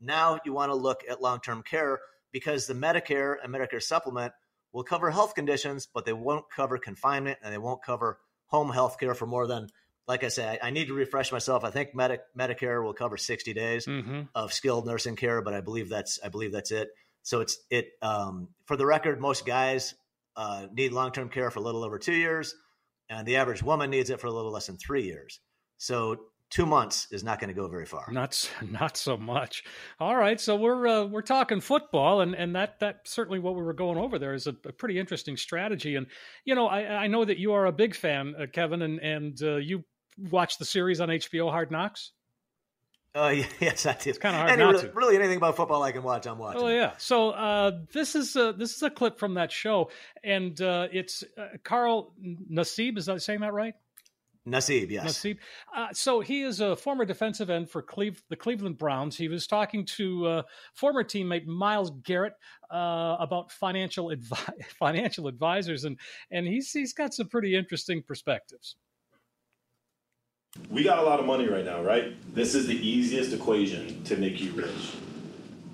Now 0.00 0.38
you 0.44 0.52
want 0.52 0.70
to 0.70 0.76
look 0.76 1.02
at 1.08 1.22
long 1.22 1.40
term 1.40 1.62
care 1.62 2.00
because 2.32 2.66
the 2.66 2.74
Medicare 2.74 3.36
and 3.42 3.54
Medicare 3.54 3.82
supplement 3.82 4.32
will 4.72 4.82
cover 4.82 5.10
health 5.10 5.34
conditions, 5.34 5.88
but 5.92 6.04
they 6.04 6.12
won't 6.12 6.44
cover 6.54 6.78
confinement 6.78 7.38
and 7.42 7.52
they 7.52 7.58
won't 7.58 7.82
cover 7.82 8.18
home 8.46 8.70
health 8.70 8.98
care 8.98 9.14
for 9.14 9.26
more 9.26 9.46
than, 9.46 9.68
like 10.06 10.24
I 10.24 10.28
said, 10.28 10.58
I, 10.62 10.68
I 10.68 10.70
need 10.70 10.88
to 10.88 10.94
refresh 10.94 11.32
myself. 11.32 11.64
I 11.64 11.70
think 11.70 11.94
Medi- 11.94 12.18
Medicare 12.36 12.82
will 12.82 12.92
cover 12.92 13.16
60 13.16 13.54
days 13.54 13.86
mm-hmm. 13.86 14.22
of 14.34 14.52
skilled 14.52 14.86
nursing 14.86 15.16
care, 15.16 15.42
but 15.42 15.54
I 15.54 15.60
believe 15.60 15.88
that's, 15.88 16.18
I 16.22 16.28
believe 16.28 16.52
that's 16.52 16.72
it. 16.72 16.88
So 17.22 17.40
it's, 17.40 17.56
it, 17.70 17.88
um, 18.02 18.48
for 18.66 18.76
the 18.76 18.84
record, 18.84 19.20
most 19.20 19.46
guys 19.46 19.94
uh, 20.36 20.66
need 20.72 20.92
long 20.92 21.12
term 21.12 21.28
care 21.28 21.50
for 21.50 21.60
a 21.60 21.62
little 21.62 21.84
over 21.84 21.98
two 21.98 22.14
years, 22.14 22.54
and 23.08 23.26
the 23.26 23.36
average 23.36 23.62
woman 23.62 23.90
needs 23.90 24.10
it 24.10 24.20
for 24.20 24.26
a 24.26 24.32
little 24.32 24.50
less 24.50 24.66
than 24.66 24.76
three 24.76 25.04
years. 25.04 25.40
So 25.78 26.16
two 26.54 26.64
months 26.64 27.08
is 27.10 27.24
not 27.24 27.40
going 27.40 27.48
to 27.48 27.54
go 27.54 27.66
very 27.66 27.84
far. 27.84 28.06
Not 28.10 28.48
not 28.70 28.96
so 28.96 29.16
much. 29.16 29.64
All 29.98 30.16
right, 30.16 30.40
so 30.40 30.54
we're 30.56 30.86
uh, 30.86 31.04
we're 31.04 31.22
talking 31.22 31.60
football, 31.60 32.20
and 32.20 32.34
and 32.34 32.54
that 32.54 32.78
that 32.80 33.00
certainly 33.04 33.40
what 33.40 33.56
we 33.56 33.62
were 33.62 33.74
going 33.74 33.98
over 33.98 34.18
there 34.18 34.34
is 34.34 34.46
a, 34.46 34.56
a 34.64 34.72
pretty 34.72 34.98
interesting 34.98 35.36
strategy. 35.36 35.96
And 35.96 36.06
you 36.44 36.54
know, 36.54 36.68
I, 36.68 37.04
I 37.04 37.06
know 37.08 37.24
that 37.24 37.38
you 37.38 37.52
are 37.52 37.66
a 37.66 37.72
big 37.72 37.94
fan, 37.94 38.34
uh, 38.40 38.46
Kevin, 38.46 38.82
and 38.82 39.00
and 39.00 39.42
uh, 39.42 39.56
you 39.56 39.84
watched 40.30 40.60
the 40.60 40.64
series 40.64 41.00
on 41.00 41.08
HBO, 41.08 41.50
Hard 41.50 41.70
Knocks. 41.70 42.12
Uh, 43.16 43.34
yes, 43.60 43.84
I 43.86 43.92
did. 43.94 44.08
It's 44.08 44.18
kind 44.18 44.34
of 44.34 44.40
hard 44.40 44.52
Any, 44.52 44.62
not 44.62 44.72
really, 44.72 44.88
to. 44.88 44.92
Really, 44.94 45.16
anything 45.16 45.36
about 45.38 45.56
football 45.56 45.82
I 45.82 45.90
can 45.90 46.04
watch, 46.04 46.26
I'm 46.26 46.38
watching. 46.38 46.62
Oh 46.62 46.68
yeah. 46.68 46.92
So 46.98 47.30
uh, 47.30 47.80
this 47.92 48.14
is 48.14 48.36
a, 48.36 48.52
this 48.52 48.76
is 48.76 48.82
a 48.82 48.90
clip 48.90 49.18
from 49.18 49.34
that 49.34 49.50
show, 49.50 49.90
and 50.22 50.60
uh, 50.60 50.86
it's 50.92 51.24
uh, 51.36 51.48
Carl 51.64 52.14
Nassib. 52.22 52.96
Is 52.96 53.06
that 53.06 53.22
saying 53.22 53.40
that 53.40 53.52
right? 53.52 53.74
Nassib, 54.46 54.90
yes. 54.90 55.06
Nassib. 55.06 55.38
Uh, 55.74 55.88
so 55.92 56.20
he 56.20 56.42
is 56.42 56.60
a 56.60 56.76
former 56.76 57.06
defensive 57.06 57.48
end 57.48 57.70
for 57.70 57.80
Cleve- 57.80 58.22
the 58.28 58.36
Cleveland 58.36 58.76
Browns. 58.76 59.16
He 59.16 59.28
was 59.28 59.46
talking 59.46 59.86
to 59.96 60.26
uh, 60.26 60.42
former 60.74 61.02
teammate 61.02 61.46
Myles 61.46 61.90
Garrett 62.02 62.34
uh, 62.70 63.16
about 63.18 63.50
financial 63.50 64.10
advi- 64.10 64.64
financial 64.78 65.28
advisors, 65.28 65.84
and 65.84 65.98
and 66.30 66.46
he's 66.46 66.70
he's 66.70 66.92
got 66.92 67.14
some 67.14 67.28
pretty 67.28 67.56
interesting 67.56 68.02
perspectives. 68.02 68.76
We 70.70 70.84
got 70.84 70.98
a 70.98 71.02
lot 71.02 71.18
of 71.20 71.26
money 71.26 71.48
right 71.48 71.64
now, 71.64 71.82
right? 71.82 72.14
This 72.34 72.54
is 72.54 72.66
the 72.66 72.76
easiest 72.76 73.32
equation 73.32 74.04
to 74.04 74.16
make 74.16 74.40
you 74.40 74.52
rich. 74.52 74.92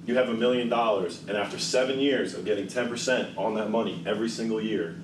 You 0.07 0.15
have 0.15 0.29
a 0.31 0.35
million 0.35 0.69
dollars, 0.69 1.23
and 1.29 1.37
after 1.37 1.59
seven 1.59 1.99
years 1.99 2.35
of 2.35 2.47
getting 2.47 2.67
10% 2.67 3.37
on 3.37 3.55
that 3.55 3.71
money 3.71 4.03
every 4.07 4.31
single 4.31 4.61
year, 4.61 4.97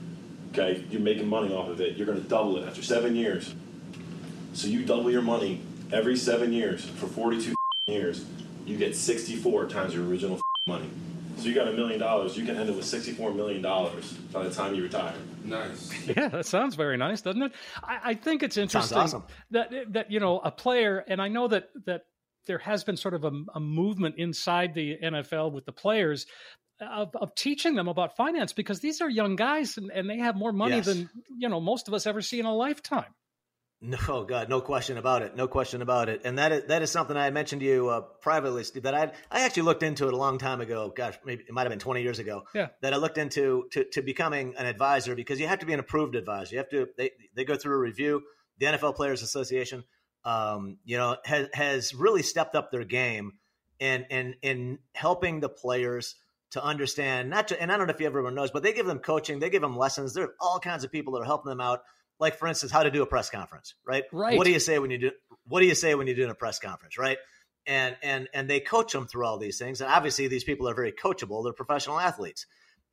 okay, 0.51 0.85
you're 0.91 1.01
making 1.01 1.29
money 1.29 1.55
off 1.55 1.69
of 1.69 1.81
it. 1.81 1.97
You're 1.97 2.07
going 2.07 2.21
to 2.21 2.29
double 2.29 2.57
it 2.59 2.67
after 2.67 2.83
seven 2.83 3.15
years. 3.17 3.55
So 4.53 4.69
you 4.69 4.85
double 4.85 5.11
your 5.11 5.23
money 5.23 5.63
every 5.93 6.17
seven 6.17 6.53
years 6.53 6.85
for 6.85 7.07
42 7.07 7.55
years. 7.87 8.25
You 8.65 8.77
get 8.77 8.97
64 8.97 9.69
times 9.69 9.95
your 9.95 10.07
original 10.07 10.41
money. 10.67 10.89
So 11.37 11.45
you 11.49 11.55
got 11.55 11.69
a 11.69 11.73
million 11.73 12.01
dollars. 12.01 12.37
You 12.37 12.47
can 12.47 12.57
end 12.57 12.71
up 12.71 12.77
with 12.77 12.87
64 12.87 13.33
million 13.35 13.61
dollars 13.61 14.13
by 14.33 14.43
the 14.45 14.51
time 14.51 14.75
you 14.75 14.83
retire. 14.83 15.15
Nice. 15.45 15.93
Yeah, 16.17 16.29
that 16.29 16.47
sounds 16.47 16.75
very 16.75 16.97
nice, 16.97 17.21
doesn't 17.21 17.43
it? 17.43 17.53
I, 17.83 17.99
I 18.05 18.15
think 18.15 18.43
it's 18.43 18.57
interesting 18.57 18.99
awesome. 18.99 19.25
that 19.51 19.71
that 19.93 20.11
you 20.11 20.19
know 20.19 20.41
a 20.41 20.51
player, 20.51 21.05
and 21.07 21.21
I 21.21 21.29
know 21.29 21.47
that 21.49 21.69
that 21.85 22.07
there 22.47 22.59
has 22.59 22.85
been 22.85 22.97
sort 22.97 23.15
of 23.15 23.25
a, 23.25 23.33
a 23.55 23.61
movement 23.61 24.17
inside 24.19 24.73
the 24.73 24.97
NFL 25.03 25.53
with 25.53 25.67
the 25.67 25.73
players 25.73 26.27
of, 26.81 27.15
of, 27.15 27.35
teaching 27.35 27.75
them 27.75 27.89
about 27.89 28.17
finance 28.17 28.53
because 28.53 28.81
these 28.81 29.01
are 29.01 29.09
young 29.09 29.37
guys 29.37 29.77
and, 29.77 29.91
and 29.91 30.09
they 30.09 30.19
have 30.19 30.37
more 30.37 30.53
money 30.53 30.77
yes. 30.77 30.87
than 30.87 31.09
you 31.39 31.49
know 31.49 31.61
most 31.61 31.89
of 31.89 31.95
us 31.95 32.07
ever 32.07 32.21
see 32.21 32.39
in 32.41 32.47
a 32.47 32.55
lifetime. 32.55 33.15
No, 33.81 34.25
God, 34.25 34.49
no 34.49 34.63
question 34.63 34.97
about 34.97 35.21
it. 35.21 35.37
No 35.37 35.47
question 35.47 35.83
about 35.83 36.09
it. 36.09 36.23
And 36.25 36.39
that 36.39 36.51
is 36.51 36.65
that 36.65 36.83
is 36.83 36.91
something 36.91 37.15
I 37.15 37.25
had 37.25 37.35
mentioned 37.35 37.61
to 37.61 37.67
you 37.67 37.89
uh, 37.89 38.01
privately, 38.01 38.65
Steve. 38.65 38.85
That 38.85 38.95
I 38.95 39.13
I 39.31 39.43
actually 39.43 39.65
looked 39.65 39.83
into 39.83 40.09
it 40.09 40.15
a 40.15 40.17
long 40.17 40.39
time 40.39 40.63
ago. 40.63 40.93
Gosh, 40.97 41.19
maybe 41.27 41.45
it 41.47 41.53
might 41.53 41.63
have 41.63 41.71
been 41.71 41.79
twenty 41.79 42.03
years 42.03 42.19
ago. 42.19 42.45
Yeah. 42.55 42.69
That 42.81 42.95
I 42.95 42.97
looked 42.97 43.19
into 43.19 43.67
to, 43.73 43.85
to 43.93 44.03
becoming 44.03 44.55
an 44.57 44.65
advisor 44.65 45.15
because 45.15 45.39
you 45.39 45.47
have 45.47 45.59
to 45.59 45.67
be 45.67 45.75
an 45.75 45.81
approved 45.81 46.15
advisor. 46.15 46.55
You 46.55 46.59
have 46.59 46.71
to 46.71 46.89
they 46.97 47.11
they 47.35 47.45
go 47.45 47.57
through 47.57 47.75
a 47.75 47.79
review. 47.79 48.23
The 48.59 48.67
NFL 48.67 48.97
Players 48.97 49.21
Association, 49.21 49.85
um, 50.25 50.79
you 50.85 50.97
know, 50.97 51.19
has 51.27 51.49
has 51.53 51.95
really 51.95 52.23
stepped 52.23 52.55
up 52.55 52.71
their 52.71 52.85
game 52.85 53.35
in 53.79 54.07
in 54.09 54.35
in 54.41 54.79
helping 54.95 55.41
the 55.41 55.51
players 55.51 56.15
to 56.53 56.63
understand 56.63 57.31
not 57.31 57.49
to, 57.49 57.61
and 57.61 57.73
I 57.73 57.77
don't 57.77 57.87
know 57.87 57.95
if 57.95 58.01
everyone 58.01 58.35
knows, 58.35 58.51
but 58.51 58.63
they 58.63 58.73
give 58.73 58.87
them 58.87 58.99
coaching, 58.99 59.39
they 59.39 59.51
give 59.51 59.63
them 59.63 59.77
lessons. 59.77 60.15
There 60.15 60.25
are 60.25 60.35
all 60.41 60.61
kinds 60.61 60.85
of 60.85 60.93
people 60.93 61.15
that 61.15 61.21
are 61.21 61.27
helping 61.27 61.51
them 61.51 61.61
out. 61.61 61.83
Like 62.19 62.39
for 62.39 62.49
instance, 62.49 62.73
how 62.73 62.83
to 62.83 62.91
do 62.91 63.03
a 63.03 63.07
press 63.07 63.29
conference, 63.29 63.75
right? 63.87 64.05
Right. 64.13 64.39
What 64.39 64.47
do 64.47 64.53
you 64.53 64.61
say 64.61 64.79
when 64.79 64.91
you 64.91 64.99
do? 64.99 65.11
What 65.49 65.61
do 65.61 65.67
you 65.67 65.75
say 65.75 65.95
when 65.95 66.07
you 66.07 66.15
do 66.15 66.25
in 66.25 66.31
a 66.31 66.35
press 66.35 66.59
conference, 66.59 66.97
right? 66.97 67.19
And 67.67 67.95
and 68.03 68.29
and 68.33 68.49
they 68.49 68.61
coach 68.61 68.93
them 68.93 69.07
through 69.07 69.27
all 69.27 69.39
these 69.39 69.59
things. 69.59 69.83
And 69.83 69.91
obviously, 69.91 70.29
these 70.29 70.45
people 70.45 70.67
are 70.67 70.75
very 70.75 70.93
coachable. 70.93 71.45
They're 71.45 71.53
professional 71.53 72.01
athletes, 72.01 72.47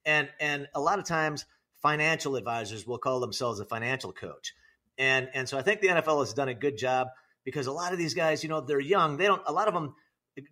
and 0.04 0.28
and 0.42 0.68
a 0.76 0.82
lot 0.82 1.00
of 1.00 1.06
times, 1.06 1.46
financial 1.82 2.36
advisors 2.36 2.86
will 2.86 2.98
call 2.98 3.22
themselves 3.22 3.62
a 3.62 3.66
financial 3.66 4.12
coach. 4.12 4.54
And 4.98 5.30
and 5.34 5.48
so 5.48 5.58
I 5.58 5.62
think 5.62 5.80
the 5.80 5.88
NFL 5.88 6.20
has 6.20 6.34
done 6.34 6.50
a 6.50 6.54
good 6.54 6.78
job 6.78 7.08
because 7.46 7.68
a 7.68 7.72
lot 7.72 7.94
of 7.94 7.98
these 7.98 8.14
guys, 8.14 8.44
you 8.44 8.50
know, 8.50 8.62
they're 8.62 8.80
young. 8.80 9.18
They 9.18 9.26
don't. 9.26 9.42
A 9.46 9.54
lot 9.54 9.68
of 9.68 9.74
them 9.74 9.96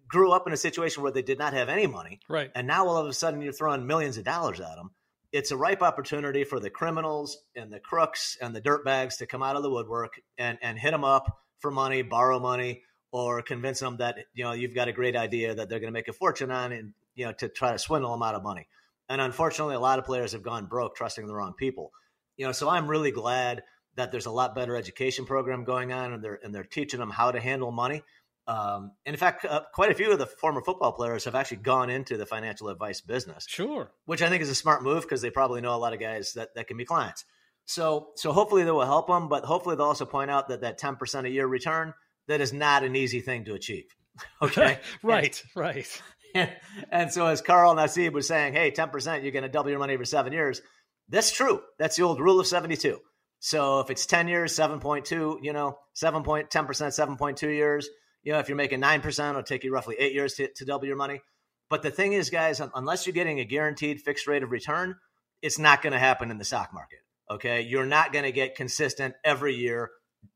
grew 0.08 0.32
up 0.32 0.48
in 0.48 0.54
a 0.54 0.58
situation 0.58 1.04
where 1.04 1.12
they 1.12 1.22
did 1.22 1.40
not 1.40 1.54
have 1.54 1.70
any 1.70 1.88
money. 1.88 2.20
Right. 2.30 2.52
And 2.54 2.68
now 2.68 2.88
all 2.88 2.98
of 2.98 3.08
a 3.08 3.14
sudden 3.14 3.42
you're 3.42 3.54
throwing 3.54 3.88
millions 3.88 4.18
of 4.18 4.24
dollars 4.24 4.60
at 4.60 4.76
them. 4.76 4.92
It's 5.32 5.52
a 5.52 5.58
ripe 5.58 5.82
opportunity 5.82 6.44
for 6.44 6.60
the 6.60 6.70
criminals 6.70 7.38
and 7.56 7.72
the 7.72 7.80
crooks 7.80 8.38
and 8.42 8.56
the 8.56 8.62
dirtbags 8.62 9.18
to 9.20 9.26
come 9.26 9.42
out 9.42 9.56
of 9.56 9.64
the 9.64 9.70
woodwork 9.70 10.20
and, 10.38 10.58
and 10.62 10.78
hit 10.78 10.92
them 10.92 11.06
up 11.06 11.40
for 11.60 11.72
money, 11.72 12.02
borrow 12.02 12.40
money, 12.40 12.84
or 13.12 13.42
convince 13.42 13.80
them 13.80 13.98
that, 13.98 14.18
you 14.34 14.44
know, 14.44 14.52
you've 14.52 14.76
got 14.76 14.88
a 14.88 14.94
great 14.94 15.16
idea 15.16 15.56
that 15.56 15.70
they're 15.70 15.80
going 15.80 15.92
to 15.92 15.98
make 15.98 16.10
a 16.10 16.14
fortune 16.14 16.52
on 16.52 16.72
and, 16.72 16.94
you 17.16 17.26
know, 17.26 17.34
to 17.34 17.48
try 17.48 17.72
to 17.72 17.80
swindle 17.80 18.12
them 18.12 18.24
out 18.24 18.36
of 18.36 18.44
money. 18.44 18.68
And 19.10 19.22
unfortunately, 19.22 19.76
a 19.76 19.80
lot 19.80 20.00
of 20.00 20.06
players 20.06 20.34
have 20.34 20.44
gone 20.44 20.66
broke 20.66 20.96
trusting 20.96 21.28
the 21.28 21.34
wrong 21.34 21.54
people. 21.58 21.92
You 22.38 22.46
know, 22.46 22.52
so 22.52 22.70
I'm 22.70 22.88
really 22.88 23.12
glad 23.12 23.64
that 23.96 24.12
there's 24.12 24.26
a 24.26 24.32
lot 24.32 24.56
better 24.56 24.76
education 24.76 25.26
program 25.26 25.64
going 25.64 25.92
on 25.92 26.14
and 26.14 26.24
they're, 26.24 26.40
and 26.44 26.56
they're 26.56 26.64
teaching 26.64 27.00
them 27.00 27.10
how 27.10 27.32
to 27.32 27.40
handle 27.40 27.72
money 27.72 28.04
um, 28.48 28.92
and 29.06 29.14
in 29.14 29.20
fact, 29.20 29.46
uh, 29.46 29.62
quite 29.74 29.92
a 29.92 29.94
few 29.94 30.12
of 30.12 30.20
the 30.20 30.26
former 30.26 30.62
football 30.62 30.92
players 30.92 31.26
have 31.26 31.36
actually 31.36 31.58
gone 31.58 31.90
into 31.90 32.18
the 32.18 32.26
financial 32.26 32.70
advice 32.70 33.02
business. 33.02 33.46
Sure, 33.48 33.92
which 34.06 34.22
I 34.22 34.30
think 34.30 34.42
is 34.42 34.50
a 34.50 34.56
smart 34.56 34.84
move 34.84 35.04
because 35.04 35.22
they 35.22 35.30
probably 35.30 35.62
know 35.62 35.76
a 35.76 35.78
lot 35.78 35.94
of 35.94 36.00
guys 36.00 36.34
that, 36.34 36.50
that 36.56 36.68
can 36.68 36.78
be 36.78 36.86
clients. 36.86 37.24
So, 37.66 38.10
so 38.16 38.32
hopefully 38.32 38.64
that 38.64 38.74
will 38.74 38.86
help 38.86 39.08
them, 39.08 39.30
but 39.30 39.46
hopefully 39.46 39.76
they'll 39.76 39.86
also 39.86 40.06
point 40.06 40.32
out 40.32 40.50
that 40.50 40.62
that 40.62 40.78
ten 40.78 40.96
percent 40.96 41.28
a 41.28 41.30
year 41.30 41.46
return 41.46 41.94
that 42.28 42.42
is 42.42 42.52
not 42.52 42.84
an 42.84 42.96
easy 42.96 43.22
thing 43.22 43.46
to 43.46 43.54
achieve. 43.54 43.86
Okay, 44.42 44.80
right, 45.04 45.42
and, 45.56 45.62
right. 45.64 46.02
And, 46.36 46.52
and, 46.92 47.14
so, 47.14 47.28
as 47.28 47.42
Carl 47.42 47.76
Nassib 47.76 48.12
was 48.12 48.28
saying, 48.28 48.54
hey, 48.54 48.72
ten 48.72 48.90
percent, 48.90 49.24
you're 49.24 49.32
going 49.32 49.44
to 49.44 49.50
double 49.50 49.70
your 49.70 49.80
money 49.80 49.94
every 49.94 50.06
seven 50.06 50.34
years. 50.34 50.62
That's 51.08 51.32
true. 51.32 51.62
That's 51.80 51.96
the 51.96 52.04
old 52.04 52.20
rule 52.20 52.40
of 52.40 52.46
seventy-two. 52.48 53.00
So 53.40 53.80
if 53.80 53.90
it's 53.90 54.06
ten 54.06 54.28
years, 54.28 54.54
seven 54.54 54.80
point 54.80 55.06
two, 55.06 55.40
you 55.42 55.54
know, 55.54 55.78
seven 55.94 56.24
point 56.24 56.50
ten 56.50 56.66
percent, 56.66 56.94
seven 56.94 57.16
point 57.16 57.38
two 57.38 57.50
years 57.50 57.90
you 58.24 58.32
know, 58.32 58.40
if 58.40 58.50
you're 58.50 58.56
making 58.56 58.82
9%, 58.82 59.30
it'll 59.30 59.44
take 59.44 59.64
you 59.64 59.74
roughly 59.74 59.96
eight 60.00 60.14
years 60.14 60.36
to, 60.36 60.48
to 60.56 60.66
double 60.66 60.86
your 60.86 60.96
money. 60.96 61.22
But 61.70 61.84
the 61.84 61.92
thing 61.92 62.14
is, 62.14 62.30
guys, 62.30 62.62
unless 62.76 63.06
you're 63.08 63.14
getting 63.14 63.40
a 63.40 63.46
guaranteed 63.46 64.02
fixed 64.02 64.28
rate 64.28 64.44
of 64.44 64.52
return, 64.52 64.96
it's 65.42 65.58
not 65.58 65.82
going 65.82 65.94
to 65.94 66.00
happen 66.00 66.30
in 66.30 66.38
the 66.38 66.44
stock 66.44 66.74
market. 66.74 67.00
Okay. 67.30 67.62
You're 67.62 67.86
not 67.86 68.12
going 68.12 68.26
to 68.26 68.32
get 68.32 68.56
consistent 68.56 69.16
every 69.24 69.56
year, 69.56 69.90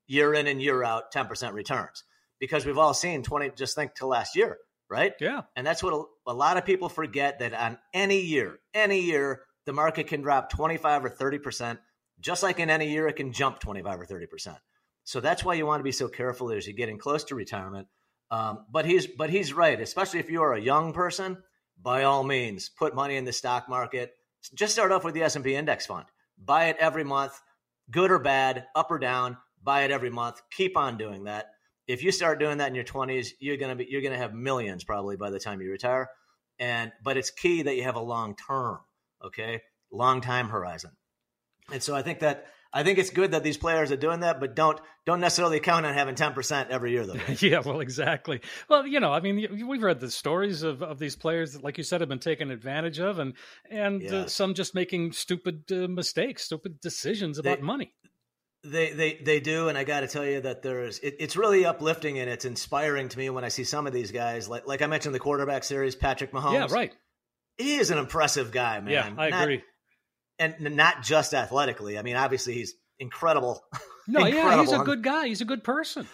year 0.07 0.33
in 0.33 0.47
and 0.47 0.61
year 0.61 0.83
out, 0.83 1.13
10% 1.13 1.53
returns 1.53 2.03
because 2.39 2.65
we've 2.65 2.77
all 2.77 2.93
seen 2.93 3.23
20, 3.23 3.51
just 3.55 3.75
think 3.75 3.95
to 3.95 4.07
last 4.07 4.35
year, 4.35 4.57
right? 4.89 5.13
Yeah. 5.19 5.41
And 5.55 5.65
that's 5.65 5.83
what 5.83 5.93
a, 5.93 6.31
a 6.31 6.33
lot 6.33 6.57
of 6.57 6.65
people 6.65 6.89
forget 6.89 7.39
that 7.39 7.53
on 7.53 7.77
any 7.93 8.21
year, 8.21 8.59
any 8.73 9.01
year, 9.01 9.41
the 9.65 9.73
market 9.73 10.07
can 10.07 10.21
drop 10.21 10.49
25 10.49 11.05
or 11.05 11.09
30%. 11.09 11.79
Just 12.19 12.43
like 12.43 12.59
in 12.59 12.69
any 12.69 12.89
year, 12.91 13.07
it 13.07 13.15
can 13.15 13.33
jump 13.33 13.59
25 13.59 14.01
or 14.01 14.05
30%. 14.05 14.57
So 15.05 15.21
that's 15.21 15.43
why 15.43 15.53
you 15.53 15.65
want 15.67 15.79
to 15.79 15.83
be 15.85 15.91
so 15.91 16.07
careful 16.07 16.51
as 16.51 16.67
you're 16.67 16.75
getting 16.75 16.97
close 16.97 17.23
to 17.25 17.35
retirement. 17.35 17.87
Um, 18.31 18.65
but 18.71 18.85
he's 18.85 19.05
but 19.05 19.29
he's 19.29 19.53
right, 19.53 19.79
especially 19.79 20.19
if 20.19 20.31
you 20.31 20.41
are 20.41 20.53
a 20.53 20.61
young 20.61 20.93
person. 20.93 21.37
By 21.81 22.03
all 22.03 22.23
means, 22.23 22.69
put 22.69 22.95
money 22.95 23.15
in 23.15 23.25
the 23.25 23.31
stock 23.31 23.69
market. 23.69 24.13
Just 24.55 24.73
start 24.73 24.91
off 24.91 25.03
with 25.03 25.13
the 25.13 25.23
S 25.23 25.35
and 25.35 25.45
P 25.45 25.55
index 25.55 25.85
fund. 25.85 26.05
Buy 26.37 26.65
it 26.65 26.77
every 26.79 27.03
month, 27.03 27.39
good 27.91 28.11
or 28.11 28.19
bad, 28.19 28.65
up 28.75 28.89
or 28.89 28.97
down. 28.97 29.37
Buy 29.61 29.83
it 29.83 29.91
every 29.91 30.09
month. 30.09 30.41
Keep 30.51 30.75
on 30.75 30.97
doing 30.97 31.25
that. 31.25 31.51
if 31.87 32.03
you 32.03 32.11
start 32.11 32.39
doing 32.39 32.57
that 32.57 32.69
in 32.69 32.75
your 32.75 32.83
20s, 32.83 33.29
you're 33.39 33.57
gonna 33.57 33.75
be 33.75 33.85
you're 33.87 34.01
gonna 34.01 34.17
have 34.17 34.33
millions 34.33 34.83
probably 34.83 35.17
by 35.17 35.29
the 35.29 35.39
time 35.39 35.61
you 35.61 35.69
retire. 35.69 36.09
And 36.57 36.91
but 37.03 37.15
it's 37.15 37.29
key 37.29 37.61
that 37.61 37.75
you 37.75 37.83
have 37.83 37.95
a 37.95 38.01
long 38.01 38.35
term, 38.35 38.79
okay, 39.23 39.61
long 39.91 40.21
time 40.21 40.49
horizon. 40.49 40.91
And 41.71 41.83
so 41.83 41.95
I 41.95 42.01
think 42.01 42.19
that 42.19 42.47
I 42.75 42.83
think 42.83 42.99
it's 42.99 43.09
good 43.09 43.31
that 43.31 43.41
these 43.41 43.55
players 43.55 43.89
are 43.93 43.95
doing 43.95 44.19
that, 44.19 44.41
but 44.41 44.53
don't 44.53 44.77
don't 45.05 45.21
necessarily 45.21 45.61
count 45.61 45.85
on 45.85 45.93
having 45.93 46.13
ten 46.13 46.33
percent 46.33 46.71
every 46.71 46.91
year, 46.91 47.05
though. 47.05 47.15
yeah, 47.39 47.61
well, 47.65 47.79
exactly. 47.79 48.41
Well, 48.67 48.85
you 48.85 48.99
know, 48.99 49.13
I 49.13 49.21
mean, 49.21 49.65
we've 49.65 49.81
read 49.81 50.01
the 50.01 50.11
stories 50.11 50.61
of, 50.61 50.83
of 50.83 50.99
these 50.99 51.15
players 51.15 51.53
that, 51.53 51.63
like 51.63 51.77
you 51.77 51.85
said, 51.85 52.01
have 52.01 52.09
been 52.09 52.19
taken 52.19 52.51
advantage 52.51 52.99
of, 52.99 53.17
and 53.17 53.33
and 53.71 54.01
yes. 54.01 54.11
uh, 54.11 54.27
some 54.27 54.53
just 54.53 54.75
making 54.75 55.13
stupid 55.13 55.63
uh, 55.71 55.87
mistakes, 55.87 56.43
stupid 56.43 56.81
decisions 56.81 57.39
about 57.39 57.59
they, 57.59 57.63
money. 57.63 57.93
They 58.65 58.91
they 58.91 59.21
they 59.23 59.39
do, 59.39 59.69
and 59.69 59.77
I 59.77 59.85
got 59.85 60.01
to 60.01 60.07
tell 60.09 60.25
you 60.25 60.41
that 60.41 60.61
there's 60.61 60.99
it, 60.99 61.15
it's 61.17 61.37
really 61.37 61.65
uplifting 61.65 62.19
and 62.19 62.29
it's 62.29 62.43
inspiring 62.43 63.07
to 63.07 63.17
me 63.17 63.29
when 63.29 63.45
I 63.45 63.49
see 63.49 63.63
some 63.63 63.87
of 63.87 63.93
these 63.93 64.11
guys, 64.11 64.49
like 64.49 64.67
like 64.67 64.81
I 64.81 64.87
mentioned 64.87 65.15
the 65.15 65.19
quarterback 65.19 65.63
series, 65.63 65.95
Patrick 65.95 66.33
Mahomes. 66.33 66.53
Yeah, 66.53 66.67
right. 66.69 66.93
He 67.57 67.75
is 67.77 67.89
an 67.89 67.99
impressive 67.99 68.51
guy, 68.51 68.81
man. 68.81 68.91
Yeah, 68.91 69.13
I 69.17 69.29
Not, 69.29 69.43
agree 69.43 69.63
and 70.39 70.55
not 70.75 71.03
just 71.03 71.33
athletically. 71.33 71.97
I 71.97 72.01
mean, 72.01 72.15
obviously 72.15 72.53
he's 72.53 72.73
incredible. 72.99 73.63
No, 74.07 74.23
incredible. 74.23 74.51
yeah, 74.51 74.61
he's 74.61 74.71
a 74.71 74.83
good 74.83 75.01
guy. 75.01 75.27
He's 75.27 75.41
a 75.41 75.45
good 75.45 75.63
person. 75.63 76.07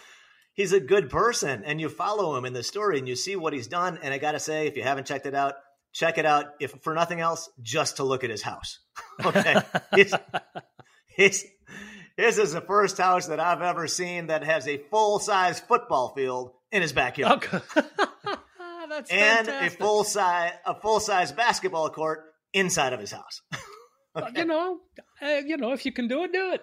He's 0.54 0.72
a 0.72 0.80
good 0.80 1.10
person, 1.10 1.62
and 1.66 1.78
you 1.78 1.90
follow 1.90 2.34
him 2.36 2.46
in 2.46 2.54
the 2.54 2.62
story, 2.62 2.98
and 2.98 3.06
you 3.06 3.14
see 3.14 3.36
what 3.36 3.52
he's 3.52 3.66
done. 3.66 3.98
And 4.02 4.14
I 4.14 4.16
got 4.16 4.32
to 4.32 4.40
say, 4.40 4.66
if 4.66 4.78
you 4.78 4.82
haven't 4.82 5.06
checked 5.06 5.26
it 5.26 5.34
out, 5.34 5.56
check 5.92 6.16
it 6.16 6.24
out. 6.24 6.46
If 6.58 6.70
for 6.82 6.94
nothing 6.94 7.20
else, 7.20 7.50
just 7.60 7.98
to 7.98 8.04
look 8.04 8.24
at 8.24 8.30
his 8.30 8.40
house. 8.40 8.78
okay, 9.26 9.56
his, 9.94 10.14
his, 11.06 11.46
his 12.16 12.38
is 12.38 12.54
the 12.54 12.62
first 12.62 12.96
house 12.96 13.26
that 13.26 13.40
I've 13.40 13.60
ever 13.60 13.86
seen 13.88 14.28
that 14.28 14.42
has 14.42 14.66
a 14.66 14.78
full 14.90 15.18
size 15.18 15.60
football 15.60 16.14
field 16.14 16.52
in 16.70 16.80
his 16.80 16.94
backyard. 16.94 17.44
Okay. 17.44 17.60
That's 18.88 19.10
and 19.10 19.46
fantastic. 19.46 19.80
a 19.80 19.82
full 19.82 20.04
size 20.04 20.52
a 20.66 20.74
full 20.74 21.00
size 21.00 21.32
basketball 21.32 21.88
court 21.90 22.24
inside 22.52 22.92
of 22.92 23.00
his 23.00 23.10
house. 23.12 23.42
Okay. 24.14 24.40
You 24.40 24.44
know, 24.44 24.80
uh, 25.22 25.40
you 25.46 25.56
know, 25.56 25.72
if 25.72 25.86
you 25.86 25.92
can 25.92 26.06
do 26.06 26.24
it, 26.24 26.32
do 26.32 26.52
it. 26.52 26.62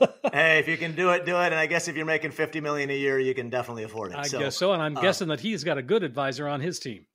hey, 0.32 0.58
if 0.58 0.68
you 0.68 0.76
can 0.76 0.94
do 0.96 1.10
it, 1.10 1.24
do 1.24 1.36
it. 1.36 1.46
And 1.46 1.54
I 1.54 1.66
guess 1.66 1.88
if 1.88 1.96
you're 1.96 2.06
making 2.06 2.32
fifty 2.32 2.60
million 2.60 2.90
a 2.90 2.96
year, 2.96 3.18
you 3.18 3.34
can 3.34 3.50
definitely 3.50 3.84
afford 3.84 4.12
it. 4.12 4.18
I 4.18 4.26
so, 4.26 4.38
guess 4.38 4.56
so, 4.56 4.72
and 4.72 4.82
I'm 4.82 4.96
uh, 4.96 5.00
guessing 5.00 5.28
that 5.28 5.40
he's 5.40 5.64
got 5.64 5.78
a 5.78 5.82
good 5.82 6.02
advisor 6.02 6.48
on 6.48 6.60
his 6.60 6.78
team. 6.78 7.06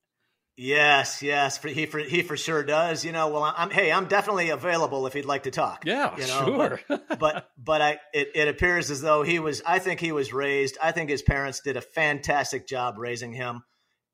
Yes, 0.55 1.23
yes, 1.23 1.57
for, 1.57 1.67
he 1.67 1.87
for 1.87 1.97
he 1.97 2.21
for 2.21 2.37
sure 2.37 2.63
does. 2.63 3.03
You 3.03 3.11
know, 3.11 3.29
well, 3.29 3.53
I'm 3.57 3.71
hey, 3.71 3.91
I'm 3.91 4.05
definitely 4.05 4.49
available 4.49 5.07
if 5.07 5.13
he'd 5.13 5.25
like 5.25 5.43
to 5.43 5.51
talk. 5.51 5.83
Yeah, 5.83 6.15
you 6.15 6.27
know, 6.27 6.45
sure. 6.45 6.79
but, 6.87 7.07
but 7.19 7.49
but 7.57 7.81
I 7.81 7.99
it, 8.13 8.29
it 8.35 8.47
appears 8.47 8.91
as 8.91 9.01
though 9.01 9.23
he 9.23 9.39
was. 9.39 9.63
I 9.65 9.79
think 9.79 9.99
he 9.99 10.11
was 10.11 10.31
raised. 10.31 10.77
I 10.81 10.91
think 10.91 11.09
his 11.09 11.23
parents 11.23 11.61
did 11.61 11.75
a 11.75 11.81
fantastic 11.81 12.67
job 12.67 12.99
raising 12.99 13.33
him, 13.33 13.63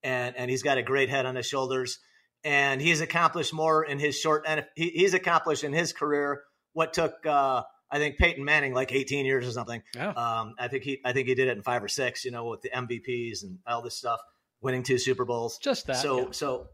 and 0.02 0.36
and 0.38 0.50
he's 0.50 0.64
got 0.64 0.78
a 0.78 0.84
great 0.84 1.10
head 1.10 1.26
on 1.26 1.36
his 1.36 1.46
shoulders 1.46 2.00
and 2.44 2.82
he's 2.82 3.02
accomplished 3.02 3.54
more 3.54 3.84
in 3.84 4.00
his 4.00 4.18
short 4.18 4.46
and 4.48 4.66
he, 4.76 4.90
he's 4.90 5.14
accomplished 5.14 5.64
in 5.64 5.74
his 5.74 5.94
career 5.94 6.44
what 6.74 6.94
took 6.94 7.26
uh, 7.26 7.64
I 7.92 7.98
think 7.98 8.18
Peyton 8.18 8.46
Manning 8.46 8.74
like 8.74 8.92
18 8.92 9.26
years 9.26 9.48
or 9.48 9.52
something. 9.52 9.82
Yeah. 9.96 10.10
Um, 10.10 10.56
I 10.60 10.68
think 10.68 10.84
he 10.84 11.00
I 11.04 11.14
think 11.14 11.28
he 11.28 11.36
did 11.36 11.48
it 11.48 11.58
in 11.58 11.64
five 11.64 11.84
or 11.84 11.88
six. 11.88 12.24
You 12.24 12.32
know, 12.32 12.46
with 12.48 12.62
the 12.62 12.70
MVPs 12.70 13.44
and 13.44 13.60
all 13.68 13.82
this 13.82 13.96
stuff, 13.96 14.20
winning 14.62 14.84
two 14.84 14.98
Super 14.98 15.26
Bowls. 15.26 15.58
Just 15.58 15.88
that. 15.88 15.98
So 15.98 16.20
yeah. 16.20 16.26
so 16.32 16.68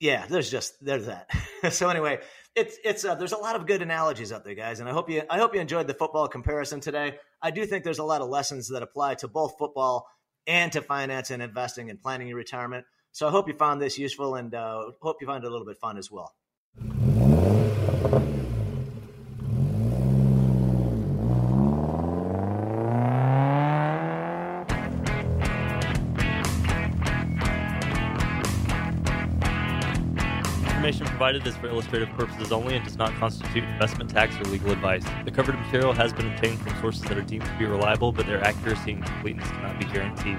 yeah, 0.00 0.26
there's 0.26 0.50
just 0.50 0.74
there's 0.84 1.06
that. 1.06 1.30
so 1.70 1.88
anyway, 1.88 2.20
it's 2.54 2.76
it's 2.84 3.04
uh, 3.04 3.14
there's 3.14 3.32
a 3.32 3.38
lot 3.38 3.56
of 3.56 3.66
good 3.66 3.82
analogies 3.82 4.32
out 4.32 4.44
there, 4.44 4.54
guys, 4.54 4.80
and 4.80 4.88
I 4.88 4.92
hope 4.92 5.10
you 5.10 5.22
I 5.28 5.38
hope 5.38 5.54
you 5.54 5.60
enjoyed 5.60 5.86
the 5.86 5.94
football 5.94 6.28
comparison 6.28 6.80
today. 6.80 7.16
I 7.42 7.50
do 7.50 7.66
think 7.66 7.84
there's 7.84 7.98
a 7.98 8.04
lot 8.04 8.20
of 8.20 8.28
lessons 8.28 8.68
that 8.68 8.82
apply 8.82 9.16
to 9.16 9.28
both 9.28 9.54
football 9.58 10.06
and 10.46 10.72
to 10.72 10.80
finance 10.80 11.30
and 11.30 11.42
investing 11.42 11.90
and 11.90 12.00
planning 12.00 12.28
your 12.28 12.36
retirement. 12.36 12.84
So 13.12 13.26
I 13.26 13.30
hope 13.30 13.48
you 13.48 13.54
found 13.54 13.80
this 13.80 13.98
useful 13.98 14.34
and 14.36 14.54
uh, 14.54 14.92
hope 15.00 15.16
you 15.20 15.26
find 15.26 15.42
it 15.42 15.46
a 15.46 15.50
little 15.50 15.66
bit 15.66 15.78
fun 15.78 15.98
as 15.98 16.10
well. 16.10 16.34
information 30.88 31.06
provided 31.06 31.46
is 31.46 31.56
for 31.56 31.68
illustrative 31.68 32.08
purposes 32.10 32.50
only 32.50 32.74
and 32.74 32.84
does 32.84 32.96
not 32.96 33.12
constitute 33.16 33.62
investment 33.64 34.08
tax 34.08 34.34
or 34.36 34.44
legal 34.44 34.70
advice. 34.70 35.04
The 35.24 35.30
covered 35.30 35.58
material 35.58 35.92
has 35.92 36.14
been 36.14 36.32
obtained 36.32 36.60
from 36.60 36.80
sources 36.80 37.02
that 37.02 37.18
are 37.18 37.22
deemed 37.22 37.44
to 37.44 37.58
be 37.58 37.66
reliable, 37.66 38.10
but 38.10 38.26
their 38.26 38.42
accuracy 38.42 38.92
and 38.92 39.04
completeness 39.04 39.48
cannot 39.50 39.78
be 39.78 39.84
guaranteed. 39.86 40.38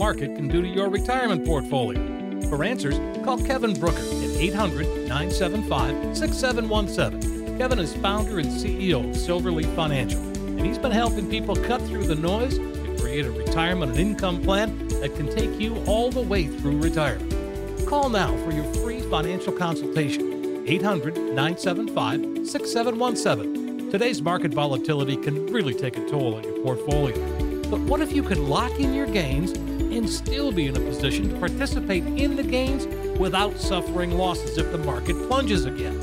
market 0.00 0.34
can 0.34 0.48
do 0.48 0.62
to 0.62 0.66
your 0.66 0.88
retirement 0.88 1.44
portfolio. 1.44 2.00
For 2.48 2.64
answers, 2.64 2.98
call 3.22 3.36
Kevin 3.36 3.74
Brucher 3.74 4.34
at 4.34 4.40
800 4.40 4.86
975 5.06 6.16
6717. 6.16 7.58
Kevin 7.58 7.78
is 7.78 7.94
founder 7.96 8.38
and 8.38 8.48
CEO 8.48 9.10
of 9.10 9.14
Silverleaf 9.14 9.76
Financial, 9.76 10.22
and 10.22 10.64
he's 10.64 10.78
been 10.78 10.90
helping 10.90 11.28
people 11.28 11.54
cut 11.54 11.82
through 11.82 12.04
the 12.04 12.14
noise 12.14 12.56
and 12.56 12.98
create 12.98 13.26
a 13.26 13.30
retirement 13.30 13.92
and 13.92 14.00
income 14.00 14.40
plan 14.40 14.88
that 15.02 15.14
can 15.16 15.30
take 15.36 15.60
you 15.60 15.76
all 15.84 16.10
the 16.10 16.22
way 16.22 16.46
through 16.46 16.80
retirement. 16.80 17.86
Call 17.86 18.08
now 18.08 18.34
for 18.38 18.52
your 18.52 18.64
free 18.76 19.02
financial 19.02 19.52
consultation. 19.52 20.64
800 20.66 21.14
975 21.14 22.48
6717. 22.48 23.90
Today's 23.90 24.22
market 24.22 24.54
volatility 24.54 25.18
can 25.18 25.44
really 25.48 25.74
take 25.74 25.98
a 25.98 26.08
toll 26.08 26.36
on 26.36 26.44
your 26.44 26.58
portfolio. 26.62 27.18
But 27.64 27.80
what 27.80 28.00
if 28.00 28.12
you 28.12 28.22
could 28.22 28.38
lock 28.38 28.80
in 28.80 28.94
your 28.94 29.06
gains 29.06 29.52
and 29.96 30.08
still 30.08 30.52
be 30.52 30.66
in 30.66 30.76
a 30.76 30.80
position 30.80 31.28
to 31.28 31.36
participate 31.38 32.04
in 32.04 32.36
the 32.36 32.42
gains 32.42 32.86
without 33.18 33.58
suffering 33.58 34.12
losses 34.12 34.58
if 34.58 34.70
the 34.72 34.78
market 34.78 35.14
plunges 35.28 35.64
again? 35.64 36.00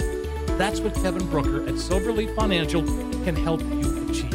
That's 0.58 0.80
what 0.80 0.94
Kevin 0.96 1.24
Brucher 1.24 1.68
at 1.68 1.76
Silverleaf 1.76 2.36
Financial 2.36 2.84
can 3.24 3.36
help 3.36 3.62
you 3.62 4.10
achieve. 4.10 4.34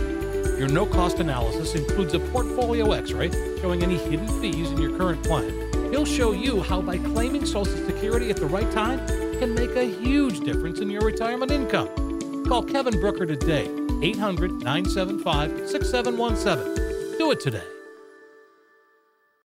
Your 0.58 0.68
no 0.68 0.86
cost 0.86 1.18
analysis 1.18 1.74
includes 1.74 2.14
a 2.14 2.20
portfolio 2.20 2.92
x 2.92 3.12
ray 3.12 3.30
showing 3.60 3.82
any 3.82 3.96
hidden 3.96 4.28
fees 4.40 4.70
in 4.70 4.78
your 4.78 4.96
current 4.96 5.22
plan. 5.24 5.50
He'll 5.90 6.04
show 6.04 6.32
you 6.32 6.62
how 6.62 6.80
by 6.80 6.98
claiming 6.98 7.44
Social 7.44 7.76
Security 7.86 8.30
at 8.30 8.36
the 8.36 8.46
right 8.46 8.70
time 8.70 9.06
can 9.38 9.54
make 9.54 9.76
a 9.76 9.84
huge 9.84 10.40
difference 10.40 10.80
in 10.80 10.88
your 10.90 11.02
retirement 11.02 11.50
income. 11.50 11.88
Call 12.46 12.62
Kevin 12.62 12.94
Brucher 12.94 13.26
today, 13.26 13.68
800 14.02 14.52
975 14.62 15.68
6717 15.68 17.18
do 17.18 17.30
it 17.30 17.40
today. 17.40 17.81